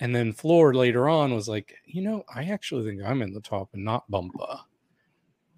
And 0.00 0.14
then 0.14 0.32
Flor 0.32 0.74
later 0.74 1.08
on 1.08 1.34
was 1.34 1.48
like, 1.48 1.74
"You 1.84 2.02
know, 2.02 2.24
I 2.34 2.44
actually 2.44 2.88
think 2.88 3.02
I'm 3.04 3.22
in 3.22 3.32
the 3.32 3.40
top 3.40 3.68
and 3.74 3.84
not 3.84 4.10
Bumpa." 4.10 4.60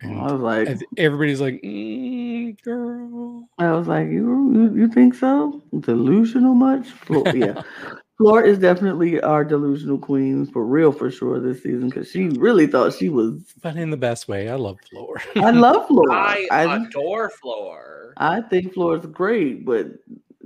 And 0.01 0.21
I 0.21 0.33
was 0.33 0.41
like, 0.41 0.69
everybody's 0.97 1.41
like, 1.41 1.63
mm, 1.63 2.61
"Girl." 2.63 3.49
I 3.59 3.71
was 3.73 3.87
like, 3.87 4.09
you, 4.09 4.53
you 4.53 4.75
you 4.75 4.89
think 4.89 5.15
so? 5.15 5.63
Delusional 5.79 6.55
much? 6.55 6.89
Flor, 6.89 7.25
yeah. 7.35 7.63
Flor 8.19 8.45
is 8.45 8.59
definitely 8.59 9.21
our 9.21 9.45
delusional 9.45 9.99
queen 9.99 10.47
for 10.47 10.65
real, 10.65 10.93
for 10.93 11.11
sure 11.11 11.41
this 11.41 11.63
season 11.63 11.89
because 11.89 12.11
she 12.11 12.29
really 12.29 12.67
thought 12.67 12.93
she 12.93 13.09
was. 13.09 13.53
but 13.63 13.77
in 13.77 13.91
the 13.91 13.97
best 13.97 14.29
way. 14.29 14.49
I 14.49 14.55
love 14.55 14.79
Flor. 14.91 15.21
I 15.37 15.51
love 15.51 15.87
Flor. 15.89 16.13
I, 16.13 16.47
I 16.51 16.77
adore 16.77 17.31
Flor. 17.31 18.15
I 18.19 18.41
think 18.43 18.75
Flor 18.75 18.97
is 18.97 19.07
great, 19.07 19.65
but 19.65 19.87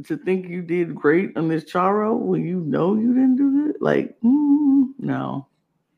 to 0.05 0.17
think 0.17 0.49
you 0.49 0.63
did 0.63 0.95
great 0.95 1.37
on 1.37 1.49
this 1.49 1.65
Charo 1.65 2.19
when 2.19 2.45
you 2.45 2.61
know 2.61 2.95
you 2.95 3.15
didn't 3.15 3.37
do 3.37 3.71
it, 3.71 3.81
like, 3.81 4.17
mm, 4.23 4.85
no. 4.99 5.47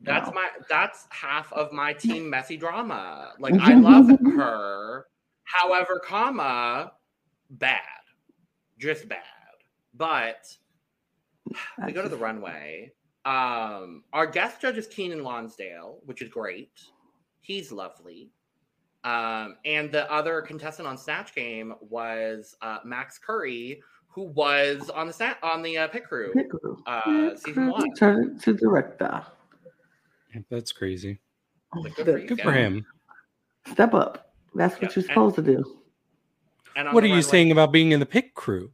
That's 0.01 0.27
no. 0.29 0.33
my 0.33 0.49
that's 0.69 1.07
half 1.09 1.51
of 1.51 1.73
my 1.73 1.93
team 1.93 2.29
messy 2.29 2.57
drama. 2.57 3.33
Like 3.39 3.53
I 3.59 3.73
love 3.73 4.09
her. 4.09 5.07
However, 5.43 6.01
comma, 6.03 6.93
bad. 7.49 7.81
Just 8.77 9.09
bad. 9.09 9.19
But 9.93 10.47
we 11.85 11.91
go 11.91 12.01
to 12.01 12.09
the 12.09 12.17
runway. 12.17 12.93
Um, 13.25 14.03
our 14.13 14.25
guest 14.25 14.61
judge 14.61 14.77
is 14.77 14.87
Keiynan 14.87 15.23
Lonsdale, 15.23 15.99
which 16.05 16.21
is 16.21 16.29
great. 16.29 16.71
He's 17.41 17.71
lovely. 17.71 18.31
Um, 19.03 19.55
and 19.65 19.91
the 19.91 20.11
other 20.11 20.41
contestant 20.41 20.87
on 20.87 20.97
Snatch 20.97 21.33
Game 21.33 21.73
was 21.81 22.55
uh, 22.61 22.79
Max 22.83 23.17
Curry, 23.17 23.81
who 24.07 24.23
was 24.23 24.89
on 24.89 25.07
the 25.07 25.13
sna- 25.13 25.37
on 25.41 25.61
the 25.61 25.77
uh, 25.77 25.87
pit 25.87 26.03
crew. 26.05 26.33
Pit 26.33 26.49
crew. 26.49 26.81
Uh, 26.85 27.01
Pit 27.01 27.39
season 27.39 27.53
crew 27.53 27.71
one. 27.71 27.93
Turn 27.95 28.37
to 28.39 28.53
director. 28.53 29.23
That's 30.49 30.71
crazy. 30.71 31.19
Like, 31.75 31.95
good 31.95 32.05
for. 32.05 32.19
Good 32.19 32.41
for 32.41 32.51
him. 32.51 32.85
Step 33.71 33.93
up. 33.93 34.33
That's 34.55 34.73
what 34.75 34.81
Yeah, 34.83 34.87
you're 34.95 35.03
and- 35.03 35.05
supposed 35.05 35.35
to 35.35 35.41
do. 35.41 35.75
And 36.75 36.93
What 36.93 37.03
are 37.03 37.07
you 37.07 37.13
runway- 37.15 37.29
saying 37.29 37.51
about 37.51 37.71
being 37.71 37.91
in 37.91 37.99
the 37.99 38.05
pit 38.05 38.33
crew? 38.35 38.71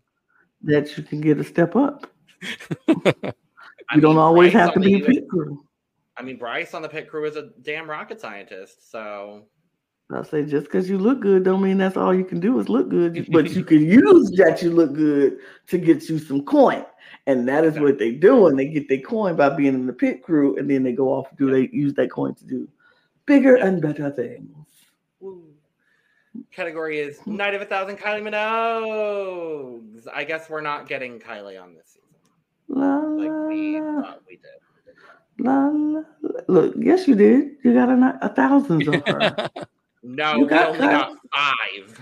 That 0.63 0.97
you 0.97 1.03
can 1.03 1.21
get 1.21 1.39
a 1.39 1.43
step 1.43 1.75
up. 1.75 2.07
I 2.87 3.95
You 3.95 4.01
don't 4.01 4.11
mean, 4.15 4.17
always 4.17 4.51
Bryce 4.53 4.63
have 4.65 4.73
to 4.73 4.79
be 4.79 4.95
a 5.01 5.05
pit 5.05 5.27
crew. 5.29 5.63
I 6.17 6.23
mean, 6.23 6.37
Bryce 6.37 6.73
on 6.73 6.81
the 6.81 6.89
pit 6.89 7.09
crew 7.09 7.25
is 7.25 7.35
a 7.35 7.49
damn 7.61 7.89
rocket 7.89 8.19
scientist. 8.21 8.89
So 8.91 9.45
I 10.11 10.21
say 10.23 10.45
just 10.45 10.65
because 10.65 10.87
you 10.87 10.99
look 10.99 11.19
good 11.19 11.43
don't 11.43 11.63
mean 11.63 11.79
that's 11.79 11.97
all 11.97 12.13
you 12.13 12.25
can 12.25 12.39
do 12.39 12.59
is 12.59 12.69
look 12.69 12.89
good, 12.89 13.27
but 13.31 13.51
you 13.51 13.63
can 13.63 13.83
use 13.83 14.29
that 14.37 14.61
you 14.61 14.69
look 14.71 14.93
good 14.93 15.39
to 15.67 15.77
get 15.77 16.07
you 16.09 16.19
some 16.19 16.45
coin, 16.45 16.85
and 17.25 17.47
that 17.47 17.65
is 17.65 17.79
what 17.79 17.97
they 17.97 18.11
do, 18.11 18.47
and 18.47 18.57
They 18.57 18.67
get 18.67 18.87
their 18.87 18.99
coin 18.99 19.35
by 19.35 19.49
being 19.49 19.73
in 19.73 19.87
the 19.87 19.93
pit 19.93 20.21
crew, 20.21 20.57
and 20.57 20.69
then 20.69 20.83
they 20.83 20.91
go 20.91 21.09
off 21.09 21.29
and 21.29 21.37
do 21.37 21.49
they 21.49 21.69
use 21.75 21.93
that 21.95 22.11
coin 22.11 22.35
to 22.35 22.45
do 22.45 22.67
bigger 23.25 23.55
and 23.55 23.81
better 23.81 24.11
things. 24.11 24.55
category 26.51 26.99
is 26.99 27.25
Night 27.25 27.55
of 27.55 27.61
a 27.61 27.65
Thousand 27.65 27.97
Kylie 27.97 28.21
Minogues. 28.21 30.07
I 30.13 30.23
guess 30.23 30.49
we're 30.51 30.61
not 30.61 30.87
getting 30.87 31.19
Kylie 31.19 31.59
on 31.61 31.73
this 31.73 31.87
season. 31.87 32.05
La 32.67 32.99
Like 32.99 33.47
we 33.49 33.79
thought 33.79 34.21
we 34.27 34.35
did. 34.35 35.39
la, 35.39 35.69
la. 35.69 36.01
Look, 36.47 36.75
yes, 36.77 37.07
you 37.07 37.15
did. 37.15 37.57
You 37.63 37.73
got 37.73 37.89
a, 37.89 38.19
a 38.21 38.29
thousands 38.29 38.87
of 38.87 39.01
her. 39.07 39.49
No, 40.05 40.35
You 40.35 40.43
we 40.43 40.47
got 40.49 40.67
only 40.67 40.79
got 40.79 41.11
five. 41.33 41.99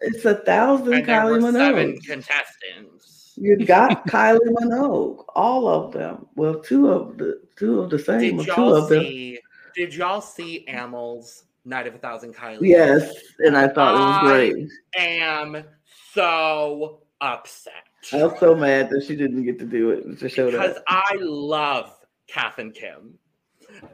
it's 0.00 0.24
a 0.24 0.36
thousand 0.36 0.94
And 0.94 1.06
Kylie 1.06 1.42
were 1.42 1.52
seven 1.52 1.92
Minogue. 1.92 2.06
contestants. 2.06 3.32
You 3.36 3.56
got 3.66 4.06
Kylie 4.06 4.38
Minogue, 4.48 5.24
all 5.34 5.68
of 5.68 5.92
them. 5.92 6.26
Well, 6.36 6.60
two 6.60 6.88
of 6.88 7.18
the 7.18 7.40
two 7.56 7.80
of 7.80 7.90
the 7.90 7.98
same. 7.98 8.38
Did 8.38 8.48
or 8.48 8.54
two 8.54 8.60
y'all 8.62 8.76
of 8.76 8.88
them. 8.88 9.02
see? 9.02 9.38
Did 9.76 9.94
y'all 9.94 10.20
see 10.20 10.64
Amyl's 10.68 11.44
Night 11.64 11.86
of 11.86 11.94
a 11.94 11.98
Thousand 11.98 12.34
Kylie? 12.34 12.58
Yes, 12.62 13.12
and 13.40 13.56
I 13.56 13.68
thought 13.68 13.94
it 13.94 13.98
was 13.98 14.18
I- 14.22 14.32
great. 14.32 14.68
Am 14.96 15.64
so 16.12 17.00
upset 17.20 17.72
I 18.12 18.24
was 18.24 18.38
so 18.38 18.54
mad 18.54 18.90
that 18.90 19.04
she 19.06 19.16
didn't 19.16 19.44
get 19.44 19.58
to 19.60 19.64
do 19.64 19.90
it 19.90 20.18
to 20.18 20.28
show 20.28 20.50
because 20.50 20.74
that. 20.74 20.82
I 20.86 21.16
love 21.20 21.90
Kath 22.28 22.58
and 22.58 22.72
Kim, 22.74 23.18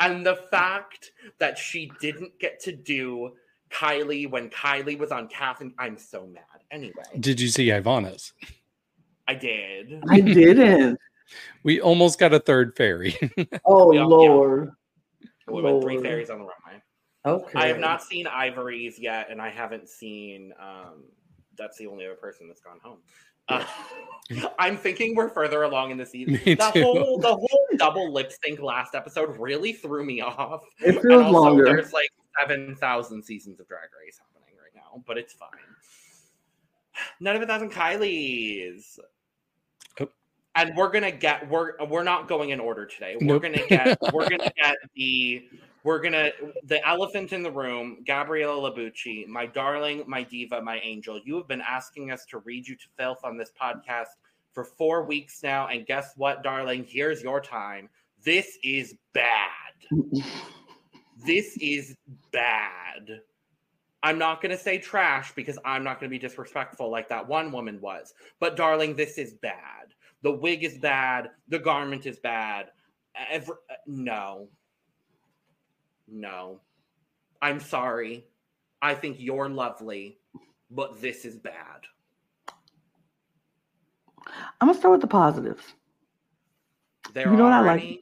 and 0.00 0.24
the 0.24 0.36
fact 0.50 1.12
that 1.38 1.58
she 1.58 1.90
didn't 2.00 2.38
get 2.38 2.60
to 2.60 2.72
do 2.72 3.32
Kylie 3.70 4.28
when 4.28 4.50
Kylie 4.50 4.98
was 4.98 5.12
on 5.12 5.28
Kath 5.28 5.60
and 5.60 5.72
I'm 5.78 5.96
so 5.96 6.26
mad. 6.26 6.44
Anyway, 6.70 7.02
Did 7.18 7.40
you 7.40 7.48
see 7.48 7.68
Ivana's? 7.68 8.32
I 9.26 9.34
did. 9.34 10.02
I 10.08 10.20
didn't. 10.20 10.98
We 11.62 11.80
almost 11.80 12.18
got 12.18 12.34
a 12.34 12.40
third 12.40 12.76
fairy. 12.76 13.16
Oh 13.64 13.92
Yeah, 13.92 14.00
yeah. 14.00 14.06
Lord. 14.06 14.70
Went 15.46 15.82
three 15.82 16.02
fairies 16.02 16.28
on 16.28 16.38
the 16.40 16.44
runway. 16.44 16.82
Okay. 17.24 17.58
I 17.58 17.68
have 17.68 17.78
not 17.78 18.02
seen 18.02 18.26
Ivory's 18.26 18.98
yet, 18.98 19.28
and 19.30 19.40
I 19.40 19.50
haven't 19.50 19.88
seen. 19.88 20.52
Um, 20.60 21.04
that's 21.56 21.76
the 21.78 21.86
only 21.86 22.06
other 22.06 22.16
person 22.16 22.48
that's 22.48 22.60
gone 22.60 22.78
home. 22.82 22.98
Uh, 23.50 23.64
I'm 24.58 24.76
thinking 24.76 25.14
we're 25.16 25.28
further 25.28 25.64
along 25.64 25.90
in 25.90 25.98
the 25.98 26.06
season. 26.06 26.34
Me 26.46 26.54
the 26.54 26.70
too. 26.72 26.82
whole 26.82 27.18
the 27.18 27.34
whole 27.34 27.66
double 27.76 28.12
lip 28.12 28.32
sync 28.44 28.60
last 28.60 28.94
episode 28.94 29.36
really 29.38 29.72
threw 29.72 30.04
me 30.04 30.20
off. 30.20 30.62
It 30.78 31.00
feels 31.02 31.24
also, 31.24 31.30
longer. 31.32 31.64
there's 31.64 31.92
like 31.92 32.10
seven 32.38 32.76
thousand 32.76 33.22
seasons 33.24 33.58
of 33.60 33.66
Drag 33.68 33.88
Race 34.00 34.18
happening 34.18 34.54
right 34.62 34.72
now, 34.74 35.02
but 35.06 35.18
it's 35.18 35.32
fine. 35.32 35.48
None 37.18 37.34
of 37.36 37.42
a 37.42 37.46
thousand 37.46 37.72
Kylie's. 37.72 39.00
Oh. 40.00 40.08
And 40.54 40.76
we're 40.76 40.90
gonna 40.90 41.10
get 41.12 41.48
we're 41.48 41.72
we're 41.86 42.04
not 42.04 42.28
going 42.28 42.50
in 42.50 42.60
order 42.60 42.86
today. 42.86 43.16
We're 43.20 43.26
Nope. 43.26 43.42
gonna 43.42 43.66
get 43.68 43.98
we're 44.12 44.28
gonna 44.28 44.52
get 44.56 44.76
the 44.94 45.48
we're 45.84 46.00
gonna 46.00 46.30
the 46.64 46.86
elephant 46.86 47.32
in 47.32 47.42
the 47.42 47.50
room, 47.50 47.98
Gabriella 48.06 48.70
Labucci, 48.70 49.26
my 49.26 49.46
darling, 49.46 50.04
my 50.06 50.22
diva, 50.22 50.60
my 50.60 50.78
angel. 50.80 51.20
You 51.24 51.36
have 51.36 51.48
been 51.48 51.62
asking 51.62 52.10
us 52.10 52.24
to 52.26 52.38
read 52.38 52.66
you 52.68 52.76
to 52.76 52.86
filth 52.98 53.20
on 53.24 53.36
this 53.36 53.50
podcast 53.60 54.08
for 54.52 54.64
four 54.64 55.04
weeks 55.04 55.42
now, 55.42 55.68
and 55.68 55.86
guess 55.86 56.14
what, 56.16 56.42
darling? 56.42 56.84
Here's 56.88 57.22
your 57.22 57.40
time. 57.40 57.88
This 58.22 58.58
is 58.62 58.94
bad. 59.12 59.72
This 61.24 61.56
is 61.60 61.96
bad. 62.32 63.20
I'm 64.02 64.18
not 64.18 64.40
going 64.40 64.50
to 64.50 64.62
say 64.62 64.78
trash 64.78 65.32
because 65.34 65.58
I'm 65.64 65.84
not 65.84 66.00
going 66.00 66.10
to 66.10 66.14
be 66.14 66.18
disrespectful 66.18 66.90
like 66.90 67.08
that 67.10 67.28
one 67.28 67.52
woman 67.52 67.80
was. 67.80 68.14
But, 68.38 68.56
darling, 68.56 68.96
this 68.96 69.18
is 69.18 69.34
bad. 69.34 69.94
The 70.22 70.32
wig 70.32 70.64
is 70.64 70.78
bad. 70.78 71.30
The 71.48 71.58
garment 71.58 72.06
is 72.06 72.18
bad. 72.18 72.70
Every, 73.30 73.54
uh, 73.70 73.74
no. 73.86 74.48
No. 76.10 76.60
I'm 77.42 77.60
sorry. 77.60 78.26
I 78.82 78.94
think 78.94 79.16
you're 79.20 79.48
lovely, 79.48 80.18
but 80.70 81.00
this 81.00 81.24
is 81.24 81.38
bad. 81.38 81.84
I'm 84.60 84.68
gonna 84.68 84.74
start 84.74 84.92
with 84.92 85.00
the 85.00 85.06
positives. 85.06 85.62
There 87.12 87.30
You 87.30 87.36
know 87.36 87.44
what 87.44 87.52
I 87.52 87.60
like? 87.60 87.80
any- 87.82 88.00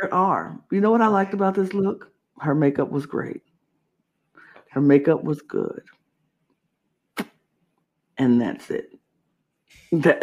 There 0.00 0.12
are. 0.12 0.60
You 0.70 0.80
know 0.80 0.90
what 0.90 1.00
I 1.00 1.06
liked 1.08 1.34
about 1.34 1.54
this 1.54 1.72
look? 1.72 2.12
Her 2.40 2.54
makeup 2.54 2.90
was 2.90 3.06
great. 3.06 3.42
Her 4.70 4.80
makeup 4.80 5.22
was 5.24 5.42
good. 5.42 5.82
And 8.18 8.40
that's 8.40 8.70
it. 8.70 8.98
That 9.92 10.22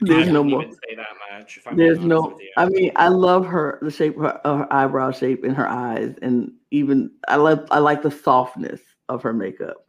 there's 0.00 0.28
no 0.28 0.44
more. 0.44 0.62
even 0.62 0.74
say 0.74 0.94
that 0.96 1.06
much. 1.32 1.58
There's 1.74 1.98
no. 1.98 2.38
I 2.56 2.66
mean, 2.66 2.92
I 2.96 3.08
love 3.08 3.46
her 3.46 3.78
the 3.82 3.90
shape 3.90 4.16
of 4.16 4.22
her, 4.22 4.30
of 4.44 4.58
her 4.60 4.72
eyebrow 4.72 5.10
shape 5.10 5.44
and 5.44 5.56
her 5.56 5.68
eyes, 5.68 6.14
and 6.22 6.52
even 6.70 7.10
I 7.26 7.36
love 7.36 7.66
I 7.70 7.78
like 7.78 8.02
the 8.02 8.10
softness 8.10 8.80
of 9.08 9.22
her 9.22 9.32
makeup 9.32 9.86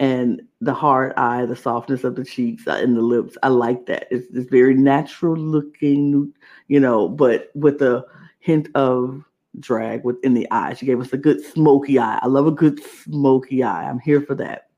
and 0.00 0.42
the 0.60 0.74
hard 0.74 1.12
eye, 1.16 1.44
the 1.46 1.56
softness 1.56 2.02
of 2.02 2.16
the 2.16 2.24
cheeks 2.24 2.66
uh, 2.66 2.72
and 2.72 2.96
the 2.96 3.02
lips. 3.02 3.36
I 3.42 3.48
like 3.48 3.86
that. 3.86 4.08
It's 4.10 4.26
it's 4.34 4.50
very 4.50 4.74
natural 4.74 5.36
looking, 5.36 6.32
you 6.68 6.80
know, 6.80 7.08
but 7.08 7.50
with 7.54 7.82
a 7.82 8.04
hint 8.40 8.68
of 8.74 9.22
drag 9.60 10.02
within 10.04 10.34
the 10.34 10.50
eye. 10.50 10.74
She 10.74 10.86
gave 10.86 11.00
us 11.00 11.12
a 11.12 11.18
good 11.18 11.44
smoky 11.44 11.98
eye. 11.98 12.18
I 12.22 12.26
love 12.26 12.46
a 12.46 12.52
good 12.52 12.82
smoky 12.82 13.62
eye. 13.62 13.88
I'm 13.88 13.98
here 13.98 14.22
for 14.22 14.34
that. 14.36 14.68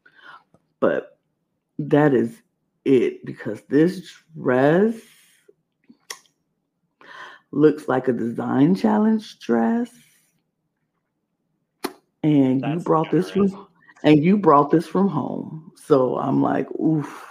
But 0.80 1.18
that 1.78 2.12
is 2.12 2.42
it 2.84 3.24
because 3.24 3.62
this 3.68 4.12
dress 4.36 4.94
looks 7.50 7.88
like 7.88 8.08
a 8.08 8.12
design 8.12 8.74
challenge 8.74 9.38
dress. 9.38 9.90
And 12.22 12.56
you 12.56 12.60
That's 12.60 12.84
brought 12.84 13.10
this 13.10 13.30
from 13.30 13.68
and 14.02 14.22
you 14.22 14.36
brought 14.36 14.70
this 14.70 14.86
from 14.86 15.08
home. 15.08 15.72
So 15.86 16.18
I'm 16.18 16.42
like, 16.42 16.70
oof. 16.72 17.22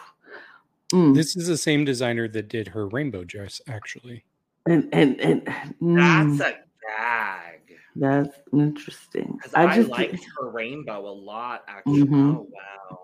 Mm. 0.94 1.16
this 1.16 1.36
is 1.36 1.48
the 1.48 1.58
same 1.58 1.86
designer 1.86 2.28
that 2.28 2.50
did 2.50 2.68
her 2.68 2.88
rainbow 2.88 3.24
dress, 3.24 3.60
actually. 3.68 4.26
and 4.68 4.88
and 4.94 5.20
and 5.20 5.48
That's 5.48 5.82
mm, 5.82 6.40
a 6.40 6.54
gag. 6.88 7.78
that's 7.96 8.38
interesting. 8.52 9.38
Because 9.38 9.54
I 9.56 9.66
I, 9.66 9.76
just 9.76 9.90
liked 9.90 10.24
her 10.40 10.50
rainbow 10.50 11.08
a 11.08 11.10
lot, 11.10 11.64
actually. 11.68 12.04
Mhm. 12.04 12.36
Oh 12.36 12.48
wow. 12.52 13.03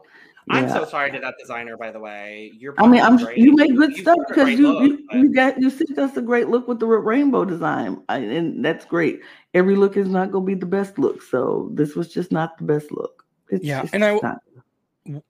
I'm 0.51 0.63
Yeah. 0.67 0.73
so 0.73 0.85
sorry 0.85 1.11
to 1.11 1.19
that 1.19 1.35
designer, 1.39 1.77
by 1.77 1.91
the 1.91 1.99
way. 1.99 2.51
You're 2.57 2.73
I 2.79 2.87
mean, 2.87 3.01
I'm 3.01 3.17
great. 3.17 3.37
you 3.37 3.55
make 3.55 3.75
good 3.75 3.95
You 3.95 4.01
stuff 4.01 4.17
because 4.27 4.49
you 4.49 4.71
look, 4.73 4.81
you, 4.83 5.05
but- 5.09 5.17
you 5.17 5.33
got 5.33 5.61
you 5.61 5.69
sent 5.69 5.97
us 5.99 6.17
a 6.17 6.21
great 6.21 6.47
look 6.49 6.67
with 6.67 6.79
the 6.79 6.87
rainbow 6.87 7.45
design, 7.45 8.01
I, 8.09 8.17
and 8.19 8.63
that's 8.65 8.85
great. 8.85 9.21
Every 9.53 9.75
look 9.75 9.95
is 9.95 10.07
not 10.09 10.31
going 10.31 10.45
to 10.45 10.55
be 10.55 10.59
the 10.59 10.65
best 10.65 10.97
look, 10.97 11.21
so 11.21 11.69
this 11.73 11.95
was 11.95 12.11
just 12.11 12.31
not 12.31 12.57
the 12.57 12.63
best 12.63 12.91
look. 12.91 13.25
It's, 13.49 13.63
Yeah, 13.63 13.83
it's 13.83 13.93
and 13.93 14.03
I- 14.03 14.19
not. 14.21 14.39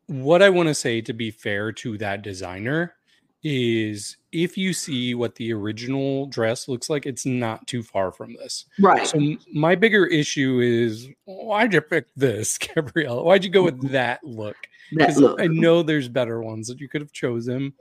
What 0.08 0.42
I 0.42 0.50
want 0.50 0.68
to 0.68 0.74
say 0.76 1.00
to 1.02 1.14
be 1.14 1.32
fair 1.32 1.72
to 1.74 1.98
that 2.00 2.22
designer 2.22 2.96
is 3.44 4.18
if 4.32 4.58
you 4.58 4.74
see 4.74 5.16
what 5.16 5.36
the 5.36 5.52
original 5.54 6.28
dress 6.28 6.68
looks 6.68 6.90
like, 6.90 7.06
it's 7.06 7.26
not 7.26 7.66
too 7.68 7.82
far 7.82 8.12
from 8.12 8.34
this. 8.34 8.66
right. 8.80 9.08
So 9.08 9.20
my 9.54 9.76
bigger 9.76 10.06
issue 10.06 10.60
is 10.60 11.10
why'd 11.26 11.74
you 11.74 11.82
pick 11.82 12.06
this, 12.16 12.58
Gabrielle? 12.76 13.24
Why'd 13.24 13.44
you 13.44 13.50
go 13.50 13.64
with 13.64 13.78
mm-hmm. 13.78 13.94
that 13.94 14.24
look? 14.24 14.58
Because 14.92 15.24
I 15.40 15.48
know 15.48 15.84
there's 15.84 16.10
better 16.10 16.42
ones 16.42 16.68
that 16.68 16.80
you 16.80 16.90
could 16.90 17.02
have 17.02 17.12
chosen. 17.12 17.74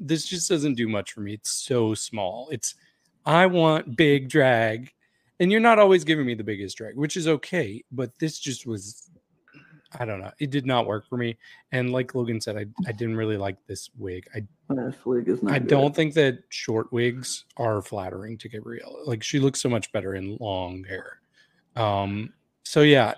This 0.00 0.26
just 0.26 0.48
doesn't 0.48 0.74
do 0.74 0.88
much 0.88 1.12
for 1.12 1.20
me. 1.20 1.34
It's 1.34 1.50
so 1.50 1.94
small. 1.94 2.48
It's 2.50 2.74
I 3.24 3.46
want 3.46 3.96
big 3.96 4.28
drag, 4.28 4.92
and 5.40 5.50
you're 5.50 5.60
not 5.60 5.78
always 5.78 6.04
giving 6.04 6.26
me 6.26 6.34
the 6.34 6.44
biggest 6.44 6.76
drag, 6.76 6.96
which 6.96 7.16
is 7.16 7.28
okay. 7.28 7.84
But 7.90 8.18
this 8.18 8.38
just 8.38 8.66
was, 8.66 9.10
I 9.98 10.04
don't 10.04 10.20
know. 10.20 10.32
It 10.40 10.50
did 10.50 10.66
not 10.66 10.86
work 10.86 11.08
for 11.08 11.16
me. 11.16 11.36
And 11.72 11.92
like 11.92 12.14
Logan 12.14 12.40
said, 12.40 12.56
I 12.56 12.66
I 12.88 12.92
didn't 12.92 13.16
really 13.16 13.36
like 13.36 13.56
this 13.66 13.88
wig. 13.96 14.26
I 14.34 14.42
this 14.74 14.96
wig 15.04 15.28
is 15.28 15.42
not. 15.42 15.52
I 15.54 15.58
good. 15.60 15.68
don't 15.68 15.94
think 15.94 16.14
that 16.14 16.40
short 16.48 16.92
wigs 16.92 17.44
are 17.56 17.80
flattering 17.80 18.36
to 18.38 18.48
Gabriella. 18.48 19.04
Like 19.04 19.22
she 19.22 19.38
looks 19.38 19.60
so 19.60 19.68
much 19.68 19.90
better 19.92 20.14
in 20.16 20.36
long 20.40 20.84
hair. 20.84 21.20
Um. 21.76 22.32
So 22.64 22.80
yeah, 22.82 23.14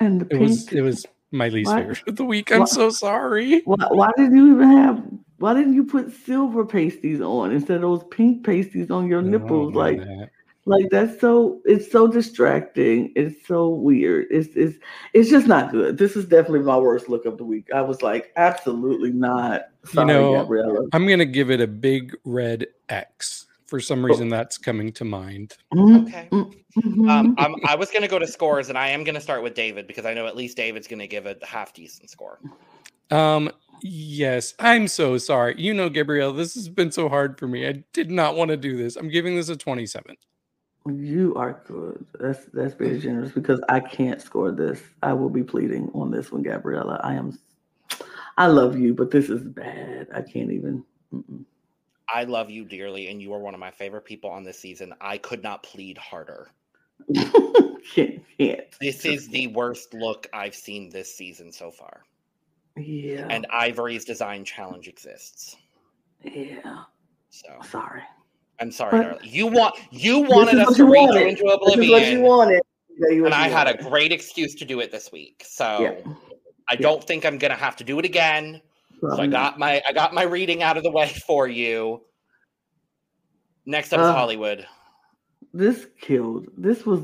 And 0.00 0.20
the 0.22 0.24
it 0.26 0.30
pink. 0.30 0.42
was 0.42 0.72
it 0.72 0.80
was 0.80 1.06
my 1.30 1.48
least 1.48 1.70
Why- 1.70 1.80
favorite 1.80 2.08
of 2.08 2.16
the 2.16 2.24
week. 2.24 2.50
I'm 2.52 2.60
why- 2.60 2.64
so 2.66 2.88
sorry. 2.90 3.60
why, 3.64 3.76
why 3.90 4.10
didn't 4.16 4.36
you 4.36 4.54
even 4.54 4.70
have? 4.70 5.02
Why 5.38 5.52
didn't 5.52 5.74
you 5.74 5.84
put 5.84 6.10
silver 6.12 6.64
pasties 6.64 7.20
on 7.20 7.50
instead 7.52 7.76
of 7.76 7.82
those 7.82 8.04
pink 8.10 8.46
pasties 8.46 8.90
on 8.90 9.08
your 9.08 9.20
nipples? 9.20 9.74
Like, 9.74 9.98
that. 9.98 10.30
Like 10.66 10.88
that's 10.90 11.20
so. 11.20 11.60
It's 11.64 11.90
so 11.90 12.06
distracting. 12.08 13.12
It's 13.16 13.46
so 13.46 13.68
weird. 13.68 14.26
It's 14.30 14.54
it's 14.56 14.78
it's 15.12 15.30
just 15.30 15.46
not 15.46 15.70
good. 15.70 15.98
This 15.98 16.16
is 16.16 16.24
definitely 16.24 16.60
my 16.60 16.76
worst 16.76 17.08
look 17.08 17.26
of 17.26 17.36
the 17.38 17.44
week. 17.44 17.68
I 17.74 17.82
was 17.82 18.02
like, 18.02 18.32
absolutely 18.36 19.12
not. 19.12 19.62
Sorry, 19.84 20.06
know, 20.06 20.32
Gabriella. 20.32 20.86
I'm 20.92 21.06
gonna 21.06 21.26
give 21.26 21.50
it 21.50 21.60
a 21.60 21.66
big 21.66 22.16
red 22.24 22.66
X. 22.88 23.46
For 23.66 23.80
some 23.80 24.04
reason, 24.04 24.28
that's 24.28 24.58
coming 24.58 24.92
to 24.92 25.04
mind. 25.04 25.56
Mhm, 25.72 26.06
Okay. 26.06 26.28
mhm, 26.30 26.54
mhm. 26.76 27.10
Um, 27.10 27.34
I'm, 27.38 27.54
I 27.66 27.74
was 27.74 27.90
going 27.90 28.02
to 28.02 28.08
go 28.08 28.18
to 28.18 28.26
scores, 28.26 28.68
and 28.68 28.76
I 28.76 28.88
am 28.88 29.04
going 29.04 29.14
to 29.14 29.20
start 29.20 29.42
with 29.42 29.54
David 29.54 29.86
because 29.86 30.04
I 30.04 30.12
know 30.12 30.26
at 30.26 30.36
least 30.36 30.56
David's 30.56 30.86
going 30.86 30.98
to 31.00 31.06
give 31.06 31.26
a 31.26 31.36
half 31.42 31.72
decent 31.72 32.10
score. 32.10 32.38
Um, 33.10 33.50
yes, 33.80 34.54
I'm 34.58 34.86
so 34.86 35.16
sorry. 35.18 35.54
You 35.58 35.72
know, 35.74 35.88
Gabrielle, 35.88 36.32
this 36.32 36.54
has 36.54 36.68
been 36.68 36.92
so 36.92 37.08
hard 37.08 37.38
for 37.38 37.48
me. 37.48 37.66
I 37.66 37.82
did 37.92 38.10
not 38.10 38.36
want 38.36 38.50
to 38.50 38.56
do 38.56 38.76
this. 38.76 38.96
I'm 38.96 39.08
giving 39.08 39.34
this 39.34 39.48
a 39.48 39.56
27. 39.56 40.14
You 40.86 41.34
are 41.36 41.62
good. 41.66 42.04
That's 42.20 42.44
that's 42.52 42.74
very 42.74 42.98
generous 42.98 43.32
because 43.32 43.60
I 43.70 43.80
can't 43.80 44.20
score 44.20 44.52
this. 44.52 44.82
I 45.02 45.14
will 45.14 45.30
be 45.30 45.42
pleading 45.42 45.90
on 45.94 46.10
this 46.10 46.30
one, 46.30 46.42
Gabriella. 46.42 47.00
I 47.02 47.14
am. 47.14 47.38
I 48.36 48.48
love 48.48 48.78
you, 48.78 48.92
but 48.92 49.10
this 49.10 49.30
is 49.30 49.42
bad. 49.42 50.08
I 50.14 50.20
can't 50.20 50.52
even. 50.52 50.84
mm-mm. 51.12 51.44
I 52.12 52.24
love 52.24 52.50
you 52.50 52.66
dearly, 52.66 53.08
and 53.08 53.22
you 53.22 53.32
are 53.32 53.38
one 53.38 53.54
of 53.54 53.60
my 53.60 53.70
favorite 53.70 54.04
people 54.04 54.28
on 54.28 54.44
this 54.44 54.58
season. 54.58 54.92
I 55.00 55.16
could 55.16 55.42
not 55.42 55.62
plead 55.62 55.96
harder. 55.96 56.50
can't 57.14 58.22
can't. 58.38 58.66
This 58.78 59.06
is 59.06 59.28
the 59.28 59.46
worst 59.48 59.94
look 59.94 60.28
I've 60.34 60.54
seen 60.54 60.90
this 60.90 61.14
season 61.14 61.50
so 61.50 61.70
far. 61.70 62.02
Yeah. 62.76 63.26
And 63.30 63.46
Ivory's 63.50 64.04
design 64.04 64.44
challenge 64.44 64.88
exists. 64.88 65.56
yeah. 66.22 66.82
So 67.30 67.48
Sorry. 67.68 68.02
I'm 68.60 68.70
sorry, 68.70 69.02
darling. 69.02 69.18
You 69.24 69.46
want 69.48 69.74
you 69.90 70.20
wanted 70.20 70.60
us 70.60 70.76
to 70.76 70.84
read 70.84 71.12
you 71.14 71.26
into 71.26 71.42
This 71.42 71.52
is 71.52 71.58
what 71.60 71.76
you 71.76 71.94
oblivion, 71.94 72.22
wanted. 72.22 72.62
You 73.10 73.24
and 73.26 73.34
I 73.34 73.48
had 73.48 73.66
a 73.66 73.76
great 73.82 74.12
excuse 74.12 74.54
to 74.56 74.64
do 74.64 74.80
it 74.80 74.92
this 74.92 75.10
week. 75.10 75.44
So 75.46 75.80
Yeah. 76.06 76.12
I 76.68 76.76
don't 76.76 77.02
think 77.02 77.26
I'm 77.26 77.36
gonna 77.38 77.54
have 77.56 77.76
to 77.76 77.84
do 77.84 77.98
it 77.98 78.04
again. 78.04 78.62
So 79.00 79.18
I 79.20 79.26
got 79.26 79.58
my 79.58 79.82
I 79.88 79.92
got 79.92 80.14
my 80.14 80.22
reading 80.22 80.62
out 80.62 80.76
of 80.76 80.82
the 80.84 80.90
way 80.90 81.08
for 81.26 81.48
you. 81.48 82.02
Next 83.66 83.92
up 83.92 84.00
is 84.00 84.06
Uh, 84.06 84.12
Hollywould. 84.12 84.66
this 85.52 85.86
killed. 86.00 86.46
This 86.56 86.86
was 86.86 87.00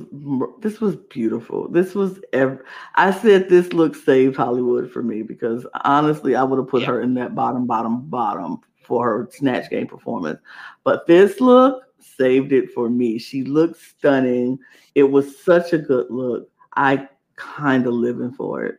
this 0.60 0.80
was 0.80 0.96
beautiful. 0.96 1.68
This 1.68 1.94
was 1.94 2.20
ev- 2.32 2.62
I 2.94 3.10
said 3.10 3.48
this 3.48 3.72
look 3.72 3.94
saved 3.96 4.36
Hollywould 4.36 4.90
for 4.92 5.02
me 5.02 5.22
because 5.22 5.66
honestly, 5.84 6.36
I 6.36 6.42
would 6.44 6.58
have 6.58 6.68
put 6.68 6.82
Yeah. 6.82 6.88
her 6.88 7.00
in 7.02 7.14
that 7.14 7.34
bottom, 7.34 7.66
bottom, 7.66 8.02
bottom 8.08 8.60
for 8.90 9.06
her 9.06 9.28
snatch 9.32 9.70
game 9.70 9.86
performance. 9.86 10.40
But 10.82 11.06
this 11.06 11.40
look 11.40 11.84
saved 12.00 12.52
it 12.52 12.72
for 12.72 12.90
me. 12.90 13.20
She 13.20 13.44
looked 13.44 13.80
stunning. 13.80 14.58
It 14.96 15.04
was 15.04 15.38
such 15.38 15.72
a 15.72 15.78
good 15.78 16.10
look. 16.10 16.50
I 16.74 17.08
kind 17.36 17.86
of 17.86 17.94
living 17.94 18.32
for 18.32 18.64
it. 18.64 18.78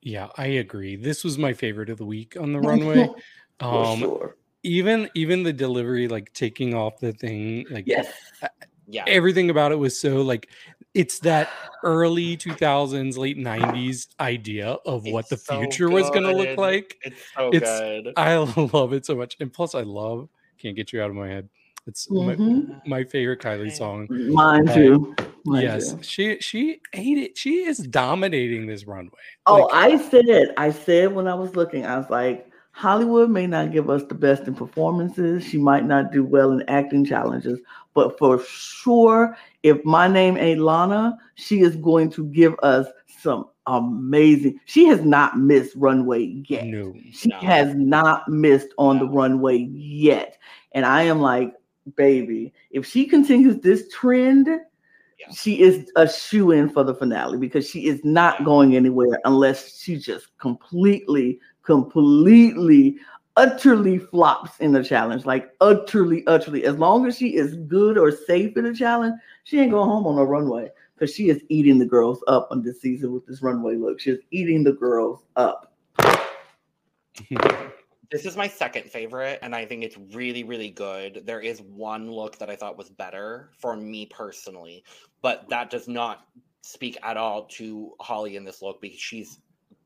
Yeah, 0.00 0.28
I 0.38 0.46
agree. 0.46 0.96
This 0.96 1.24
was 1.24 1.36
my 1.36 1.52
favorite 1.52 1.90
of 1.90 1.98
the 1.98 2.06
week 2.06 2.38
on 2.40 2.52
the 2.52 2.60
runway. 2.70 3.06
for 3.60 3.84
Um, 3.84 3.98
sure. 3.98 4.36
even 4.62 5.10
even 5.14 5.42
the 5.42 5.52
delivery, 5.52 6.08
like 6.08 6.32
taking 6.32 6.72
off 6.72 6.98
the 7.00 7.12
thing, 7.12 7.66
like 7.70 7.86
Yes. 7.86 8.10
Yeah. 8.86 9.04
everything 9.06 9.48
about 9.50 9.72
it 9.72 9.76
was 9.78 9.98
so 9.98 10.16
like 10.22 10.48
it's 10.94 11.18
that 11.20 11.48
early 11.84 12.36
2000s, 12.36 13.16
late 13.16 13.36
90s 13.38 14.08
idea 14.20 14.76
of 14.86 15.04
what 15.04 15.20
It's 15.20 15.30
the 15.30 15.36
so 15.38 15.58
future 15.60 15.90
was 15.90 16.08
going 16.10 16.22
to 16.22 16.32
look 16.32 16.56
like. 16.58 16.96
It's 17.02 17.20
so 17.36 17.50
It's- 17.52 17.80
good. 17.80 18.12
I 18.16 18.36
love 18.72 18.92
it 18.92 19.04
so 19.06 19.16
much. 19.16 19.36
And 19.40 19.52
plus, 19.52 19.74
I 19.74 19.82
love 19.82 20.28
Can't 20.58 20.76
Get 20.76 20.92
You 20.92 21.02
Out 21.02 21.10
of 21.10 21.16
My 21.16 21.28
Head. 21.28 21.48
It's 21.86 22.08
my, 22.10 22.34
Mhm. 22.36 22.80
my 22.86 23.04
favorite 23.04 23.40
Kylie 23.40 23.70
song. 23.72 24.06
Mine 24.10 24.66
too. 24.68 25.14
Mine 25.44 25.62
yes, 25.62 25.92
too. 25.92 26.02
she 26.02 26.38
she 26.40 26.80
ate 26.94 27.18
it. 27.18 27.36
She 27.36 27.64
is 27.64 27.76
dominating 27.78 28.66
this 28.66 28.86
runway. 28.86 29.10
Oh, 29.46 29.64
Like, 29.66 29.74
I 29.74 30.08
said, 30.08 30.54
I 30.56 30.70
said 30.70 31.12
when 31.12 31.26
I 31.28 31.34
was 31.34 31.54
looking, 31.56 31.84
I 31.84 31.98
was 31.98 32.08
like, 32.08 32.48
Hollywould 32.74 33.30
may 33.30 33.46
not 33.46 33.70
give 33.70 33.88
us 33.88 34.02
the 34.04 34.16
best 34.16 34.48
in 34.48 34.54
performances. 34.54 35.44
She 35.44 35.58
might 35.58 35.84
not 35.84 36.10
do 36.10 36.24
well 36.24 36.50
in 36.50 36.64
acting 36.68 37.04
challenges, 37.04 37.60
but 37.94 38.18
for 38.18 38.40
sure, 38.42 39.36
if 39.62 39.82
my 39.84 40.08
name 40.08 40.36
ain't 40.36 40.60
Lana, 40.60 41.16
she 41.36 41.60
is 41.60 41.76
going 41.76 42.10
to 42.10 42.26
give 42.26 42.54
us 42.64 42.88
some 43.20 43.46
amazing. 43.68 44.58
She 44.64 44.86
has 44.86 45.04
not 45.04 45.38
missed 45.38 45.76
runway 45.76 46.42
yet. 46.48 46.66
no. 46.66 46.92
She 47.12 47.28
No. 47.28 47.38
has 47.38 47.72
not 47.76 48.28
missed 48.28 48.74
on 48.76 48.98
the 48.98 49.08
runway 49.08 49.58
yet. 49.58 50.36
And 50.72 50.84
I 50.84 51.02
am 51.02 51.20
like, 51.20 51.54
baby, 51.94 52.52
if 52.72 52.84
she 52.84 53.06
continues 53.06 53.60
this 53.60 53.88
trend, 53.88 54.48
Yeah. 54.48 55.30
she 55.32 55.60
is 55.60 55.90
a 55.94 56.08
shoe 56.08 56.50
in 56.50 56.68
for 56.68 56.82
the 56.82 56.94
finale 56.94 57.38
because 57.38 57.70
she 57.70 57.86
is 57.86 58.04
not 58.04 58.44
going 58.44 58.74
anywhere 58.74 59.20
unless 59.24 59.78
she 59.78 59.96
just 59.96 60.36
completely, 60.38 61.38
completely, 61.64 62.98
utterly 63.36 63.98
flops 63.98 64.58
in 64.60 64.72
the 64.72 64.84
challenge. 64.84 65.26
Like 65.26 65.52
utterly, 65.60 66.24
utterly. 66.26 66.64
As 66.64 66.76
long 66.76 67.06
as 67.06 67.18
she 67.18 67.34
is 67.36 67.56
good 67.56 67.98
or 67.98 68.10
safe 68.10 68.56
in 68.56 68.64
the 68.64 68.74
challenge, 68.74 69.20
she 69.44 69.58
ain't 69.60 69.72
going 69.72 69.88
home 69.88 70.06
on 70.06 70.18
a 70.18 70.24
runway 70.24 70.70
because 70.94 71.14
she 71.14 71.28
is 71.28 71.42
eating 71.48 71.78
the 71.78 71.86
girls 71.86 72.22
up 72.28 72.48
on 72.50 72.62
this 72.62 72.80
season 72.80 73.12
with 73.12 73.26
this 73.26 73.42
runway 73.42 73.74
look. 73.76 74.00
She's 74.00 74.18
eating 74.30 74.64
the 74.64 74.72
girls 74.72 75.24
up. 75.36 75.72
This 78.10 78.26
is 78.26 78.36
my 78.36 78.46
second 78.46 78.92
favorite, 78.92 79.40
and 79.42 79.56
I 79.56 79.64
think 79.66 79.82
it's 79.82 79.96
really, 80.12 80.44
really 80.44 80.70
good. 80.70 81.22
There 81.24 81.40
is 81.40 81.60
one 81.62 82.08
look 82.08 82.38
that 82.38 82.48
I 82.48 82.54
thought 82.54 82.78
was 82.78 82.88
better 82.88 83.50
for 83.58 83.76
me 83.76 84.06
personally, 84.06 84.84
but 85.20 85.48
that 85.48 85.68
does 85.68 85.88
not 85.88 86.28
speak 86.62 86.96
at 87.02 87.16
all 87.16 87.46
to 87.46 87.92
Holly 88.00 88.36
in 88.36 88.44
this 88.44 88.62
look 88.62 88.80
because 88.80 89.00
she's 89.00 89.40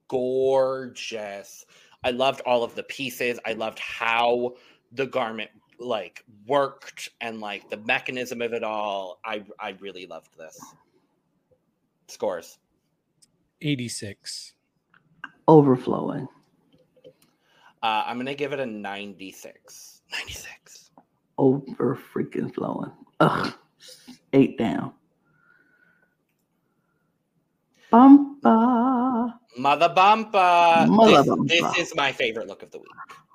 gorgeous. 0.08 1.64
I 2.04 2.10
loved 2.10 2.40
all 2.42 2.64
of 2.64 2.74
the 2.74 2.82
pieces. 2.84 3.38
I 3.46 3.52
loved 3.52 3.78
how 3.78 4.54
the 4.92 5.06
garment 5.06 5.50
like 5.78 6.24
worked 6.46 7.10
and 7.20 7.40
like 7.40 7.68
the 7.70 7.76
mechanism 7.78 8.42
of 8.42 8.52
it 8.52 8.64
all. 8.64 9.20
I 9.24 9.44
I 9.60 9.76
really 9.80 10.06
loved 10.06 10.36
this. 10.38 10.58
Scores. 12.08 12.58
86. 13.60 14.54
Overflowing. 15.46 16.28
Uh, 17.82 18.04
I'm 18.06 18.16
gonna 18.16 18.34
give 18.34 18.52
it 18.52 18.60
a 18.60 18.66
96. 18.66 20.02
96. 20.12 20.90
over 21.36 21.96
freaking 21.96 22.52
flowing. 22.52 22.90
Ugh, 23.20 23.52
eight 24.32 24.58
down. 24.58 24.92
Bumpa. 27.92 29.34
Mother 29.58 29.88
Bumpa. 29.88 30.88
Mother 30.88 31.22
this, 31.22 31.26
Bumpa. 31.26 31.48
this 31.48 31.78
is 31.88 31.94
my 31.96 32.12
favorite 32.12 32.46
look 32.46 32.62
of 32.62 32.70
the 32.70 32.78
week. 32.78 32.86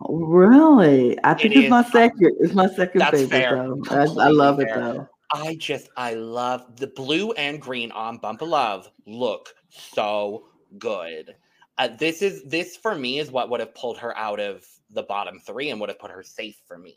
Really? 0.09 1.17
I 1.23 1.33
think 1.33 1.55
It 1.55 1.59
it's 1.63 1.69
my 1.69 1.83
second. 1.83 2.35
It's 2.39 2.53
my 2.53 2.67
second 2.67 3.01
favorite 3.11 3.29
fair. 3.29 3.55
though. 3.55 3.81
I, 3.89 4.25
I 4.25 4.29
love 4.29 4.59
it 4.59 4.67
fair. 4.69 4.79
though. 4.79 5.09
I 5.31 5.55
just 5.55 5.89
I 5.97 6.13
love 6.13 6.77
the 6.77 6.87
blue 6.87 7.31
and 7.33 7.59
green 7.61 7.91
on 7.91 8.19
Bumpa 8.19 8.47
Love 8.47 8.89
look 9.07 9.49
so 9.69 10.45
good. 10.77 11.35
Uh, 11.79 11.87
this 11.97 12.21
is 12.21 12.43
this 12.43 12.77
for 12.77 12.93
me 12.95 13.17
is 13.19 13.31
what 13.31 13.49
would 13.49 13.59
have 13.59 13.73
pulled 13.73 13.97
her 13.97 14.15
out 14.17 14.39
of 14.39 14.63
the 14.91 15.03
bottom 15.03 15.39
three 15.39 15.71
and 15.71 15.79
would 15.79 15.89
have 15.89 15.97
put 15.99 16.11
her 16.11 16.21
safe 16.23 16.61
for 16.67 16.77
me. 16.77 16.95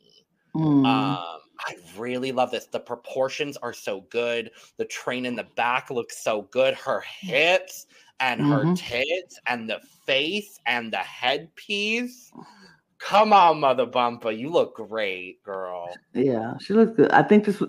Mm. 0.55 0.87
Um, 0.87 1.41
I 1.61 1.77
really 1.97 2.33
love 2.33 2.51
this. 2.51 2.67
The 2.67 2.81
proportions 2.81 3.57
are 3.59 3.73
so 3.73 4.03
good. 4.11 4.51
The 4.77 4.85
train 4.85 5.25
in 5.27 5.35
the 5.35 5.47
back 5.57 5.91
looks 5.91 6.23
so 6.23 6.43
good. 6.51 6.75
Her 6.75 7.03
hips 7.21 7.87
and 8.21 8.41
her 8.41 8.65
Mhm. 8.65 8.77
tits 8.79 9.39
and 9.47 9.69
the 9.69 9.81
face 10.05 10.59
and 10.67 10.93
the 10.93 10.99
headpiece. 10.99 12.33
Come 12.99 13.33
on, 13.33 13.61
Mother 13.61 13.87
Bumpa. 13.87 14.37
You 14.37 14.49
look 14.51 14.77
great, 14.77 15.43
girl. 15.43 15.89
yeah, 16.15 16.55
she 16.59 16.73
looks 16.73 16.93
good. 16.97 17.11
I 17.13 17.23
think 17.23 17.45
this. 17.45 17.63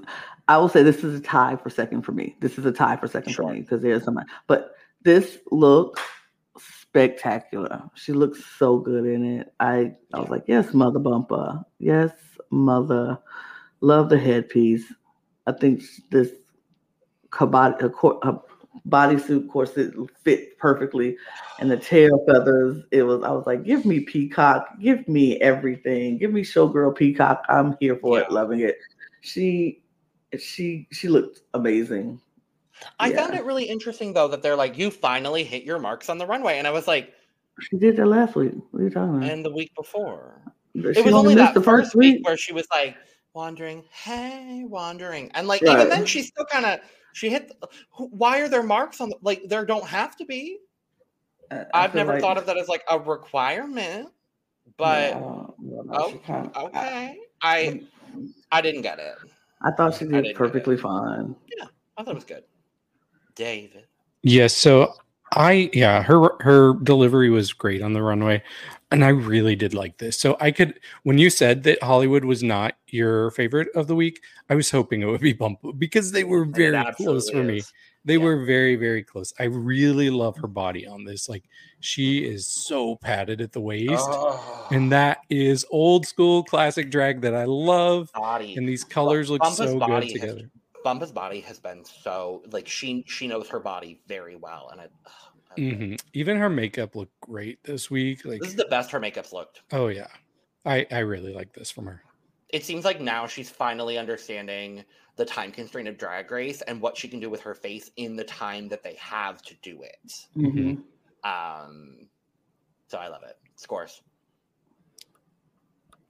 I 0.47 0.57
will 0.57 0.69
say 0.69 0.83
this 0.83 1.03
is 1.03 1.19
a 1.19 1.21
tie 1.21 1.57
for 1.57 1.69
second 1.69 2.03
for 2.03 2.13
me. 2.13 2.37
This 2.39 2.57
is 2.57 2.65
a 2.65 2.71
tie 2.71 2.95
for 2.95 3.07
second 3.07 3.33
Sure. 3.33 3.47
for 3.47 3.53
me 3.53 3.61
because 3.61 3.81
there's 3.81 4.03
some. 4.05 4.17
But 4.47 4.75
this 5.03 5.37
look 5.51 5.99
spectacular. 6.57 7.83
She 7.95 8.13
looks 8.13 8.43
so 8.57 8.77
good 8.77 9.05
in 9.05 9.23
it. 9.39 9.53
I 9.59 9.95
I 10.13 10.19
was 10.19 10.29
like, 10.29 10.43
yes, 10.47 10.73
mother 10.73 10.99
Bumpa. 10.99 11.63
Yes, 11.79 12.11
mother. 12.49 13.19
Love 13.81 14.09
the 14.09 14.17
headpiece. 14.17 14.91
I 15.45 15.51
think 15.51 15.83
this 16.09 16.31
cor- 17.29 18.19
a 18.23 18.39
bodysuit 18.87 19.49
corset 19.49 19.93
fit 20.23 20.57
perfectly, 20.57 21.17
and 21.59 21.69
the 21.69 21.77
tail 21.77 22.23
feathers. 22.27 22.83
It 22.91 23.03
was. 23.03 23.23
I 23.23 23.31
was 23.31 23.45
like, 23.45 23.63
give 23.63 23.85
me 23.85 24.01
peacock. 24.01 24.67
Give 24.79 25.07
me 25.07 25.39
everything. 25.41 26.17
Give 26.17 26.31
me 26.31 26.41
showgirl 26.41 26.95
peacock. 26.95 27.43
I'm 27.49 27.75
here 27.79 27.97
for 27.97 28.19
it. 28.19 28.31
Loving 28.31 28.61
it. 28.61 28.77
She 29.21 29.81
she 30.37 30.87
she 30.91 31.07
looked 31.07 31.41
amazing. 31.53 32.19
I 32.99 33.11
found 33.13 33.33
it 33.33 33.43
really 33.43 33.65
interesting 33.65 34.13
though 34.13 34.27
that 34.27 34.43
they're 34.43 34.55
like, 34.55 34.77
you 34.77 34.91
finally 34.91 35.43
hit 35.43 35.63
your 35.63 35.79
marks 35.79 36.09
on 36.09 36.17
the 36.17 36.27
runway. 36.27 36.57
And 36.57 36.67
I 36.67 36.71
was 36.71 36.87
like, 36.87 37.13
She 37.59 37.77
did 37.77 37.97
that 37.97 38.05
last 38.05 38.35
week. 38.35 38.53
What 38.71 38.81
are 38.81 38.83
you 38.83 38.89
talking 38.89 39.17
about? 39.17 39.29
and 39.29 39.43
the 39.43 39.51
week 39.51 39.71
before. 39.75 40.41
She 40.75 40.81
It 40.81 41.05
was 41.05 41.13
only 41.13 41.33
missed 41.33 41.55
that 41.55 41.63
first 41.63 41.95
week 41.95 42.23
where 42.23 42.37
she 42.37 42.53
was 42.53 42.67
like, 42.71 42.95
wandering, 43.33 43.83
hey, 43.91 44.63
wandering. 44.65 45.31
And 45.33 45.47
like, 45.47 45.61
even 45.61 45.89
then, 45.89 46.05
she 46.05 46.23
still 46.23 46.45
kind 46.45 46.65
of, 46.65 46.79
she 47.17 47.29
hit, 47.29 47.47
the- 47.49 47.67
why 47.97 48.39
are 48.41 48.47
there 48.47 48.63
marks 48.63 49.01
on 49.01 49.09
the, 49.09 49.17
like, 49.21 49.41
there 49.47 49.65
don't 49.65 49.85
have 49.85 50.15
to 50.17 50.25
be. 50.25 50.59
I- 51.51 51.55
I 51.73 51.83
I've 51.85 51.95
never 51.95 52.13
like- 52.13 52.21
thought 52.21 52.37
of 52.37 52.45
that 52.45 52.57
as 52.57 52.67
like 52.67 52.83
a 52.91 52.99
requirement, 52.99 54.09
but 54.77 55.09
Yeah, 55.11 55.19
well, 55.19 55.55
no, 55.59 55.85
oh, 55.93 56.11
she 56.11 56.17
kinda- 56.19 56.51
I- 56.55 56.63
okay. 56.65 57.19
I, 57.41 57.81
I 58.51 58.61
didn't 58.61 58.81
get 58.81 58.99
it. 58.99 59.15
I 59.61 59.71
thought 59.71 59.93
she 59.95 60.05
did 60.05 60.11
didn't 60.11 60.23
get 60.23 60.31
it. 60.31 60.35
perfectly 60.37 60.77
fine. 60.77 61.35
Yeah, 61.57 61.65
I 61.97 62.03
thought 62.03 62.11
it 62.11 62.15
was 62.15 62.23
good. 62.25 62.43
David. 63.35 63.85
Yes, 64.23 64.53
so 64.55 64.93
I 65.33 65.69
yeah, 65.73 66.01
her 66.03 66.29
her 66.41 66.73
delivery 66.83 67.29
was 67.29 67.53
great 67.53 67.81
on 67.81 67.93
the 67.93 68.01
runway 68.01 68.41
and 68.91 69.03
I 69.03 69.09
really 69.09 69.55
did 69.55 69.73
like 69.73 69.97
this. 69.97 70.17
So 70.17 70.37
I 70.39 70.51
could 70.51 70.79
when 71.03 71.17
you 71.17 71.29
said 71.29 71.63
that 71.63 71.81
Hollywould 71.83 72.25
was 72.25 72.43
not 72.43 72.75
your 72.87 73.31
favorite 73.31 73.67
of 73.75 73.87
the 73.87 73.95
week, 73.95 74.21
I 74.49 74.55
was 74.55 74.71
hoping 74.71 75.01
it 75.01 75.05
would 75.05 75.21
be 75.21 75.33
Bump 75.33 75.59
because 75.77 76.11
they 76.11 76.23
were 76.23 76.45
very 76.45 76.71
close 76.95 77.29
for 77.29 77.37
absolutely 77.37 77.53
me. 77.55 77.61
They 78.05 78.13
Yeah. 78.13 78.23
were 78.23 78.45
very 78.45 78.75
very 78.77 79.03
close. 79.03 79.33
I 79.39 79.43
really 79.45 80.09
love 80.09 80.37
her 80.37 80.47
body 80.47 80.87
on 80.87 81.03
this. 81.03 81.27
Like 81.27 81.43
she 81.81 82.19
is 82.25 82.47
so 82.47 82.95
padded 82.95 83.41
at 83.41 83.51
the 83.51 83.59
waist 83.61 83.93
Oh, 83.97 84.67
and 84.71 84.91
that 84.93 85.19
is 85.29 85.65
old 85.69 86.05
school 86.07 86.43
classic 86.43 86.89
drag 86.89 87.21
that 87.21 87.35
I 87.35 87.43
love 87.43 88.09
body. 88.13 88.55
and 88.55 88.67
these 88.67 88.83
colors 88.85 89.29
look 89.29 89.41
Bumpa's 89.41 89.57
so 89.57 89.65
good 89.73 89.79
body 89.79 90.05
has- 90.13 90.13
together. 90.21 90.49
Bumpa's 90.85 91.11
body 91.11 91.41
has 91.41 91.59
been 91.59 91.83
so 91.83 92.43
like 92.51 92.65
she 92.65 93.03
she 93.07 93.27
knows 93.27 93.49
her 93.49 93.59
body 93.59 93.99
very 94.07 94.37
well, 94.37 94.69
and 94.71 94.79
I, 94.79 94.85
ugh, 94.85 95.11
I 95.57 95.61
love 95.61 95.71
it. 95.71 95.79
Mhm. 95.79 96.01
Even 96.13 96.37
her 96.37 96.49
makeup 96.49 96.95
looked 96.95 97.19
great 97.21 97.63
this 97.63 97.89
week. 97.89 98.25
Like 98.25 98.39
this 98.41 98.49
is 98.49 98.55
the 98.55 98.65
best 98.65 98.91
her 98.91 98.99
makeup's 98.99 99.33
looked. 99.33 99.61
Oh 99.71 99.87
yeah, 99.87 100.07
I 100.65 100.85
I 100.91 100.99
really 100.99 101.33
like 101.33 101.53
this 101.53 101.71
from 101.71 101.85
her. 101.85 102.01
it 102.49 102.63
seems 102.63 102.85
like 102.85 103.01
now 103.01 103.27
she's 103.27 103.49
finally 103.49 103.97
understanding 103.97 104.85
the 105.17 105.25
time 105.25 105.51
constraint 105.51 105.87
of 105.89 105.97
drag 105.97 106.31
race 106.31 106.61
and 106.61 106.79
what 106.81 106.95
she 106.95 107.07
can 107.09 107.19
do 107.19 107.29
with 107.29 107.41
her 107.41 107.53
face 107.53 107.91
in 107.97 108.15
the 108.15 108.23
time 108.23 108.69
that 108.69 108.83
they 108.83 108.93
have 108.95 109.41
to 109.41 109.53
do 109.61 109.81
it. 109.83 110.13
Mhm. 110.37 110.81
Um, 111.25 112.07
so 112.87 112.97
I 112.99 113.07
love 113.09 113.23
it. 113.23 113.37
Scores. 113.57 114.01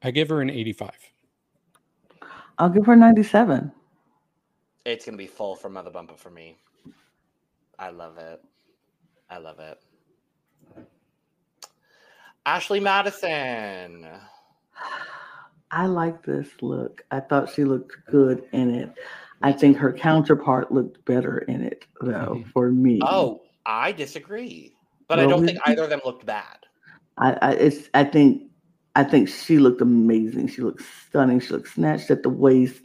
I 0.03 0.11
give 0.11 0.29
her 0.29 0.41
an 0.41 0.49
85. 0.51 0.91
I'll 2.59 2.69
give 2.69 2.85
her 2.85 2.95
97. 2.95 3.71
It's 4.85 5.05
gonna 5.05 5.17
be 5.17 5.25
full 5.27 5.55
for 5.55 5.69
Mother 5.69 5.89
Bumpa 5.89 6.17
for 6.17 6.29
me. 6.29 6.57
I 7.79 7.89
love 7.89 8.17
it. 8.19 8.43
I 9.29 9.37
love 9.39 9.59
it. 9.59 9.77
Ashley 12.45 12.79
Madison. 12.79 14.07
I 15.69 15.85
like 15.85 16.23
this 16.23 16.47
look. 16.61 17.03
I 17.11 17.19
thought 17.19 17.49
she 17.53 17.65
looked 17.65 17.97
good 18.09 18.43
in 18.53 18.73
it. 18.73 18.93
I 19.41 19.51
think 19.51 19.77
her 19.77 19.91
counterpart 19.91 20.71
looked 20.71 21.03
better 21.05 21.39
in 21.39 21.61
it, 21.61 21.85
though, 22.01 22.41
Mhm. 22.43 22.51
for 22.53 22.71
me. 22.71 22.99
Oh, 23.03 23.41
I 23.65 23.91
disagree, 23.91 24.73
but 25.07 25.19
I 25.19 25.25
don't 25.25 25.45
think 25.45 25.59
either 25.65 25.83
of 25.83 25.89
them 25.89 26.01
looked 26.05 26.25
bad. 26.25 26.65
I, 27.17 27.33
I 27.41 27.51
it's 27.53 27.89
I 27.93 28.03
think 28.05 28.43
I 28.95 29.03
think 29.03 29.27
she 29.27 29.59
looked 29.59 29.81
amazing. 29.81 30.47
She 30.47 30.61
looked 30.61 30.81
stunning. 31.09 31.39
She 31.39 31.53
looked 31.53 31.67
snatched 31.67 32.09
at 32.11 32.23
the 32.23 32.29
waist. 32.29 32.81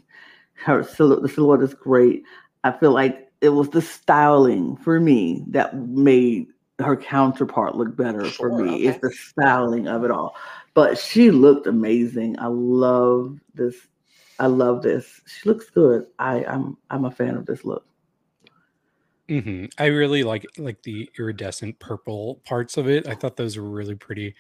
Her 0.55 0.83
silhouette, 0.83 1.23
the 1.23 1.29
silhouette 1.29 1.63
is 1.63 1.75
great. 1.75 2.25
I 2.65 2.73
feel 2.73 2.93
like 2.93 3.32
it 3.43 3.51
was 3.51 3.69
the 3.71 3.83
styling 3.83 4.77
for 4.77 5.01
me 5.01 5.45
that 5.49 5.77
made 5.77 6.47
her 6.79 6.97
counterpart 6.97 7.77
look 7.77 7.95
better 7.97 8.25
for 8.25 8.57
me. 8.57 8.75
okay. 8.75 8.87
It's 8.87 9.01
the 9.01 9.11
styling 9.11 9.89
of 9.89 10.05
it 10.05 10.11
all. 10.11 10.37
But 10.75 10.97
she 10.97 11.31
looked 11.31 11.67
amazing. 11.67 12.39
I 12.39 12.47
love 12.47 13.39
this. 13.55 13.77
I 14.39 14.47
love 14.47 14.83
this. 14.83 15.21
She 15.27 15.49
looks 15.49 15.69
good. 15.69 16.07
I, 16.19 16.45
I'm 16.45 16.79
I'm 16.89 17.05
a 17.05 17.11
fan 17.11 17.37
of 17.37 17.45
this 17.45 17.65
look. 17.65 17.85
hmm 19.29 19.67
I 19.77 19.87
really 19.87 20.23
like 20.25 20.47
like 20.57 20.83
the 20.83 21.11
iridescent 21.19 21.79
purple 21.81 22.41
parts 22.45 22.77
of 22.77 22.89
it. 22.89 23.07
I 23.09 23.15
thought 23.15 23.37
those 23.37 23.57
were 23.57 23.69
really 23.69 23.97
pretty. 23.97 24.35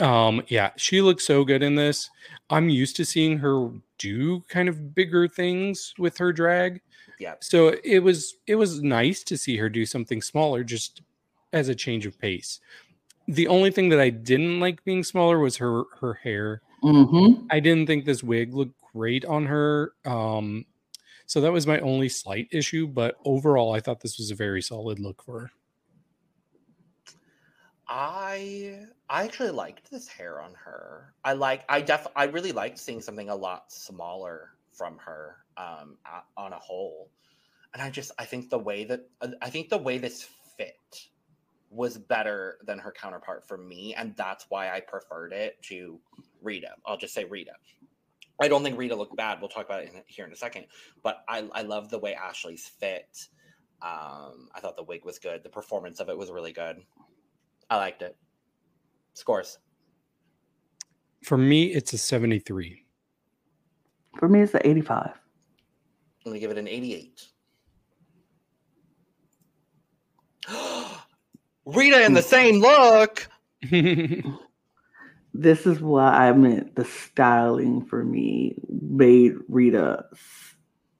Um, 0.00 0.42
yeah, 0.48 0.70
she 0.76 1.00
looks 1.00 1.24
so 1.24 1.44
good 1.44 1.62
in 1.62 1.74
this. 1.74 2.10
I'm 2.50 2.68
used 2.68 2.96
to 2.96 3.04
seeing 3.04 3.38
her 3.38 3.70
do 3.98 4.40
kind 4.48 4.68
of 4.68 4.94
bigger 4.94 5.26
things 5.26 5.94
with 5.98 6.18
her 6.18 6.32
drag. 6.32 6.80
Yeah. 7.18 7.34
So 7.40 7.74
it 7.82 8.00
was 8.00 8.34
it 8.46 8.56
was 8.56 8.82
nice 8.82 9.22
to 9.24 9.38
see 9.38 9.56
her 9.56 9.68
do 9.68 9.86
something 9.86 10.20
smaller 10.20 10.64
just 10.64 11.02
as 11.52 11.68
a 11.68 11.74
change 11.74 12.04
of 12.06 12.18
pace. 12.18 12.60
The 13.26 13.48
only 13.48 13.70
thing 13.70 13.88
that 13.88 14.00
I 14.00 14.10
didn't 14.10 14.60
like 14.60 14.84
being 14.84 15.02
smaller 15.02 15.38
was 15.38 15.56
her 15.56 15.84
her 16.00 16.14
hair. 16.14 16.60
Mm-hmm. 16.82 17.46
I 17.50 17.60
didn't 17.60 17.86
think 17.86 18.04
this 18.04 18.22
wig 18.22 18.54
looked 18.54 18.78
great 18.92 19.24
on 19.24 19.46
her. 19.46 19.92
Um, 20.04 20.66
so 21.24 21.40
that 21.40 21.52
was 21.52 21.66
my 21.66 21.80
only 21.80 22.08
slight 22.08 22.48
issue. 22.52 22.86
But 22.86 23.16
overall, 23.24 23.72
I 23.74 23.80
thought 23.80 24.00
this 24.00 24.18
was 24.18 24.30
a 24.30 24.34
very 24.34 24.62
solid 24.62 25.00
look 25.00 25.22
for 25.22 25.40
her. 25.40 25.50
I 27.88 28.86
I 29.08 29.24
actually 29.24 29.50
liked 29.50 29.90
this 29.90 30.08
hair 30.08 30.40
on 30.40 30.52
her. 30.54 31.14
I 31.24 31.34
like 31.34 31.64
I 31.68 31.80
def 31.80 32.06
I 32.16 32.24
really 32.24 32.52
liked 32.52 32.78
seeing 32.78 33.00
something 33.00 33.28
a 33.28 33.34
lot 33.34 33.72
smaller 33.72 34.50
from 34.72 34.98
her 34.98 35.36
um 35.56 35.96
on 36.36 36.52
a 36.52 36.58
whole. 36.58 37.10
And 37.72 37.82
I 37.82 37.90
just 37.90 38.10
I 38.18 38.24
think 38.24 38.50
the 38.50 38.58
way 38.58 38.84
that 38.84 39.08
uh, 39.20 39.28
I 39.40 39.50
think 39.50 39.68
the 39.68 39.78
way 39.78 39.98
this 39.98 40.28
fit 40.56 41.08
was 41.70 41.98
better 41.98 42.58
than 42.64 42.78
her 42.78 42.92
counterpart 42.92 43.46
for 43.46 43.58
me 43.58 43.94
and 43.94 44.16
that's 44.16 44.46
why 44.48 44.70
I 44.70 44.80
preferred 44.80 45.32
it 45.32 45.60
to 45.64 46.00
Rita. 46.42 46.70
I'll 46.84 46.96
just 46.96 47.14
say 47.14 47.24
Rita. 47.24 47.52
I 48.40 48.48
don't 48.48 48.62
think 48.62 48.78
Rita 48.78 48.96
looked 48.96 49.16
bad. 49.16 49.40
We'll 49.40 49.48
talk 49.48 49.66
about 49.66 49.82
it 49.82 49.92
in, 49.94 50.02
here 50.06 50.26
in 50.26 50.32
a 50.32 50.36
second, 50.36 50.66
but 51.02 51.22
I 51.28 51.48
I 51.52 51.62
love 51.62 51.90
the 51.90 51.98
way 51.98 52.14
Ashley's 52.14 52.66
fit. 52.66 53.28
Um 53.82 54.48
I 54.52 54.60
thought 54.60 54.76
the 54.76 54.82
wig 54.82 55.04
was 55.04 55.20
good. 55.20 55.44
The 55.44 55.48
performance 55.48 56.00
of 56.00 56.08
it 56.08 56.18
was 56.18 56.32
really 56.32 56.52
good. 56.52 56.82
I 57.70 57.76
liked 57.76 58.02
it. 58.02 58.16
Scores. 59.16 59.58
For 61.22 61.38
me, 61.38 61.64
it's 61.72 61.92
a 61.92 61.98
73. 61.98 62.84
For 64.18 64.28
me, 64.28 64.42
it's 64.42 64.54
an 64.54 64.60
85. 64.62 65.06
I'm 65.06 65.12
gonna 66.24 66.38
give 66.38 66.50
it 66.50 66.58
an 66.58 66.68
88. 66.68 67.24
Rita 71.64 72.04
in 72.04 72.12
the 72.14 72.20
hmm. 72.20 72.26
same 72.26 72.60
look. 72.60 73.28
This 75.38 75.66
is 75.66 75.80
why 75.80 76.28
I 76.28 76.32
meant 76.32 76.76
the 76.76 76.84
styling 76.86 77.84
for 77.84 78.02
me 78.02 78.54
made 78.70 79.34
Rita 79.48 80.06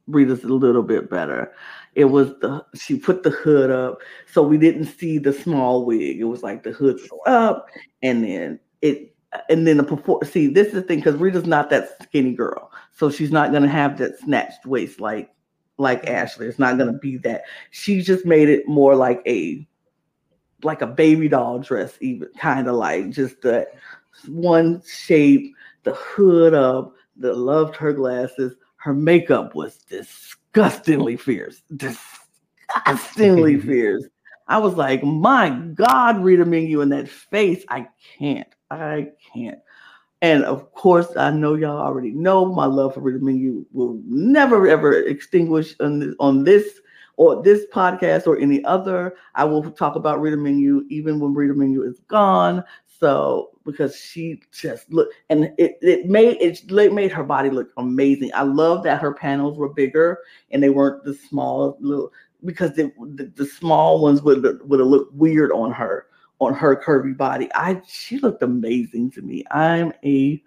Rita's 0.07 0.45
a 0.45 0.49
little 0.49 0.83
bit 0.83 1.09
better. 1.09 1.53
It 1.97 2.05
was 2.05 2.29
the 2.41 2.63
she 2.75 2.99
put 2.99 3.23
the 3.23 3.31
hood 3.31 3.71
up, 3.71 3.99
so 4.31 4.43
we 4.43 4.59
didn't 4.59 4.85
see 4.85 5.17
the 5.17 5.33
small 5.33 5.87
wig. 5.87 6.21
It 6.21 6.25
was 6.25 6.43
like 6.43 6.63
the 6.63 6.71
hood 6.71 7.01
up, 7.27 7.67
and 8.03 8.23
then 8.23 8.61
it 8.83 9.15
and 9.49 9.67
then 9.67 9.79
the 9.79 9.83
before 9.83 10.23
See, 10.23 10.47
this 10.47 10.69
is 10.69 10.75
the 10.75 10.83
thing 10.83 10.99
because 10.99 11.17
Rita's 11.17 11.47
not 11.47 11.71
that 11.71 12.03
skinny 12.03 12.35
girl, 12.35 12.71
so 12.93 13.11
she's 13.11 13.33
not 13.33 13.51
gonna 13.51 13.67
have 13.67 13.97
that 13.97 14.19
snatched 14.19 14.67
waist 14.67 15.01
like 15.01 15.31
like 15.79 16.03
mm-hmm. 16.03 16.15
Ashley. 16.15 16.47
It's 16.49 16.59
not 16.59 16.77
gonna 16.77 16.99
be 16.99 17.17
that. 17.19 17.45
She 17.71 18.03
just 18.03 18.27
made 18.27 18.51
it 18.51 18.69
more 18.69 18.95
like 18.95 19.23
a 19.27 19.67
like 20.63 20.83
a 20.83 20.87
baby 20.87 21.29
doll 21.29 21.61
dress, 21.61 21.97
even 22.03 22.29
kind 22.39 22.69
of 22.69 22.75
like 22.75 23.09
just 23.09 23.41
the 23.41 23.67
one 24.29 24.83
shape, 24.87 25.55
the 25.85 25.95
hood 25.95 26.53
up, 26.53 26.93
the 27.17 27.33
loved 27.33 27.75
her 27.77 27.95
glasses. 27.95 28.55
Her 28.77 28.93
makeup 28.93 29.55
was 29.55 29.79
disgustingly 30.57 31.17
fierce. 31.17 31.63
Disgustingly 31.77 33.61
fierce. 33.61 34.05
I 34.49 34.59
was 34.59 34.75
like, 34.75 35.03
my 35.03 35.51
God, 35.51 36.23
Rita 36.23 36.45
Menu 36.45 36.81
in 36.81 36.89
that 36.91 37.09
face. 37.09 37.65
I 37.69 37.89
can't. 38.19 38.49
I 38.71 39.11
can't. 39.35 39.59
And 40.23 40.45
of 40.45 40.73
course, 40.73 41.15
I 41.17 41.31
know 41.31 41.55
y'all 41.55 41.79
already 41.79 42.11
know 42.11 42.47
my 42.47 42.65
love 42.65 42.95
for 42.95 43.01
Rita 43.01 43.19
Menu 43.19 43.67
will 43.73 44.01
never 44.07 44.67
ever 44.67 44.95
extinguish 44.95 45.75
on 45.81 45.99
this, 45.99 46.15
on 46.21 46.45
this 46.45 46.81
or 47.17 47.43
this 47.43 47.67
podcast 47.73 48.27
or 48.27 48.39
any 48.39 48.65
other. 48.65 49.17
I 49.35 49.45
will 49.45 49.71
talk 49.71 49.95
about 49.95 50.21
Rita 50.21 50.39
Menu 50.39 50.85
even 50.89 51.21
when 51.21 51.35
Rita 51.35 51.55
Menu 51.55 51.83
is 51.83 52.01
gone. 52.09 52.65
So 52.99 53.51
because 53.67 53.97
she 53.97 54.41
just 54.53 54.91
looked 54.91 55.13
and 55.29 55.53
it, 55.59 55.77
it 55.83 56.07
made 56.07 56.39
it 56.41 56.93
made 56.93 57.13
her 57.13 57.25
body 57.25 57.51
look 57.51 57.71
amazing. 57.77 58.31
I 58.35 58.43
love 58.43 58.85
that 58.85 59.03
her 59.03 59.13
panels 59.13 59.59
were 59.59 59.69
bigger 59.69 60.21
and 60.51 60.63
they 60.63 60.71
weren't 60.71 61.05
the 61.05 61.13
small 61.13 61.77
little 61.81 62.13
because 62.45 62.75
the, 62.75 62.93
the, 63.15 63.33
the 63.35 63.45
small 63.45 64.01
ones 64.01 64.23
would 64.23 64.43
would 64.69 64.81
have 64.81 64.89
looked 64.89 65.13
weird 65.15 65.53
on 65.53 65.73
her 65.73 66.07
on 66.39 66.55
her 66.55 66.77
curvy 66.77 67.17
body. 67.17 67.51
I 67.55 67.83
she 67.87 68.19
looked 68.19 68.43
amazing 68.43 69.11
to 69.13 69.23
me. 69.23 69.45
I'm 69.51 69.93
a 70.05 70.43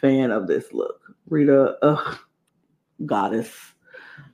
fan 0.00 0.30
of 0.30 0.46
this 0.46 0.72
look. 0.72 1.00
Rita, 1.28 1.76
ugh, 1.82 2.18
goddess. 3.06 3.54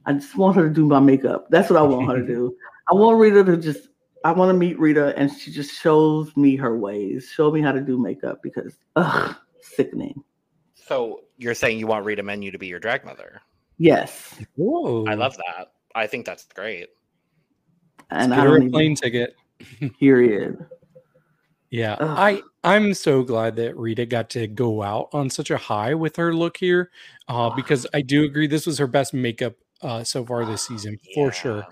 I 0.06 0.14
just 0.14 0.36
want 0.36 0.56
her 0.56 0.68
to 0.68 0.74
do 0.74 0.86
my 0.86 1.00
makeup. 1.00 1.48
That's 1.50 1.68
what 1.68 1.78
I 1.78 1.82
want 1.82 2.08
her 2.08 2.20
to 2.20 2.26
do. 2.26 2.56
I 2.90 2.94
want 2.94 3.18
Rita 3.18 3.44
to 3.44 3.56
just 3.56 3.88
I 4.24 4.32
want 4.32 4.50
to 4.50 4.54
meet 4.54 4.78
Rita 4.78 5.16
and 5.16 5.30
she 5.32 5.50
just 5.50 5.80
shows 5.80 6.36
me 6.36 6.56
her 6.56 6.76
ways, 6.76 7.30
show 7.32 7.50
me 7.50 7.60
how 7.60 7.72
to 7.72 7.80
do 7.80 7.98
makeup 7.98 8.40
because 8.42 8.76
ugh, 8.96 9.36
sickening. 9.60 10.22
So 10.74 11.20
you're 11.36 11.54
saying 11.54 11.78
you 11.78 11.86
want 11.86 12.04
Rita 12.04 12.22
Menu 12.22 12.50
to 12.50 12.58
be 12.58 12.66
your 12.66 12.80
drag 12.80 13.04
mother? 13.04 13.40
Yes. 13.78 14.34
Whoa. 14.56 15.04
I 15.06 15.14
love 15.14 15.36
that. 15.36 15.72
I 15.94 16.06
think 16.06 16.26
that's 16.26 16.44
great. 16.46 16.88
And 18.10 18.34
I 18.34 18.44
don't 18.44 18.68
a 18.68 18.70
plane 18.70 18.94
ticket. 18.94 19.34
Period. 20.00 20.64
Yeah, 21.70 21.96
Ugh. 22.00 22.08
I 22.18 22.42
I'm 22.64 22.94
so 22.94 23.22
glad 23.22 23.56
that 23.56 23.76
Rita 23.76 24.06
got 24.06 24.30
to 24.30 24.46
go 24.46 24.82
out 24.82 25.08
on 25.12 25.28
such 25.28 25.50
a 25.50 25.58
high 25.58 25.94
with 25.94 26.16
her 26.16 26.34
look 26.34 26.56
here, 26.56 26.90
uh, 27.28 27.50
because 27.50 27.86
I 27.92 28.00
do 28.00 28.24
agree 28.24 28.46
this 28.46 28.66
was 28.66 28.78
her 28.78 28.86
best 28.86 29.12
makeup 29.12 29.54
uh, 29.82 30.02
so 30.02 30.24
far 30.24 30.46
this 30.46 30.66
season 30.66 30.98
for 31.14 31.30
sure. 31.30 31.66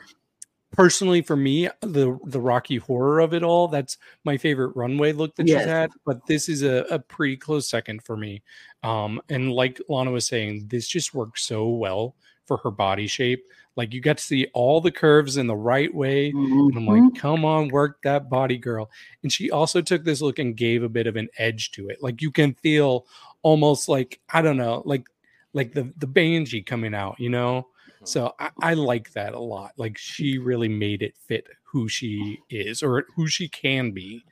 Personally, 0.73 1.23
for 1.23 1.37
me, 1.37 1.69
the 1.81 2.19
the 2.27 2.41
Rocky 2.41 2.77
Horror 2.77 3.21
of 3.21 3.33
it 3.33 3.43
all 3.43 3.69
that's 3.69 3.97
my 4.25 4.37
favorite 4.37 4.75
runway 4.77 5.13
look 5.13 5.35
that 5.37 5.47
Yes. 5.47 5.63
she's 5.63 5.69
had. 5.69 5.91
But 6.05 6.27
this 6.27 6.49
is 6.49 6.63
a, 6.63 6.85
a 6.91 6.99
pretty 6.99 7.37
close 7.37 7.69
second 7.69 8.03
for 8.03 8.17
me. 8.17 8.43
Um, 8.83 9.21
and 9.29 9.53
like 9.53 9.81
Lana 9.89 10.11
was 10.11 10.27
saying, 10.27 10.67
this 10.69 10.87
just 10.89 11.15
works 11.15 11.45
so 11.45 11.69
well 11.69 12.15
for 12.47 12.57
her 12.59 12.71
body 12.71 13.07
shape. 13.07 13.45
Like 13.77 13.93
you 13.93 14.01
got 14.01 14.19
to 14.19 14.25
see 14.25 14.49
all 14.55 14.81
the 14.81 14.91
curves 14.91 15.37
in 15.37 15.47
the 15.47 15.57
right 15.57 15.93
way. 15.95 16.31
And 16.31 16.77
I'm 16.77 16.87
like, 16.87 17.15
come 17.21 17.45
on, 17.45 17.69
work 17.69 18.01
that 18.03 18.29
body, 18.31 18.57
girl. 18.59 18.91
And 19.23 19.31
she 19.33 19.51
also 19.51 19.81
took 19.83 20.03
this 20.03 20.21
look 20.23 20.39
and 20.39 20.57
gave 20.57 20.83
a 20.83 20.89
bit 20.89 21.07
of 21.07 21.17
an 21.17 21.29
edge 21.39 21.73
to 21.73 21.89
it. 21.89 22.03
Like 22.03 22.23
you 22.23 22.31
can 22.31 22.55
feel 22.55 23.07
almost 23.43 23.89
like, 23.89 24.21
I 24.33 24.43
don't 24.43 24.57
know, 24.57 24.83
like 24.85 25.07
like 25.53 25.73
the 25.73 25.93
the 25.97 26.09
Banji 26.09 26.65
coming 26.65 26.95
out, 26.95 27.21
you 27.21 27.29
know? 27.31 27.69
So 28.07 28.33
I, 28.39 28.51
I 28.61 28.75
like 28.75 29.13
that 29.13 29.35
a 29.35 29.41
lot. 29.41 29.73
Like 29.77 29.99
she 29.99 30.39
really 30.39 30.69
made 30.69 31.03
it 31.03 31.15
fit 31.17 31.47
who 31.65 31.89
she 31.89 32.39
is 32.51 32.83
or 32.83 33.07
who 33.15 33.27
she 33.29 33.49
can 33.49 33.91
be. 33.91 34.25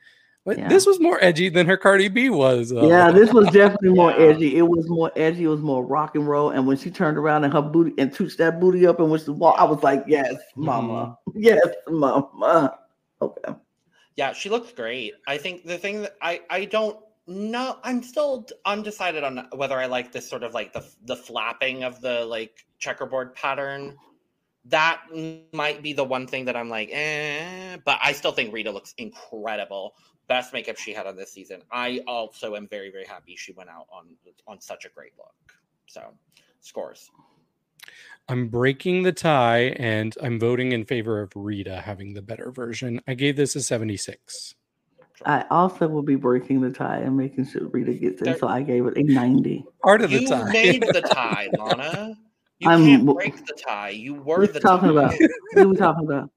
But 0.45 0.59
Yeah. 0.59 0.67
this 0.67 0.85
was 0.85 0.99
more 0.99 1.17
edgy 1.23 1.49
than 1.49 1.65
her 1.65 1.75
Cardi 1.75 2.07
B 2.07 2.29
was. 2.29 2.71
uh, 2.71 2.87
Yeah, 2.87 3.09
this 3.11 3.33
was 3.33 3.49
definitely 3.49 3.89
more 3.89 4.11
Yeah. 4.17 4.27
edgy. 4.27 4.57
It 4.57 4.61
was 4.61 4.87
more 4.87 5.11
edgy. 5.15 5.45
It 5.45 5.47
was 5.47 5.61
more 5.61 5.83
rock 5.85 6.15
and 6.15 6.27
roll. 6.27 6.51
And 6.51 6.67
when 6.67 6.77
she 6.77 6.91
turned 6.91 7.17
around 7.17 7.43
and 7.45 7.53
her 7.53 7.61
booty 7.63 7.93
and 7.97 8.11
tooched 8.11 8.37
that 8.37 8.59
booty 8.59 8.85
up 8.85 8.99
and 8.99 9.09
went 9.09 9.21
to 9.21 9.25
the 9.27 9.33
wall, 9.33 9.55
I 9.57 9.63
was 9.63 9.81
like, 9.83 10.03
yes, 10.07 10.35
mama. 10.55 11.17
Yes, 11.35 11.65
mama. 11.89 12.77
Okay. 13.21 13.53
Yeah, 14.15 14.31
she 14.33 14.49
looks 14.49 14.71
great. 14.71 15.13
I 15.27 15.37
think 15.37 15.65
the 15.65 15.77
thing 15.77 16.03
that 16.03 16.15
I 16.21 16.41
I 16.49 16.65
don't 16.65 16.97
know, 17.27 17.77
I'm 17.83 18.03
still 18.03 18.47
undecided 18.65 19.23
on 19.23 19.47
whether 19.53 19.77
I 19.77 19.85
like 19.87 20.11
this 20.11 20.29
sort 20.29 20.43
of 20.43 20.53
like 20.53 20.73
the 20.73 20.85
the 21.03 21.15
flapping 21.15 21.83
of 21.83 22.01
the 22.01 22.25
like 22.25 22.65
checkerboard 22.79 23.33
pattern. 23.35 23.97
That 24.65 25.01
might 25.53 25.83
be 25.83 25.93
the 25.93 26.03
one 26.03 26.27
thing 26.27 26.45
that 26.45 26.55
I'm 26.55 26.69
like, 26.69 26.89
eh. 26.91 27.77
But 27.85 27.99
I 28.03 28.13
still 28.13 28.31
think 28.31 28.53
Rita 28.53 28.71
looks 28.71 28.93
incredible. 28.97 29.95
Best 30.27 30.53
makeup 30.53 30.77
she 30.77 30.91
had 30.91 31.05
on 31.05 31.15
this 31.15 31.31
season. 31.31 31.61
I 31.71 32.01
also 32.07 32.55
am 32.55 32.67
very 32.67 32.91
very 32.91 33.05
happy 33.05 33.35
she 33.35 33.53
went 33.53 33.69
out 33.69 33.87
on 33.91 34.07
on 34.47 34.61
such 34.61 34.85
a 34.85 34.89
great 34.89 35.13
look. 35.17 35.53
So 35.87 36.01
scores. 36.61 37.09
I'm 38.27 38.47
breaking 38.47 39.03
the 39.03 39.11
tie 39.11 39.75
and 39.77 40.15
I'm 40.21 40.39
voting 40.39 40.71
in 40.71 40.85
favor 40.85 41.21
of 41.21 41.31
Rita 41.35 41.81
having 41.81 42.13
the 42.13 42.23
better 42.23 42.51
version. 42.51 43.01
I 43.07 43.13
gave 43.13 43.35
this 43.35 43.55
a 43.55 43.61
76. 43.61 44.55
I 45.25 45.45
also 45.49 45.87
will 45.87 46.01
be 46.03 46.15
breaking 46.15 46.61
the 46.61 46.71
tie 46.71 46.97
and 46.97 47.15
making 47.15 47.45
sure 47.47 47.67
Rita 47.67 47.93
gets 47.93 48.21
in. 48.21 48.25
There- 48.25 48.37
So 48.37 48.47
I 48.47 48.61
gave 48.61 48.85
it 48.85 48.97
a 48.97 49.03
90. 49.03 49.63
Part 49.83 50.01
of 50.01 50.09
the 50.11 50.21
You 50.21 50.27
tie. 50.27 50.51
made 50.51 50.81
the 50.81 51.01
tie, 51.13 51.47
Lana. 51.57 52.15
You 52.59 52.69
I'm- 52.69 52.83
can't 52.85 53.05
break 53.05 53.45
the 53.45 53.53
tie. 53.53 53.89
You 53.89 54.15
were 54.15 54.47
the 54.47 54.59
talking 54.59 54.89
tie. 54.89 54.93
about? 54.93 55.13
What 55.53 55.65
are 55.65 55.67
we 55.69 55.75
talking 55.77 56.05
about? 56.05 56.29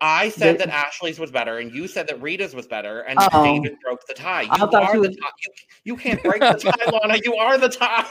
I 0.00 0.28
said 0.28 0.54
They- 0.60 0.66
that 0.66 0.68
Ashley's 0.68 1.18
was 1.18 1.32
better, 1.32 1.58
and 1.58 1.72
you 1.74 1.88
said 1.88 2.06
that 2.08 2.22
Rita's 2.22 2.54
was 2.54 2.68
better, 2.68 3.00
and 3.00 3.18
Oh. 3.32 3.42
David 3.44 3.76
broke 3.82 4.06
the 4.06 4.14
tie. 4.14 4.42
You 4.42 4.48
I 4.52 4.58
thought 4.58 4.74
are 4.74 4.94
you 4.96 5.02
the 5.02 5.08
was- 5.08 5.16
tie. 5.16 5.28
You, 5.44 5.52
you 5.84 5.96
can't 5.96 6.22
break 6.22 6.40
the 6.40 6.54
tie, 6.54 6.90
Lana. 7.02 7.18
You 7.24 7.34
are 7.34 7.58
the 7.58 7.68
tie. 7.68 8.06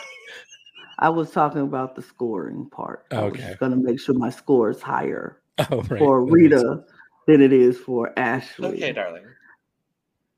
I 1.00 1.10
was 1.10 1.32
talking 1.32 1.62
about 1.62 1.96
the 1.96 2.02
scoring 2.02 2.70
part. 2.72 3.06
I 3.12 3.22
was 3.24 3.34
Okay. 3.34 3.44
just 3.48 3.60
going 3.60 3.72
to 3.72 3.78
make 3.78 4.00
sure 4.00 4.16
my 4.16 4.32
score 4.32 4.70
is 4.72 4.82
higher 4.82 5.40
Oh, 5.72 5.82
right. 5.84 6.00
for 6.00 6.26
Rita 6.26 6.84
than 7.28 7.42
it 7.42 7.54
is 7.54 7.78
for 7.78 8.12
Ashley. 8.18 8.70
Okay, 8.70 8.92
darling. 8.94 9.24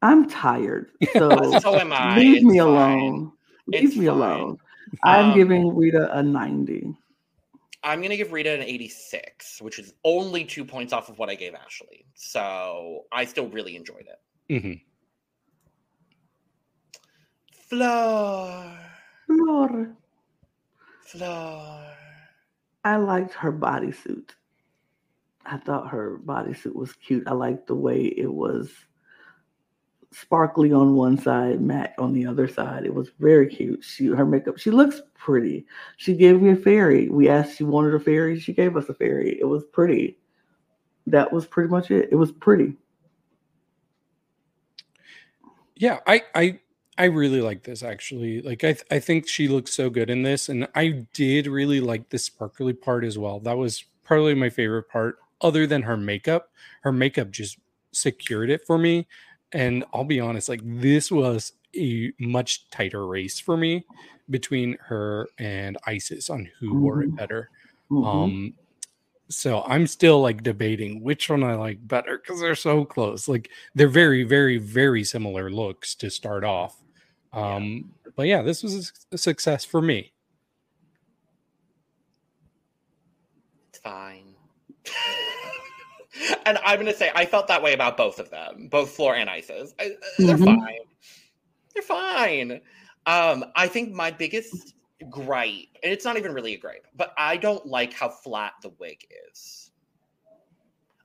I'm 0.01 0.29
tired. 0.29 0.91
So 1.17 1.59
So 1.59 1.77
am 1.79 1.91
I. 1.93 2.17
leave 2.17 2.37
It's 2.37 2.45
me 2.45 2.57
fine. 2.59 2.67
alone. 2.67 3.31
Leave 3.67 3.83
It's 3.83 3.95
me 3.97 4.05
fine. 4.07 4.15
alone. 4.15 4.57
I'm 5.03 5.31
Um, 5.31 5.37
giving 5.37 5.75
Rita 5.75 6.17
a 6.17 6.23
90. 6.23 6.95
I'm 7.83 8.01
gonna 8.01 8.17
give 8.17 8.31
Rita 8.33 8.51
an 8.53 8.61
86, 8.61 9.61
which 9.61 9.79
is 9.79 9.93
only 10.03 10.43
two 10.43 10.65
points 10.65 10.91
off 10.93 11.09
of 11.09 11.17
what 11.17 11.29
I 11.29 11.35
gave 11.35 11.55
Ashley. 11.55 12.05
So 12.15 13.05
I 13.11 13.25
still 13.25 13.47
really 13.47 13.75
enjoyed 13.75 14.05
it. 14.07 14.19
Mhm. 14.53 14.81
Flor, 17.69 18.77
Lord, 19.29 19.95
Flor. 21.05 21.83
I 22.83 22.95
liked 22.97 23.33
her 23.33 23.51
bodysuit. 23.53 24.31
I 25.45 25.57
thought 25.57 25.89
her 25.89 26.19
bodysuit 26.25 26.73
was 26.75 26.93
cute. 26.93 27.27
I 27.27 27.33
liked 27.33 27.67
the 27.67 27.75
way 27.75 28.05
it 28.05 28.31
was 28.31 28.71
sparkly 30.11 30.71
on 30.71 30.95
one 30.95 31.17
side, 31.17 31.61
matte 31.61 31.93
on 31.97 32.13
the 32.13 32.25
other 32.25 32.47
side. 32.47 32.85
It 32.85 32.93
was 32.93 33.09
very 33.19 33.47
cute. 33.47 33.83
She 33.83 34.07
her 34.07 34.25
makeup, 34.25 34.57
she 34.57 34.71
looks 34.71 35.01
pretty. 35.15 35.65
She 35.97 36.15
gave 36.15 36.41
me 36.41 36.51
a 36.51 36.55
fairy. 36.55 37.09
We 37.09 37.29
asked 37.29 37.57
she 37.57 37.63
wanted 37.63 37.93
a 37.93 37.99
fairy. 37.99 38.39
She 38.39 38.53
gave 38.53 38.75
us 38.75 38.89
a 38.89 38.93
fairy. 38.93 39.39
It 39.39 39.45
was 39.45 39.63
pretty. 39.65 40.17
That 41.07 41.31
was 41.31 41.45
pretty 41.45 41.69
much 41.69 41.91
it. 41.91 42.09
It 42.11 42.15
was 42.15 42.31
pretty. 42.31 42.75
Yeah, 45.75 45.99
I 46.07 46.23
I 46.35 46.59
I 46.97 47.05
really 47.05 47.41
like 47.41 47.63
this 47.63 47.83
actually. 47.83 48.41
Like 48.41 48.63
I 48.63 48.73
th- 48.73 48.85
I 48.91 48.99
think 48.99 49.27
she 49.27 49.47
looks 49.47 49.73
so 49.73 49.89
good 49.89 50.09
in 50.09 50.23
this 50.23 50.49
and 50.49 50.67
I 50.75 51.05
did 51.13 51.47
really 51.47 51.79
like 51.79 52.09
the 52.09 52.17
sparkly 52.17 52.73
part 52.73 53.05
as 53.05 53.17
well. 53.17 53.39
That 53.39 53.57
was 53.57 53.85
probably 54.03 54.35
my 54.35 54.49
favorite 54.49 54.89
part 54.89 55.19
other 55.41 55.65
than 55.65 55.83
her 55.83 55.95
makeup. 55.95 56.51
Her 56.81 56.91
makeup 56.91 57.31
just 57.31 57.57
secured 57.91 58.49
it 58.49 58.65
for 58.67 58.77
me 58.77 59.07
and 59.53 59.83
I'll 59.93 60.03
be 60.03 60.19
honest 60.19 60.49
like 60.49 60.61
this 60.63 61.11
was 61.11 61.53
a 61.75 62.11
much 62.19 62.69
tighter 62.71 63.05
race 63.07 63.39
for 63.39 63.57
me 63.57 63.85
between 64.29 64.77
her 64.81 65.27
and 65.39 65.77
Isis 65.85 66.29
on 66.29 66.49
who 66.59 66.75
wore 66.75 67.01
it 67.03 67.11
Mhm. 67.11 67.15
better. 67.17 67.49
Mhm. 67.91 68.05
Um, 68.05 68.53
so 69.29 69.63
I'm 69.63 69.87
still 69.87 70.21
like 70.21 70.43
debating 70.43 71.01
which 71.03 71.29
one 71.29 71.43
I 71.43 71.55
like 71.55 71.87
better 71.87 72.17
because 72.17 72.41
they're 72.41 72.55
so 72.55 72.85
close. 72.85 73.27
Like 73.27 73.49
they're 73.75 73.87
very, 73.87 74.23
very, 74.23 74.57
very 74.57 75.03
similar 75.03 75.51
looks 75.51 75.95
to 75.95 76.09
start 76.09 76.43
off. 76.43 76.83
Um, 77.33 77.93
but 78.15 78.27
yeah, 78.27 78.41
this 78.41 78.63
was 78.63 78.91
a 79.11 79.17
success 79.17 79.65
for 79.65 79.81
me. 79.81 80.13
It's 83.69 83.79
fine. 83.79 84.18
And 86.45 86.57
I'm 86.59 86.79
gonna 86.79 86.93
say 86.93 87.11
I 87.15 87.25
felt 87.25 87.47
that 87.47 87.61
way 87.63 87.73
about 87.73 87.97
both 87.97 88.19
of 88.19 88.29
them, 88.29 88.67
both 88.69 88.91
Flor 88.91 89.15
and 89.15 89.29
Isis. 89.29 89.73
I, 89.79 89.85
uh, 89.85 89.89
They're 90.25 90.37
Mhm. 90.37 90.45
fine. 90.45 90.79
They're 91.73 91.83
fine. 91.83 92.61
Um, 93.05 93.45
I 93.55 93.67
think 93.67 93.93
my 93.93 94.11
biggest 94.11 94.75
gripe, 95.09 95.77
and 95.83 95.93
it's 95.93 96.05
not 96.05 96.17
even 96.17 96.33
really 96.33 96.53
a 96.53 96.57
gripe, 96.57 96.87
but 96.93 97.13
I 97.17 97.37
don't 97.37 97.65
like 97.65 97.93
how 97.93 98.09
flat 98.09 98.53
the 98.61 98.69
wig 98.69 99.05
is. 99.29 99.71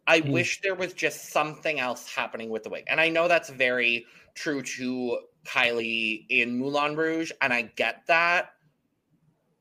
I 0.07 0.21
Mm. 0.21 0.33
wish 0.33 0.61
there 0.61 0.75
was 0.75 0.93
just 0.93 1.31
something 1.31 1.81
else 1.81 2.13
happening 2.13 2.51
with 2.51 2.63
the 2.65 2.71
wig. 2.71 2.85
And 2.89 3.01
I 3.01 3.09
know 3.09 3.29
that's 3.29 3.49
very 3.51 4.07
true 4.35 4.63
to 4.63 5.21
Kylie 5.47 6.27
in 6.29 6.59
Moulin 6.59 6.97
Rouge, 6.97 7.31
and 7.41 7.53
I 7.53 7.63
get 7.63 8.07
that. 8.07 8.51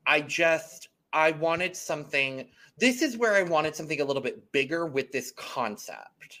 I 0.06 0.20
just 0.20 0.88
I 1.12 1.30
wanted 1.30 1.76
something. 1.76 2.50
This 2.78 3.02
is 3.02 3.16
where 3.16 3.34
I 3.34 3.42
wanted 3.42 3.76
something 3.76 4.00
a 4.00 4.04
little 4.04 4.22
bit 4.22 4.50
bigger 4.52 4.86
with 4.86 5.12
this 5.12 5.32
concept. 5.36 6.40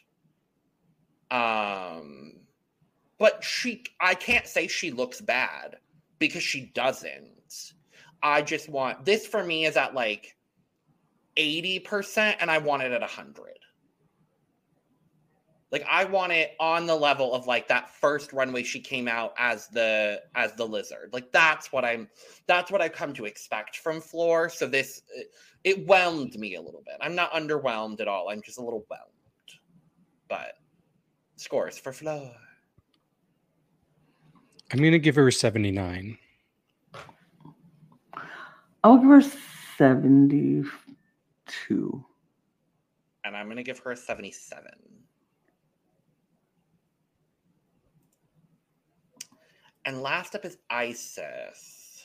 Um 1.30 2.40
but 3.18 3.42
she 3.44 3.84
I 4.00 4.14
can't 4.14 4.46
say 4.46 4.66
she 4.66 4.90
looks 4.90 5.20
bad 5.20 5.76
because 6.18 6.42
she 6.42 6.72
doesn't. 6.74 7.72
I 8.22 8.42
just 8.42 8.68
want 8.68 9.04
this 9.04 9.26
for 9.26 9.44
me 9.44 9.66
is 9.66 9.76
at 9.76 9.94
like 9.94 10.36
80% 11.36 12.36
and 12.40 12.50
I 12.50 12.58
want 12.58 12.82
it 12.82 12.92
at 12.92 13.00
100. 13.00 13.58
Like 15.70 15.84
I 15.90 16.04
want 16.04 16.32
it 16.32 16.52
on 16.60 16.86
the 16.86 16.94
level 16.94 17.34
of 17.34 17.48
like 17.48 17.66
that 17.66 17.90
first 17.90 18.32
runway 18.32 18.62
she 18.62 18.78
came 18.78 19.08
out 19.08 19.34
as 19.36 19.66
the 19.68 20.22
as 20.36 20.52
the 20.52 20.64
lizard. 20.64 21.10
Like 21.12 21.32
that's 21.32 21.72
what 21.72 21.84
I'm 21.84 22.08
that's 22.46 22.70
what 22.70 22.80
I've 22.80 22.92
come 22.92 23.12
to 23.14 23.24
expect 23.24 23.78
from 23.78 24.00
Flor. 24.00 24.48
So 24.48 24.68
this 24.68 25.02
it 25.64 25.86
whelmed 25.86 26.38
me 26.38 26.54
a 26.54 26.60
little 26.60 26.82
bit. 26.84 26.96
I'm 27.00 27.14
not 27.14 27.32
underwhelmed 27.32 28.00
at 28.00 28.08
all. 28.08 28.28
I'm 28.28 28.42
just 28.42 28.58
a 28.58 28.62
little 28.62 28.84
whelmed. 28.88 29.10
But 30.28 30.54
scores 31.36 31.78
for 31.78 31.92
Flor. 31.92 32.30
I'm 34.72 34.78
gonna 34.78 34.98
give 34.98 35.16
her 35.16 35.28
a 35.28 35.32
79. 35.32 36.18
I'll 38.82 38.98
give 38.98 39.08
her 39.08 39.22
72. 39.78 42.04
And 43.24 43.36
I'm 43.36 43.48
gonna 43.48 43.62
give 43.62 43.78
her 43.80 43.92
a 43.92 43.96
77. 43.96 44.70
And 49.86 50.02
last 50.02 50.34
up 50.34 50.44
is 50.44 50.58
Isis. 50.70 52.04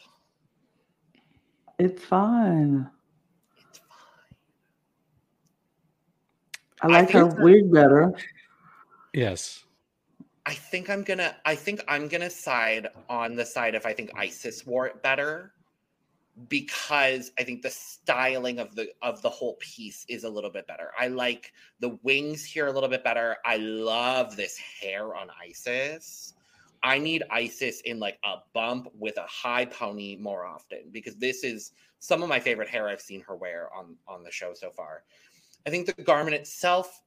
It's 1.77 2.03
fine. 2.03 2.89
It's 3.67 3.79
fine. 3.79 3.87
I 6.81 6.87
I 6.87 6.89
like 6.89 7.11
her 7.11 7.21
think 7.23 7.35
that- 7.35 7.43
wig 7.43 7.71
better. 7.71 8.13
Yes. 9.13 9.63
I 10.45 10.53
think 10.53 10.89
I'm 10.89 11.03
gonna 11.03 11.35
I 11.45 11.55
think 11.55 11.83
I'm 11.87 12.07
gonna 12.07 12.29
side 12.29 12.87
on 13.09 13.35
the 13.35 13.45
side 13.45 13.75
of 13.75 13.85
I 13.85 13.93
think 13.93 14.11
Isis 14.15 14.65
wore 14.65 14.87
it 14.87 15.01
better 15.03 15.53
because 16.47 17.31
I 17.37 17.43
think 17.43 17.61
the 17.61 17.69
styling 17.69 18.59
of 18.59 18.73
the 18.75 18.89
of 19.01 19.21
the 19.21 19.29
whole 19.29 19.55
piece 19.59 20.05
is 20.07 20.23
a 20.23 20.29
little 20.29 20.49
bit 20.49 20.65
better. 20.67 20.91
I 20.97 21.07
like 21.07 21.51
the 21.81 21.99
wings 22.01 22.43
here 22.45 22.67
a 22.67 22.71
little 22.71 22.89
bit 22.89 23.03
better. 23.03 23.37
I 23.45 23.57
love 23.57 24.35
this 24.35 24.57
hair 24.57 25.15
on 25.15 25.27
Isis. 25.43 26.33
I 26.81 26.97
need 26.97 27.23
Isis 27.29 27.81
in 27.81 27.99
like 27.99 28.17
a 28.23 28.37
bump 28.53 28.87
with 28.97 29.17
a 29.17 29.27
high 29.27 29.65
pony 29.65 30.15
more 30.15 30.45
often 30.45 30.83
because 30.91 31.17
this 31.17 31.43
is 31.43 31.73
some 31.99 32.23
of 32.23 32.29
my 32.29 32.39
favorite 32.39 32.69
hair 32.69 32.87
I've 32.87 33.01
seen 33.01 33.21
her 33.27 33.35
wear 33.35 33.69
on 33.75 33.97
on 34.07 34.23
the 34.23 34.31
show 34.31 34.53
so 34.53 34.71
far. 34.71 35.03
I 35.65 35.69
think 35.69 35.85
the 35.85 36.03
garment 36.03 36.35
itself 36.35 37.01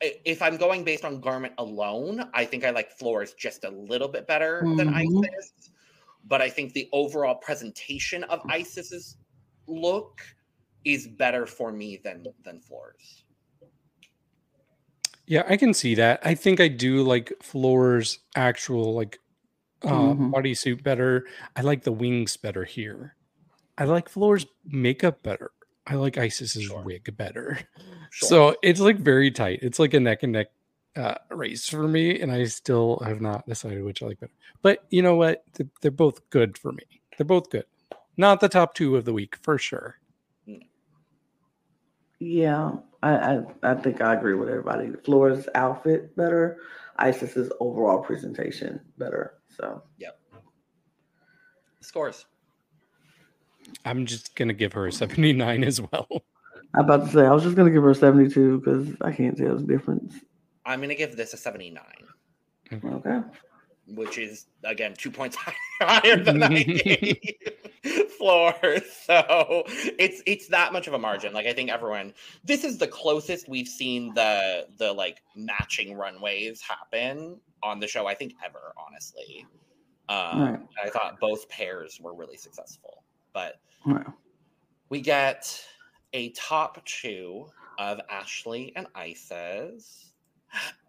if 0.00 0.42
I'm 0.42 0.56
going 0.56 0.84
based 0.84 1.04
on 1.04 1.20
garment 1.20 1.54
alone, 1.58 2.28
I 2.34 2.44
think 2.44 2.64
I 2.64 2.70
like 2.70 2.90
Floors 2.92 3.34
just 3.34 3.64
a 3.64 3.70
little 3.70 4.08
bit 4.08 4.26
better 4.26 4.60
than 4.76 4.88
Mhm. 4.88 5.24
Isis. 5.24 5.70
But 6.24 6.42
I 6.42 6.50
think 6.50 6.72
the 6.72 6.88
overall 6.92 7.36
presentation 7.36 8.24
of 8.24 8.42
Isis's 8.50 9.16
look 9.66 10.20
is 10.84 11.08
better 11.08 11.46
for 11.46 11.72
me 11.72 11.96
than 11.96 12.26
than 12.44 12.60
Floors. 12.60 13.24
Yeah, 15.26 15.44
I 15.48 15.56
can 15.56 15.74
see 15.74 15.94
that. 15.96 16.20
I 16.24 16.34
think 16.34 16.60
I 16.60 16.68
do 16.68 17.02
like 17.02 17.32
Flor's 17.42 18.18
actual 18.34 18.94
like 18.94 19.18
uh 19.82 20.14
Mhm. 20.14 20.32
bodysuit 20.32 20.82
better. 20.82 21.26
I 21.54 21.62
like 21.62 21.84
the 21.84 21.92
wings 21.92 22.36
better 22.36 22.64
here. 22.64 23.16
I 23.78 23.84
like 23.84 24.08
Flor's 24.08 24.46
makeup 24.64 25.22
better. 25.22 25.52
I 25.86 25.94
like 25.94 26.14
Isis's 26.16 26.64
Sure. 26.64 26.82
wig 26.82 27.16
better. 27.16 27.58
Sure. 28.10 28.28
So 28.28 28.56
it's 28.62 28.80
like 28.80 28.98
very 28.98 29.32
tight. 29.32 29.58
It's 29.62 29.80
like 29.80 29.92
a 29.92 29.98
neck 30.00 30.22
and 30.22 30.32
neck 30.32 30.46
uh, 30.94 31.16
race 31.30 31.68
for 31.68 31.86
me, 31.88 32.20
and 32.20 32.30
I 32.30 32.44
still 32.44 33.02
have 33.04 33.20
not 33.20 33.46
decided 33.48 33.82
which 33.82 34.00
I 34.02 34.06
like 34.06 34.20
better. 34.20 34.32
But 34.62 34.84
you 34.90 35.02
know 35.02 35.16
what? 35.16 35.42
They're 35.82 35.90
both 35.90 36.30
good 36.30 36.56
for 36.56 36.70
me. 36.72 36.84
They're 37.18 37.26
both 37.26 37.50
good. 37.50 37.64
Not 38.16 38.40
the 38.40 38.48
top 38.48 38.74
two 38.74 38.96
of 38.96 39.04
the 39.04 39.12
week 39.12 39.36
for 39.42 39.58
sure. 39.58 39.96
Yeah, 42.20 42.76
I, 43.02 43.10
I 43.10 43.42
I 43.62 43.74
think 43.74 44.00
I 44.00 44.14
agree 44.14 44.34
with 44.34 44.48
everybody. 44.48 44.92
Flora's 45.04 45.48
outfit 45.54 46.16
better, 46.16 46.58
Isis's 46.98 47.52
overall 47.60 47.98
presentation 48.02 48.80
better. 48.98 49.34
So 49.54 49.82
yeah. 49.98 50.10
Scores. 51.80 52.24
I'm 53.84 54.06
just 54.06 54.34
gonna 54.36 54.52
give 54.52 54.72
her 54.74 54.86
a 54.86 54.92
79 54.92 55.64
as 55.64 55.80
well. 55.80 56.08
I'm 56.74 56.84
about 56.84 57.06
to 57.06 57.12
say 57.12 57.26
I 57.26 57.32
was 57.32 57.42
just 57.42 57.56
gonna 57.56 57.70
give 57.70 57.82
her 57.82 57.90
a 57.90 57.94
72 57.94 58.58
because 58.60 58.88
I 59.00 59.12
can't 59.12 59.36
tell 59.36 59.56
the 59.56 59.62
difference. 59.64 60.14
I'm 60.64 60.80
gonna 60.80 60.94
give 60.94 61.16
this 61.16 61.32
a 61.32 61.36
79, 61.36 61.82
Okay. 62.84 63.20
which 63.88 64.18
is 64.18 64.46
again 64.64 64.94
two 64.98 65.10
points 65.10 65.36
higher 65.80 66.16
than 66.16 66.42
I 66.42 66.62
gave 66.62 67.18
Flor. 68.18 68.52
So 69.04 69.62
it's 69.98 70.22
it's 70.26 70.48
that 70.48 70.72
much 70.72 70.88
of 70.88 70.94
a 70.94 70.98
margin. 70.98 71.32
Like 71.32 71.46
I 71.46 71.52
think 71.52 71.70
everyone 71.70 72.12
this 72.44 72.64
is 72.64 72.78
the 72.78 72.88
closest 72.88 73.48
we've 73.48 73.68
seen 73.68 74.12
the 74.14 74.66
the 74.76 74.92
like 74.92 75.22
matching 75.36 75.94
runways 75.94 76.60
happen 76.60 77.40
on 77.62 77.78
the 77.80 77.86
show, 77.86 78.06
I 78.06 78.14
think 78.14 78.34
ever, 78.44 78.72
honestly. 78.76 79.46
Um 80.08 80.40
Right. 80.42 80.60
I 80.84 80.90
thought 80.90 81.20
both 81.20 81.48
pairs 81.48 82.00
were 82.00 82.14
really 82.14 82.36
successful. 82.36 83.04
But 83.36 83.60
Right. 83.84 84.06
we 84.88 85.02
get 85.02 85.62
a 86.14 86.30
top 86.30 86.82
two 86.86 87.50
of 87.78 88.00
Ashley 88.08 88.72
and 88.74 88.86
Isis. 88.94 90.12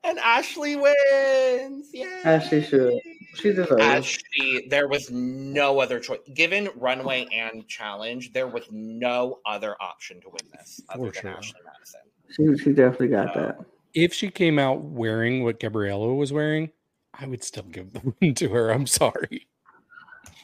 And 0.06 0.18
Ashley 0.20 0.78
wins. 0.78 1.90
Yeah. 1.94 2.22
As 2.24 2.48
she 2.48 2.62
should. 2.62 3.02
She 3.36 3.50
deserves. 3.52 3.82
As 3.82 4.06
she, 4.06 4.66
there 4.70 4.88
was 4.88 5.12
no 5.12 5.82
other 5.82 6.00
choice. 6.00 6.20
Given 6.34 6.70
runway 6.78 7.28
and 7.34 7.68
challenge, 7.68 8.32
there 8.32 8.48
was 8.48 8.64
no 8.72 9.40
other 9.46 9.76
option 9.82 10.22
to 10.22 10.30
win 10.30 10.50
this 10.54 10.80
other 10.88 11.08
For 11.08 11.12
than 11.12 11.22
sure. 11.24 11.38
Ashley 11.40 11.60
Madison. 11.66 12.58
She 12.58 12.64
she 12.64 12.72
definitely 12.72 13.10
got 13.10 13.34
that. 13.34 13.60
If 13.94 14.14
she 14.14 14.30
came 14.30 14.58
out 14.58 14.82
wearing 14.84 15.44
what 15.44 15.60
Gabriella 15.60 16.16
was 16.16 16.32
wearing, 16.32 16.70
I 17.14 17.26
would 17.28 17.44
still 17.44 17.64
give 17.64 17.92
the 17.92 18.14
win 18.22 18.36
to 18.36 18.48
her. 18.52 18.70
I'm 18.72 18.88
sorry. 18.88 19.48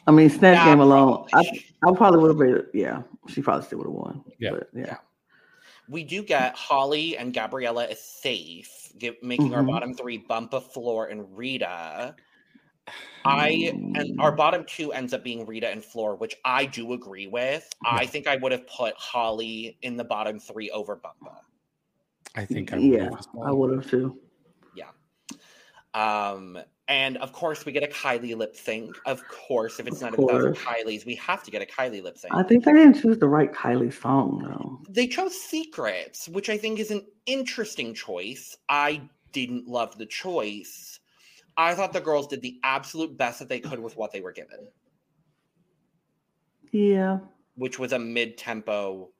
I 0.06 0.10
mean, 0.10 0.28
snatch 0.30 0.56
Yeah, 0.56 0.66
game 0.66 0.80
alone. 0.80 1.26
I 1.32 1.42
probably. 1.42 1.64
I 1.82 1.92
probably 1.92 2.20
would 2.20 2.28
have 2.28 2.38
rated. 2.38 2.66
Yeah, 2.74 3.02
she 3.28 3.40
probably 3.42 3.64
still 3.64 3.78
would 3.78 3.86
have 3.86 3.94
won. 3.94 4.24
Yeah. 4.38 4.50
But 4.50 4.68
yeah. 4.74 4.96
We 5.88 6.02
do 6.04 6.22
get 6.22 6.54
Holly 6.54 7.16
and 7.18 7.34
Gabriella 7.34 7.86
is 7.86 8.00
safe, 8.00 8.92
give, 8.98 9.16
making 9.22 9.54
our 9.54 9.62
Mhm. 9.62 9.68
bottom 9.68 9.94
three 9.94 10.16
bump 10.18 10.54
a 10.54 10.60
Flor 10.60 11.06
and 11.06 11.36
Rita. 11.36 12.16
I 13.26 13.72
and 13.94 14.20
our 14.20 14.32
bottom 14.32 14.64
two 14.66 14.92
ends 14.92 15.14
up 15.14 15.24
being 15.24 15.46
Rita 15.46 15.68
and 15.68 15.82
Flor, 15.82 16.16
which 16.16 16.36
I 16.44 16.66
do 16.66 16.92
agree 16.92 17.26
with. 17.26 17.70
I 17.84 18.04
think 18.04 18.26
I 18.26 18.36
would 18.36 18.52
have 18.52 18.66
put 18.66 18.94
Holly 18.96 19.78
in 19.82 19.96
the 19.96 20.04
bottom 20.04 20.38
three 20.38 20.70
over 20.70 20.96
Bumpa. 20.96 21.36
I 22.34 22.44
think 22.44 22.72
I 22.72 22.76
would 22.76 22.84
yeah, 22.84 23.04
have 23.04 23.26
I 23.42 23.50
would 23.52 23.72
have 23.74 23.88
too. 23.88 24.18
Yeah. 24.74 24.90
Um, 25.94 26.58
and 26.88 27.16
of 27.18 27.32
course, 27.32 27.64
we 27.64 27.72
get 27.72 27.82
a 27.82 27.86
Kylie 27.86 28.36
lip 28.36 28.54
sync. 28.56 28.94
Of 29.06 29.26
course, 29.28 29.80
if 29.80 29.86
it's 29.86 30.02
Of 30.02 30.12
not 30.18 30.18
a 30.18 30.26
thousand. 30.28 30.56
Kylies, 30.56 31.06
we 31.06 31.14
have 31.16 31.42
to 31.44 31.50
get 31.50 31.62
a 31.62 31.66
Kylie 31.66 32.02
lip 32.02 32.18
sync. 32.18 32.34
I 32.34 32.42
think 32.42 32.64
they 32.64 32.72
didn't 32.72 33.00
choose 33.00 33.18
the 33.18 33.28
right 33.28 33.52
Kylie 33.52 33.92
song 33.92 34.42
though. 34.44 34.80
they 34.92 35.06
chose 35.06 35.34
Secrets, 35.34 36.28
which 36.28 36.50
I 36.50 36.58
think 36.58 36.78
is 36.78 36.90
an 36.90 37.06
interesting 37.26 37.94
choice. 37.94 38.56
I 38.68 39.02
didn't 39.32 39.66
love 39.66 39.96
the 39.98 40.06
choice. 40.06 41.00
I 41.56 41.74
thought 41.74 41.92
the 41.92 42.00
girls 42.00 42.26
did 42.26 42.42
the 42.42 42.58
absolute 42.64 43.16
best 43.16 43.38
that 43.38 43.48
they 43.48 43.60
could 43.60 43.78
with 43.78 43.96
what 43.96 44.12
they 44.12 44.20
were 44.20 44.32
given, 44.32 44.68
Yeah. 46.72 47.20
which 47.54 47.78
was 47.78 47.92
a 47.92 47.98
mid 47.98 48.36
tempo, 48.36 49.10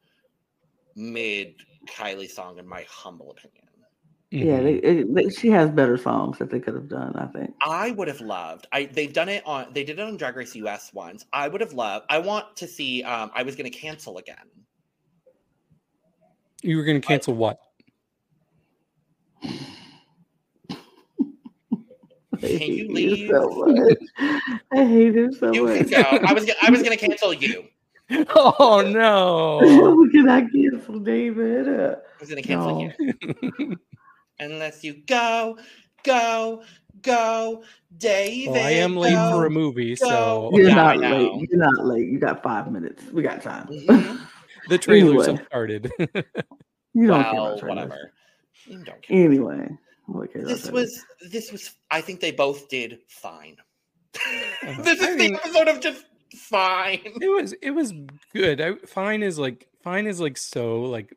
mid 0.97 1.55
Kylie 1.87 2.31
song, 2.31 2.59
in 2.59 2.67
my 2.67 2.85
humble 2.89 3.31
opinion. 3.31 3.64
Yeah, 4.31 4.59
Mhm. 4.59 4.63
they, 4.65 4.75
it, 4.75 5.15
they, 5.15 5.29
she 5.29 5.49
has 5.51 5.71
better 5.71 5.97
songs 5.97 6.39
that 6.39 6.51
they 6.51 6.59
could 6.59 6.75
have 6.75 6.89
done. 6.89 7.15
I 7.17 7.27
think. 7.27 7.55
I 7.61 7.93
would 7.93 8.09
have 8.09 8.21
loved. 8.21 8.67
I 8.73 8.87
they've 8.87 9.13
done 9.13 9.29
it 9.29 9.47
on. 9.47 9.67
They 9.73 9.85
did 9.85 9.99
it 9.99 10.03
on 10.03 10.17
Drag 10.17 10.35
Race 10.37 10.55
US 10.57 10.93
once. 10.93 11.25
I 11.33 11.47
would 11.47 11.61
have 11.61 11.73
loved. 11.73 12.07
I 12.11 12.19
want 12.19 12.57
to 12.57 12.67
see. 12.67 13.03
Um, 13.05 13.31
I 13.35 13.43
was 13.45 13.55
going 13.55 13.71
to 13.71 13.77
cancel 13.79 14.19
again. 14.19 14.37
you 16.63 16.77
were 16.79 16.85
going 16.85 17.01
to 17.01 17.07
cancel 17.07 17.35
what? 17.35 17.61
I 22.43 22.49
Can 22.49 22.59
hate 22.59 22.73
you 22.89 22.89
leave? 22.93 23.29
so. 23.31 23.97
I 24.73 24.85
hate 24.85 25.17
it 25.17 25.35
so 25.35 25.53
You 25.53 25.65
much. 25.67 25.91
go. 25.91 26.01
I 26.01 26.33
was. 26.33 26.51
I 26.63 26.71
was 26.71 26.83
going 26.83 26.97
to 26.97 27.07
cancel 27.07 27.33
you. 27.33 27.65
Oh 28.37 28.83
no! 28.87 29.97
we 29.99 30.11
cannot 30.11 30.45
cancel 30.53 30.99
David. 30.99 31.69
I 31.69 31.97
was 32.21 32.29
going 32.29 32.43
to 32.43 32.47
cancel 32.47 32.83
No. 32.83 32.93
you. 33.59 33.79
Unless 34.41 34.83
you 34.85 34.95
go, 35.07 35.59
go, 36.05 36.63
go, 37.03 37.63
David. 37.97 38.53
well, 38.53 38.67
I 38.67 38.71
am 38.71 38.97
late 38.97 39.13
go. 39.15 39.31
for 39.33 39.47
a 39.47 39.51
movie, 39.51 39.95
so. 39.97 40.51
You're 40.53 40.69
yeah, 40.69 40.75
not 40.75 40.99
late. 40.99 41.49
You're 41.51 41.59
not 41.61 41.85
late. 41.87 42.09
You 42.09 42.19
got 42.19 42.43
five 42.43 42.71
minutes. 42.73 43.05
We 43.13 43.23
got 43.23 43.43
time. 43.43 43.67
Mhm. 43.69 44.21
the 44.69 44.79
trailers 44.79 45.29
Anyway. 45.29 45.37
have 45.39 45.47
started. 45.47 45.93
You 46.95 47.07
don't 47.07 47.23
care 47.25 47.33
about 47.33 47.59
trailers. 47.59 47.63
whatever. 47.63 48.13
You 48.67 48.85
don't 48.85 49.03
care. 49.03 49.25
Anyway, 49.25 49.69
what 50.07 50.33
care 50.33 50.43
about 50.43 50.51
This 50.55 50.63
trailers? 50.69 51.05
was. 51.21 51.31
This 51.31 51.53
was. 51.53 51.71
I 51.91 52.01
think 52.01 52.21
they 52.21 52.33
both 52.33 52.69
did 52.69 52.99
fine. 53.09 53.57
Uh, 54.17 54.75
this 54.83 55.01
I 55.03 55.11
is 55.11 55.17
mean- 55.17 55.33
the 55.35 55.39
episode 55.45 55.69
of 55.69 55.81
just 55.81 56.05
fine. 56.37 57.01
it 57.05 57.29
was 57.43 57.53
it 57.63 57.71
was 57.71 57.93
good. 58.33 58.61
I, 58.61 58.75
fine 58.87 59.23
is 59.23 59.39
like 59.39 59.69
fine 59.83 60.07
is 60.07 60.19
like 60.21 60.37
so 60.39 60.83
like 60.83 61.15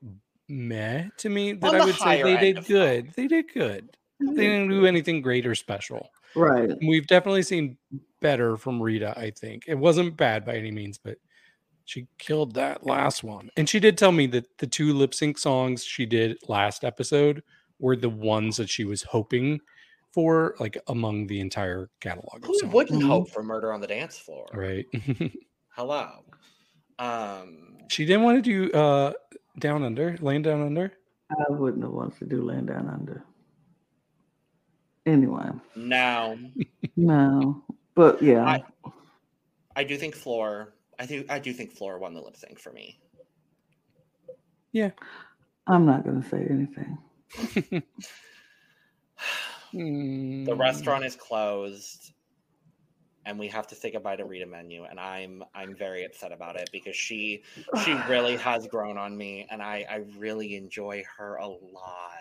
meh 0.50 1.06
to 1.18 1.30
me 1.30 1.54
that 1.54 1.76
I 1.76 1.86
would 1.86 1.96
say 1.96 2.24
they 2.24 2.38
did 2.38 2.58
of 2.60 2.68
good. 2.68 3.12
They 3.16 3.28
did 3.28 3.46
good. 3.54 3.90
They 4.20 4.48
didn't 4.48 4.70
do 4.70 4.86
anything 4.86 5.22
great 5.22 5.46
or 5.46 5.54
special. 5.56 6.10
right. 6.36 6.72
We've 6.88 7.06
definitely 7.08 7.44
seen 7.44 7.78
better 8.22 8.58
from 8.58 8.82
Rita, 8.82 9.14
I 9.18 9.30
think. 9.32 9.64
It 9.68 9.76
wasn't 9.76 10.18
bad 10.18 10.44
by 10.46 10.56
any 10.56 10.72
means, 10.72 10.98
but 10.98 11.18
she 11.86 12.08
killed 12.18 12.56
that 12.56 12.86
last 12.86 13.24
one. 13.24 13.50
And 13.58 13.70
she 13.70 13.80
did 13.80 13.98
tell 13.98 14.12
me 14.12 14.26
that 14.28 14.58
the 14.58 14.68
two 14.68 14.94
lip 14.94 15.14
sync 15.14 15.38
songs 15.38 15.84
she 15.84 16.06
did 16.06 16.38
last 16.48 16.84
episode 16.84 17.44
were 17.80 17.96
the 17.96 18.10
ones 18.10 18.58
that 18.58 18.70
she 18.70 18.86
was 18.86 19.04
hoping 19.04 19.60
for, 20.14 20.56
like 20.60 20.78
among 20.88 21.28
the 21.28 21.40
entire 21.40 21.90
catalog. 22.02 22.38
Of 22.44 22.46
Who 22.46 22.58
songs. 22.60 22.74
wouldn't 22.74 23.04
Mhm. 23.04 23.08
hope 23.08 23.30
for 23.30 23.44
murder 23.44 23.72
on 23.72 23.82
the 23.82 23.88
dance 23.88 24.18
floor? 24.18 24.48
Right. 24.52 24.86
Hello. 25.76 26.10
Um. 27.00 27.78
she 27.90 28.06
didn't 28.06 28.24
want 28.24 28.44
to 28.44 28.70
do 28.70 28.72
uh 28.78 29.14
Down 29.60 29.84
Under, 29.84 30.18
Land 30.22 30.44
Down 30.46 30.62
Under. 30.62 30.94
I 31.32 31.52
wouldn't 31.52 31.84
have 31.84 31.92
wanted 31.92 32.20
to 32.20 32.26
do 32.26 32.42
Land 32.44 32.68
Down 32.68 32.88
Under. 32.90 33.24
Anyway, 35.06 35.50
Now, 35.76 36.38
no. 36.98 37.64
But 37.96 38.22
yeah, 38.22 38.44
I- 38.46 38.64
I 39.76 39.84
do 39.84 39.96
think 39.98 40.16
Flor. 40.16 40.74
I 41.00 41.06
do. 41.06 41.24
I 41.30 41.38
do 41.40 41.54
think 41.54 41.72
Flor 41.72 42.00
won 42.00 42.14
the 42.16 42.22
lip 42.22 42.36
sync 42.36 42.60
for 42.60 42.72
me. 42.72 43.00
Yeah. 44.72 44.90
I'm 45.68 45.86
not 45.86 46.04
going 46.04 46.22
to 46.22 46.30
say 46.30 46.48
anything. 46.50 47.84
The 49.74 50.56
restaurant 50.56 51.04
is 51.06 51.16
closed, 51.16 52.14
and 53.28 53.38
we 53.38 53.48
have 53.50 53.68
to 53.68 53.76
say 53.76 53.92
goodbye 53.92 54.16
to 54.16 54.26
Rita 54.26 54.46
Menu, 54.48 54.86
and 54.86 55.00
I'm 55.00 55.44
I'm 55.54 55.76
very 55.76 56.06
upset 56.06 56.32
about 56.32 56.56
it 56.56 56.70
because 56.72 56.96
she 56.96 57.44
she 57.86 57.94
really 58.10 58.38
has 58.38 58.66
grown 58.68 58.98
on 58.98 59.16
me, 59.16 59.46
and 59.52 59.62
I 59.62 59.86
I 59.90 60.04
really 60.18 60.56
enjoy 60.56 61.04
her 61.18 61.36
a 61.36 61.48
lot. 61.48 62.12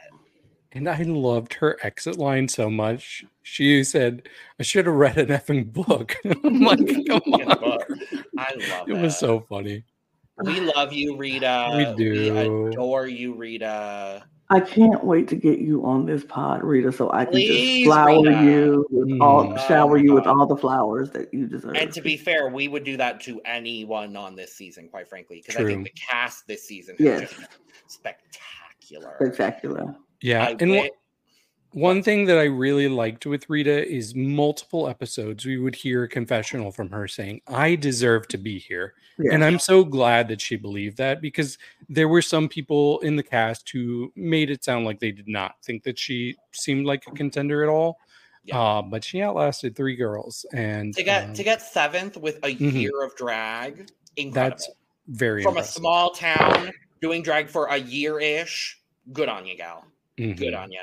And 0.73 0.89
I 0.91 1.01
loved 1.05 1.55
her 1.55 1.79
exit 1.83 2.19
line 2.19 2.49
so 2.49 2.69
much. 2.69 3.25
She 3.43 3.83
said, 3.83 4.29
I 4.61 4.63
should 4.63 4.85
have 4.85 4.95
read 4.95 5.17
an 5.17 5.29
effing 5.29 5.73
book. 5.73 6.17
I'm 6.45 6.61
like, 6.61 6.87
come 7.07 7.23
on. 7.33 7.59
book. 7.61 7.89
I 8.37 8.53
love 8.69 8.89
It 8.91 8.93
it. 8.97 9.01
was 9.01 9.17
so 9.17 9.41
funny. 9.41 9.85
We 10.45 10.61
love 10.61 10.93
you, 10.93 11.17
Rita. 11.17 11.73
We 11.97 12.05
do. 12.05 12.67
adore 12.69 13.07
you, 13.07 13.33
Rita. 13.35 14.25
I 14.49 14.61
can't 14.61 15.03
wait 15.03 15.27
to 15.29 15.37
get 15.37 15.59
you 15.59 15.85
on 15.85 16.07
this 16.07 16.25
pod, 16.25 16.63
Rita, 16.63 16.93
so 16.93 17.11
I 17.13 17.25
can 17.25 17.33
Please, 17.35 17.85
just 17.85 17.87
flower 17.87 18.23
Rita. 18.23 18.43
you 18.45 18.87
with 18.91 19.21
all, 19.21 19.47
Mm. 19.49 19.67
shower 19.67 19.93
Oh, 19.99 20.01
you 20.01 20.13
with 20.15 20.27
all 20.27 20.47
the 20.47 20.57
flowers 20.57 21.11
that 21.11 21.35
you 21.35 21.47
deserve. 21.49 21.75
And 21.75 21.93
to 21.93 22.01
be 22.01 22.17
fair, 22.17 22.49
we 22.49 22.69
would 22.69 22.85
do 22.85 22.97
that 22.97 23.21
to 23.23 23.41
anyone 23.45 24.17
on 24.17 24.37
this 24.37 24.53
season, 24.55 24.89
quite 24.89 25.09
frankly, 25.09 25.43
because 25.45 25.61
I 25.61 25.65
think 25.67 25.85
the 25.85 25.93
cast 26.11 26.47
this 26.47 26.63
season 26.63 26.95
has 26.99 27.05
Yes. 27.05 27.21
just 27.23 27.37
been 27.39 27.49
spectacular. 27.89 29.17
spectacular. 29.21 29.97
Yeah. 30.23 30.45
I 30.45 30.51
and 30.51 30.61
wha- 30.71 30.77
wi- 30.77 30.91
One 31.77 32.03
thing 32.03 32.25
that 32.25 32.39
I 32.39 32.45
really 32.45 32.89
liked 32.89 33.27
with 33.27 33.51
Rita 33.51 33.87
is 33.87 34.15
multiple 34.15 34.89
episodes 34.89 35.45
we 35.45 35.59
would 35.59 35.75
hear 35.75 36.05
a 36.05 36.09
confessional 36.09 36.73
from 36.73 36.89
her 36.89 37.07
saying, 37.07 37.43
I 37.49 37.75
deserve 37.75 38.29
to 38.29 38.39
be 38.39 38.59
here. 38.59 38.95
Yeah. 39.19 39.35
And 39.35 39.45
I'm 39.45 39.59
so 39.59 39.85
glad 39.85 40.27
that 40.29 40.41
she 40.41 40.57
believed 40.57 40.97
that 40.97 41.21
because 41.21 41.59
there 41.91 42.09
were 42.09 42.23
some 42.23 42.49
people 42.49 42.99
in 43.01 43.17
the 43.17 43.23
cast 43.23 43.69
who 43.69 44.11
made 44.17 44.49
it 44.49 44.65
sound 44.65 44.87
like 44.87 45.01
they 45.01 45.11
did 45.11 45.29
not 45.29 45.63
think 45.63 45.83
that 45.83 45.99
she 45.99 46.35
seemed 46.53 46.87
like 46.87 47.07
a 47.09 47.11
contender 47.11 47.63
at 47.63 47.69
all. 47.69 47.99
Yeah. 48.45 48.59
Uh, 48.59 48.81
but 48.81 49.05
she 49.05 49.21
outlasted 49.21 49.77
three 49.77 49.97
girls. 49.97 50.47
And 50.55 50.95
To 50.95 51.03
get 51.03 51.25
um, 51.25 51.35
to 51.35 51.43
get 51.43 51.61
seventh 51.61 52.17
with 52.17 52.37
a 52.37 52.55
Mhm. 52.57 52.73
year 52.73 53.03
of 53.03 53.15
drag, 53.17 53.91
incredible. 54.17 54.33
that's 54.57 54.71
very 55.09 55.43
From 55.43 55.59
a 55.59 55.63
small 55.63 56.09
town 56.13 56.71
doing 57.03 57.23
drag 57.23 57.51
for 57.51 57.67
a 57.67 57.77
year 57.77 58.19
ish. 58.19 58.81
Good 59.13 59.29
on 59.29 59.45
you, 59.45 59.59
gal. 59.59 59.85
Mhm. 60.17 60.39
Good 60.39 60.55
on 60.55 60.73
you. 60.73 60.81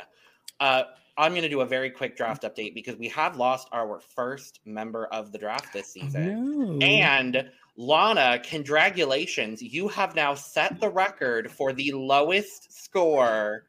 Uh, 0.63 0.85
I'm 1.17 1.33
going 1.33 1.43
to 1.43 1.49
do 1.49 1.59
a 1.59 1.65
very 1.65 1.89
quick 1.89 2.15
draft 2.15 2.43
update 2.43 2.73
because 2.73 2.95
we 2.95 3.09
have 3.09 3.35
lost 3.35 3.67
our 3.73 3.99
first 3.99 4.61
member 4.63 5.07
of 5.07 5.33
the 5.33 5.37
draft 5.37 5.73
this 5.73 5.87
season. 5.87 6.79
No. 6.79 6.85
And 6.85 7.49
Lana, 7.75 8.39
congratulations. 8.41 9.61
You 9.61 9.89
have 9.89 10.15
now 10.15 10.35
set 10.35 10.79
the 10.79 10.87
record 10.89 11.51
for 11.51 11.73
the 11.73 11.91
lowest 11.91 12.71
score 12.85 13.65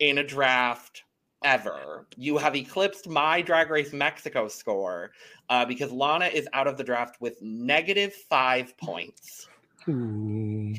in 0.00 0.18
a 0.18 0.24
draft 0.24 1.04
ever. 1.44 2.04
You 2.16 2.36
have 2.38 2.56
eclipsed 2.56 3.08
my 3.08 3.40
Drag 3.40 3.70
Race 3.70 3.92
Mexico 3.92 4.48
score 4.48 5.12
uh, 5.48 5.66
because 5.66 5.92
Lana 5.92 6.26
is 6.26 6.48
out 6.52 6.66
of 6.66 6.76
the 6.76 6.82
draft 6.82 7.20
with 7.20 7.40
negative 7.40 8.12
five 8.12 8.76
points. 8.76 9.46
Ooh. 9.88 10.74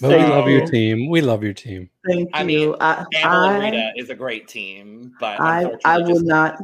But 0.00 0.10
we 0.10 0.24
love 0.24 0.48
your 0.48 0.66
team. 0.66 1.08
We 1.08 1.20
love 1.20 1.42
your 1.42 1.52
team. 1.52 1.90
Thank 2.06 2.30
I 2.32 2.40
you. 2.40 2.46
mean, 2.46 2.74
I, 2.80 3.04
Amber 3.14 3.44
and 3.44 3.62
I, 3.62 3.64
Rita 3.64 3.92
is 3.96 4.10
a 4.10 4.14
great 4.14 4.48
team, 4.48 5.12
but 5.18 5.40
I, 5.40 5.70
I 5.84 5.98
will 5.98 6.20
not. 6.20 6.58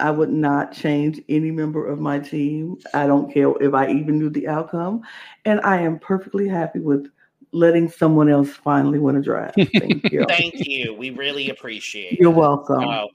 I 0.00 0.10
would 0.10 0.30
not 0.30 0.72
change 0.72 1.20
any 1.28 1.50
member 1.50 1.86
of 1.86 2.00
my 2.00 2.18
team. 2.18 2.78
I 2.92 3.06
don't 3.06 3.32
care 3.32 3.50
if 3.60 3.74
I 3.74 3.90
even 3.90 4.18
knew 4.18 4.30
the 4.30 4.48
outcome, 4.48 5.02
and 5.44 5.60
I 5.62 5.80
am 5.80 5.98
perfectly 5.98 6.48
happy 6.48 6.80
with 6.80 7.10
letting 7.52 7.88
someone 7.88 8.28
else 8.28 8.50
finally 8.50 8.98
win 8.98 9.16
a 9.16 9.22
draft. 9.22 9.58
Thank 9.78 10.04
you. 10.12 10.24
Thank 10.28 10.66
you. 10.66 10.94
We 10.94 11.10
really 11.10 11.50
appreciate 11.50 12.18
You're 12.18 12.30
it. 12.30 12.36
welcome. 12.36 12.82
So, 12.82 13.08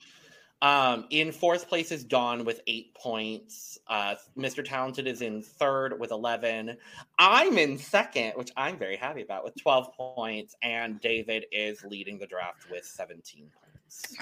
um, 0.66 1.06
in 1.12 1.32
fourth 1.32 1.70
place 1.70 1.92
is 1.92 2.04
Dawn 2.04 2.44
with 2.44 2.60
eight 2.66 2.96
points. 2.96 3.78
Uh, 3.88 4.16
Mr. 4.36 4.66
Talented 4.68 5.06
is 5.06 5.22
in 5.22 5.44
third 5.44 6.00
with 6.00 6.10
11. 6.10 6.76
I'm 7.20 7.58
in 7.60 7.78
second, 7.78 8.34
which 8.34 8.50
I'm 8.58 8.76
very 8.76 8.96
happy 8.96 9.22
about, 9.22 9.44
with 9.44 9.54
12 9.62 9.94
points. 9.94 10.56
And 10.64 11.00
David 11.02 11.46
is 11.52 11.84
leading 11.84 12.18
the 12.18 12.26
draft 12.26 12.66
with 12.72 12.84
17 12.84 13.52
points. 13.62 14.16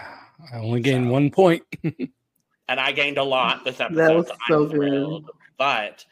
I 0.53 0.57
only 0.57 0.81
gained 0.81 1.05
So- 1.07 1.11
one 1.11 1.31
point. 1.31 1.63
And 2.69 2.79
I 2.79 2.93
gained 2.93 3.17
a 3.17 3.23
lot 3.23 3.65
this 3.65 3.81
episode. 3.81 3.97
That 3.97 4.15
was 4.15 4.27
so 4.47 4.67
so 4.67 4.67
good. 4.67 5.25
But 5.57 6.05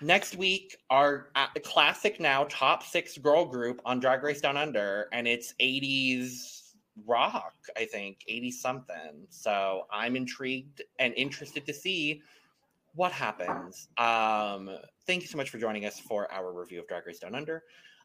next 0.00 0.36
week, 0.36 0.76
our 0.90 1.30
uh, 1.34 1.48
classic 1.64 2.20
now 2.20 2.46
top 2.48 2.84
six 2.84 3.18
girl 3.18 3.44
group 3.44 3.80
on 3.84 3.98
Drag 3.98 4.22
Race 4.22 4.40
Down 4.40 4.56
Under, 4.56 5.08
and 5.12 5.26
it's 5.26 5.54
80s 5.60 6.59
rock, 7.06 7.54
I 7.76 7.84
think, 7.84 8.18
80 8.28 8.50
something. 8.50 9.26
So 9.28 9.86
I'm 9.90 10.16
intrigued 10.16 10.82
and 10.98 11.14
interested 11.14 11.66
to 11.66 11.74
see 11.74 12.22
what 12.94 13.12
happens. 13.12 13.88
Um, 13.98 14.70
thank 15.06 15.22
you 15.22 15.28
so 15.28 15.36
much 15.36 15.50
for 15.50 15.58
joining 15.58 15.86
us 15.86 16.00
for 16.00 16.30
our 16.32 16.52
review 16.52 16.80
of 16.80 16.88
Drag 16.88 17.06
Race 17.06 17.18
Down 17.20 17.34
Under. 17.34 17.62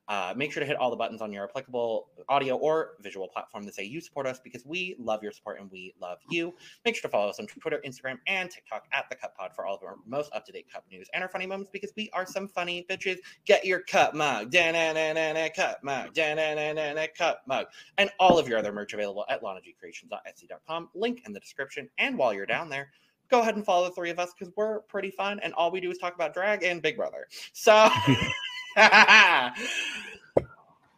Uh, 0.07 0.33
make 0.35 0.51
sure 0.51 0.61
to 0.61 0.67
hit 0.67 0.77
all 0.77 0.89
the 0.89 0.95
buttons 0.95 1.21
on 1.21 1.33
your 1.33 1.45
applicable 1.45 2.09
audio 2.29 2.55
or 2.57 2.91
visual 3.01 3.27
platform 3.27 3.63
that 3.65 3.73
say 3.73 3.83
you 3.83 3.99
support 3.99 4.27
us 4.27 4.39
because 4.43 4.65
we 4.65 4.95
love 4.99 5.23
your 5.23 5.31
support 5.31 5.59
and 5.59 5.69
we 5.71 5.93
love 5.99 6.19
you. 6.29 6.53
Make 6.83 6.95
sure 6.95 7.03
to 7.03 7.09
follow 7.09 7.29
us 7.29 7.39
on 7.39 7.47
Twitter, 7.47 7.81
Instagram, 7.85 8.17
and 8.27 8.49
TikTok 8.49 8.85
at 8.91 9.05
the 9.09 9.15
Cup 9.15 9.35
Pod 9.35 9.51
for 9.55 9.65
all 9.65 9.75
of 9.75 9.83
our 9.83 9.95
most 10.05 10.31
up 10.33 10.45
to 10.45 10.51
date 10.51 10.71
cup 10.71 10.85
news 10.91 11.07
and 11.13 11.23
our 11.23 11.29
funny 11.29 11.47
moments 11.47 11.71
because 11.71 11.91
we 11.95 12.09
are 12.13 12.25
some 12.25 12.47
funny 12.47 12.85
bitches. 12.89 13.17
Get 13.45 13.65
your 13.65 13.79
cup 13.79 14.13
mug, 14.13 14.51
da-na-na-na-na, 14.51 15.49
cup 15.55 15.83
mug, 15.83 16.13
da-na-na-na-na, 16.13 17.07
cup 17.17 17.41
mug, 17.47 17.67
and 17.97 18.09
all 18.19 18.37
of 18.37 18.47
your 18.47 18.59
other 18.59 18.71
merch 18.71 18.93
available 18.93 19.25
at 19.29 19.41
lanagcreations.etsy.com. 19.41 20.89
Link 20.93 21.23
in 21.25 21.33
the 21.33 21.39
description. 21.39 21.89
And 21.97 22.17
while 22.17 22.33
you're 22.33 22.45
down 22.45 22.69
there, 22.69 22.91
go 23.29 23.41
ahead 23.41 23.55
and 23.55 23.65
follow 23.65 23.89
the 23.89 23.95
three 23.95 24.11
of 24.11 24.19
us 24.19 24.33
because 24.37 24.53
we're 24.55 24.81
pretty 24.81 25.09
fun 25.09 25.39
and 25.39 25.53
all 25.53 25.71
we 25.71 25.81
do 25.81 25.89
is 25.89 25.97
talk 25.97 26.13
about 26.13 26.33
drag 26.33 26.63
and 26.63 26.81
Big 26.81 26.97
Brother. 26.97 27.27
So, 27.53 27.89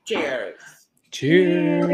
cheers. 0.05 0.55
Cheers. 1.11 1.88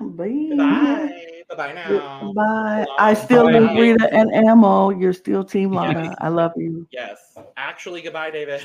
Bye. 0.00 1.30
Bye 1.48 1.56
bye 1.56 1.72
now. 1.72 2.32
Bye. 2.34 2.86
I 2.98 3.14
still 3.14 3.46
Bye. 3.46 3.58
love 3.58 3.76
Rita 3.76 4.12
and 4.12 4.30
Amyl. 4.32 4.98
You're 5.00 5.12
still 5.12 5.44
Team 5.44 5.72
Lana. 5.72 6.14
I 6.18 6.28
love 6.28 6.52
you. 6.56 6.86
Yes. 6.90 7.36
Actually, 7.56 8.02
goodbye, 8.02 8.30
David. 8.30 8.58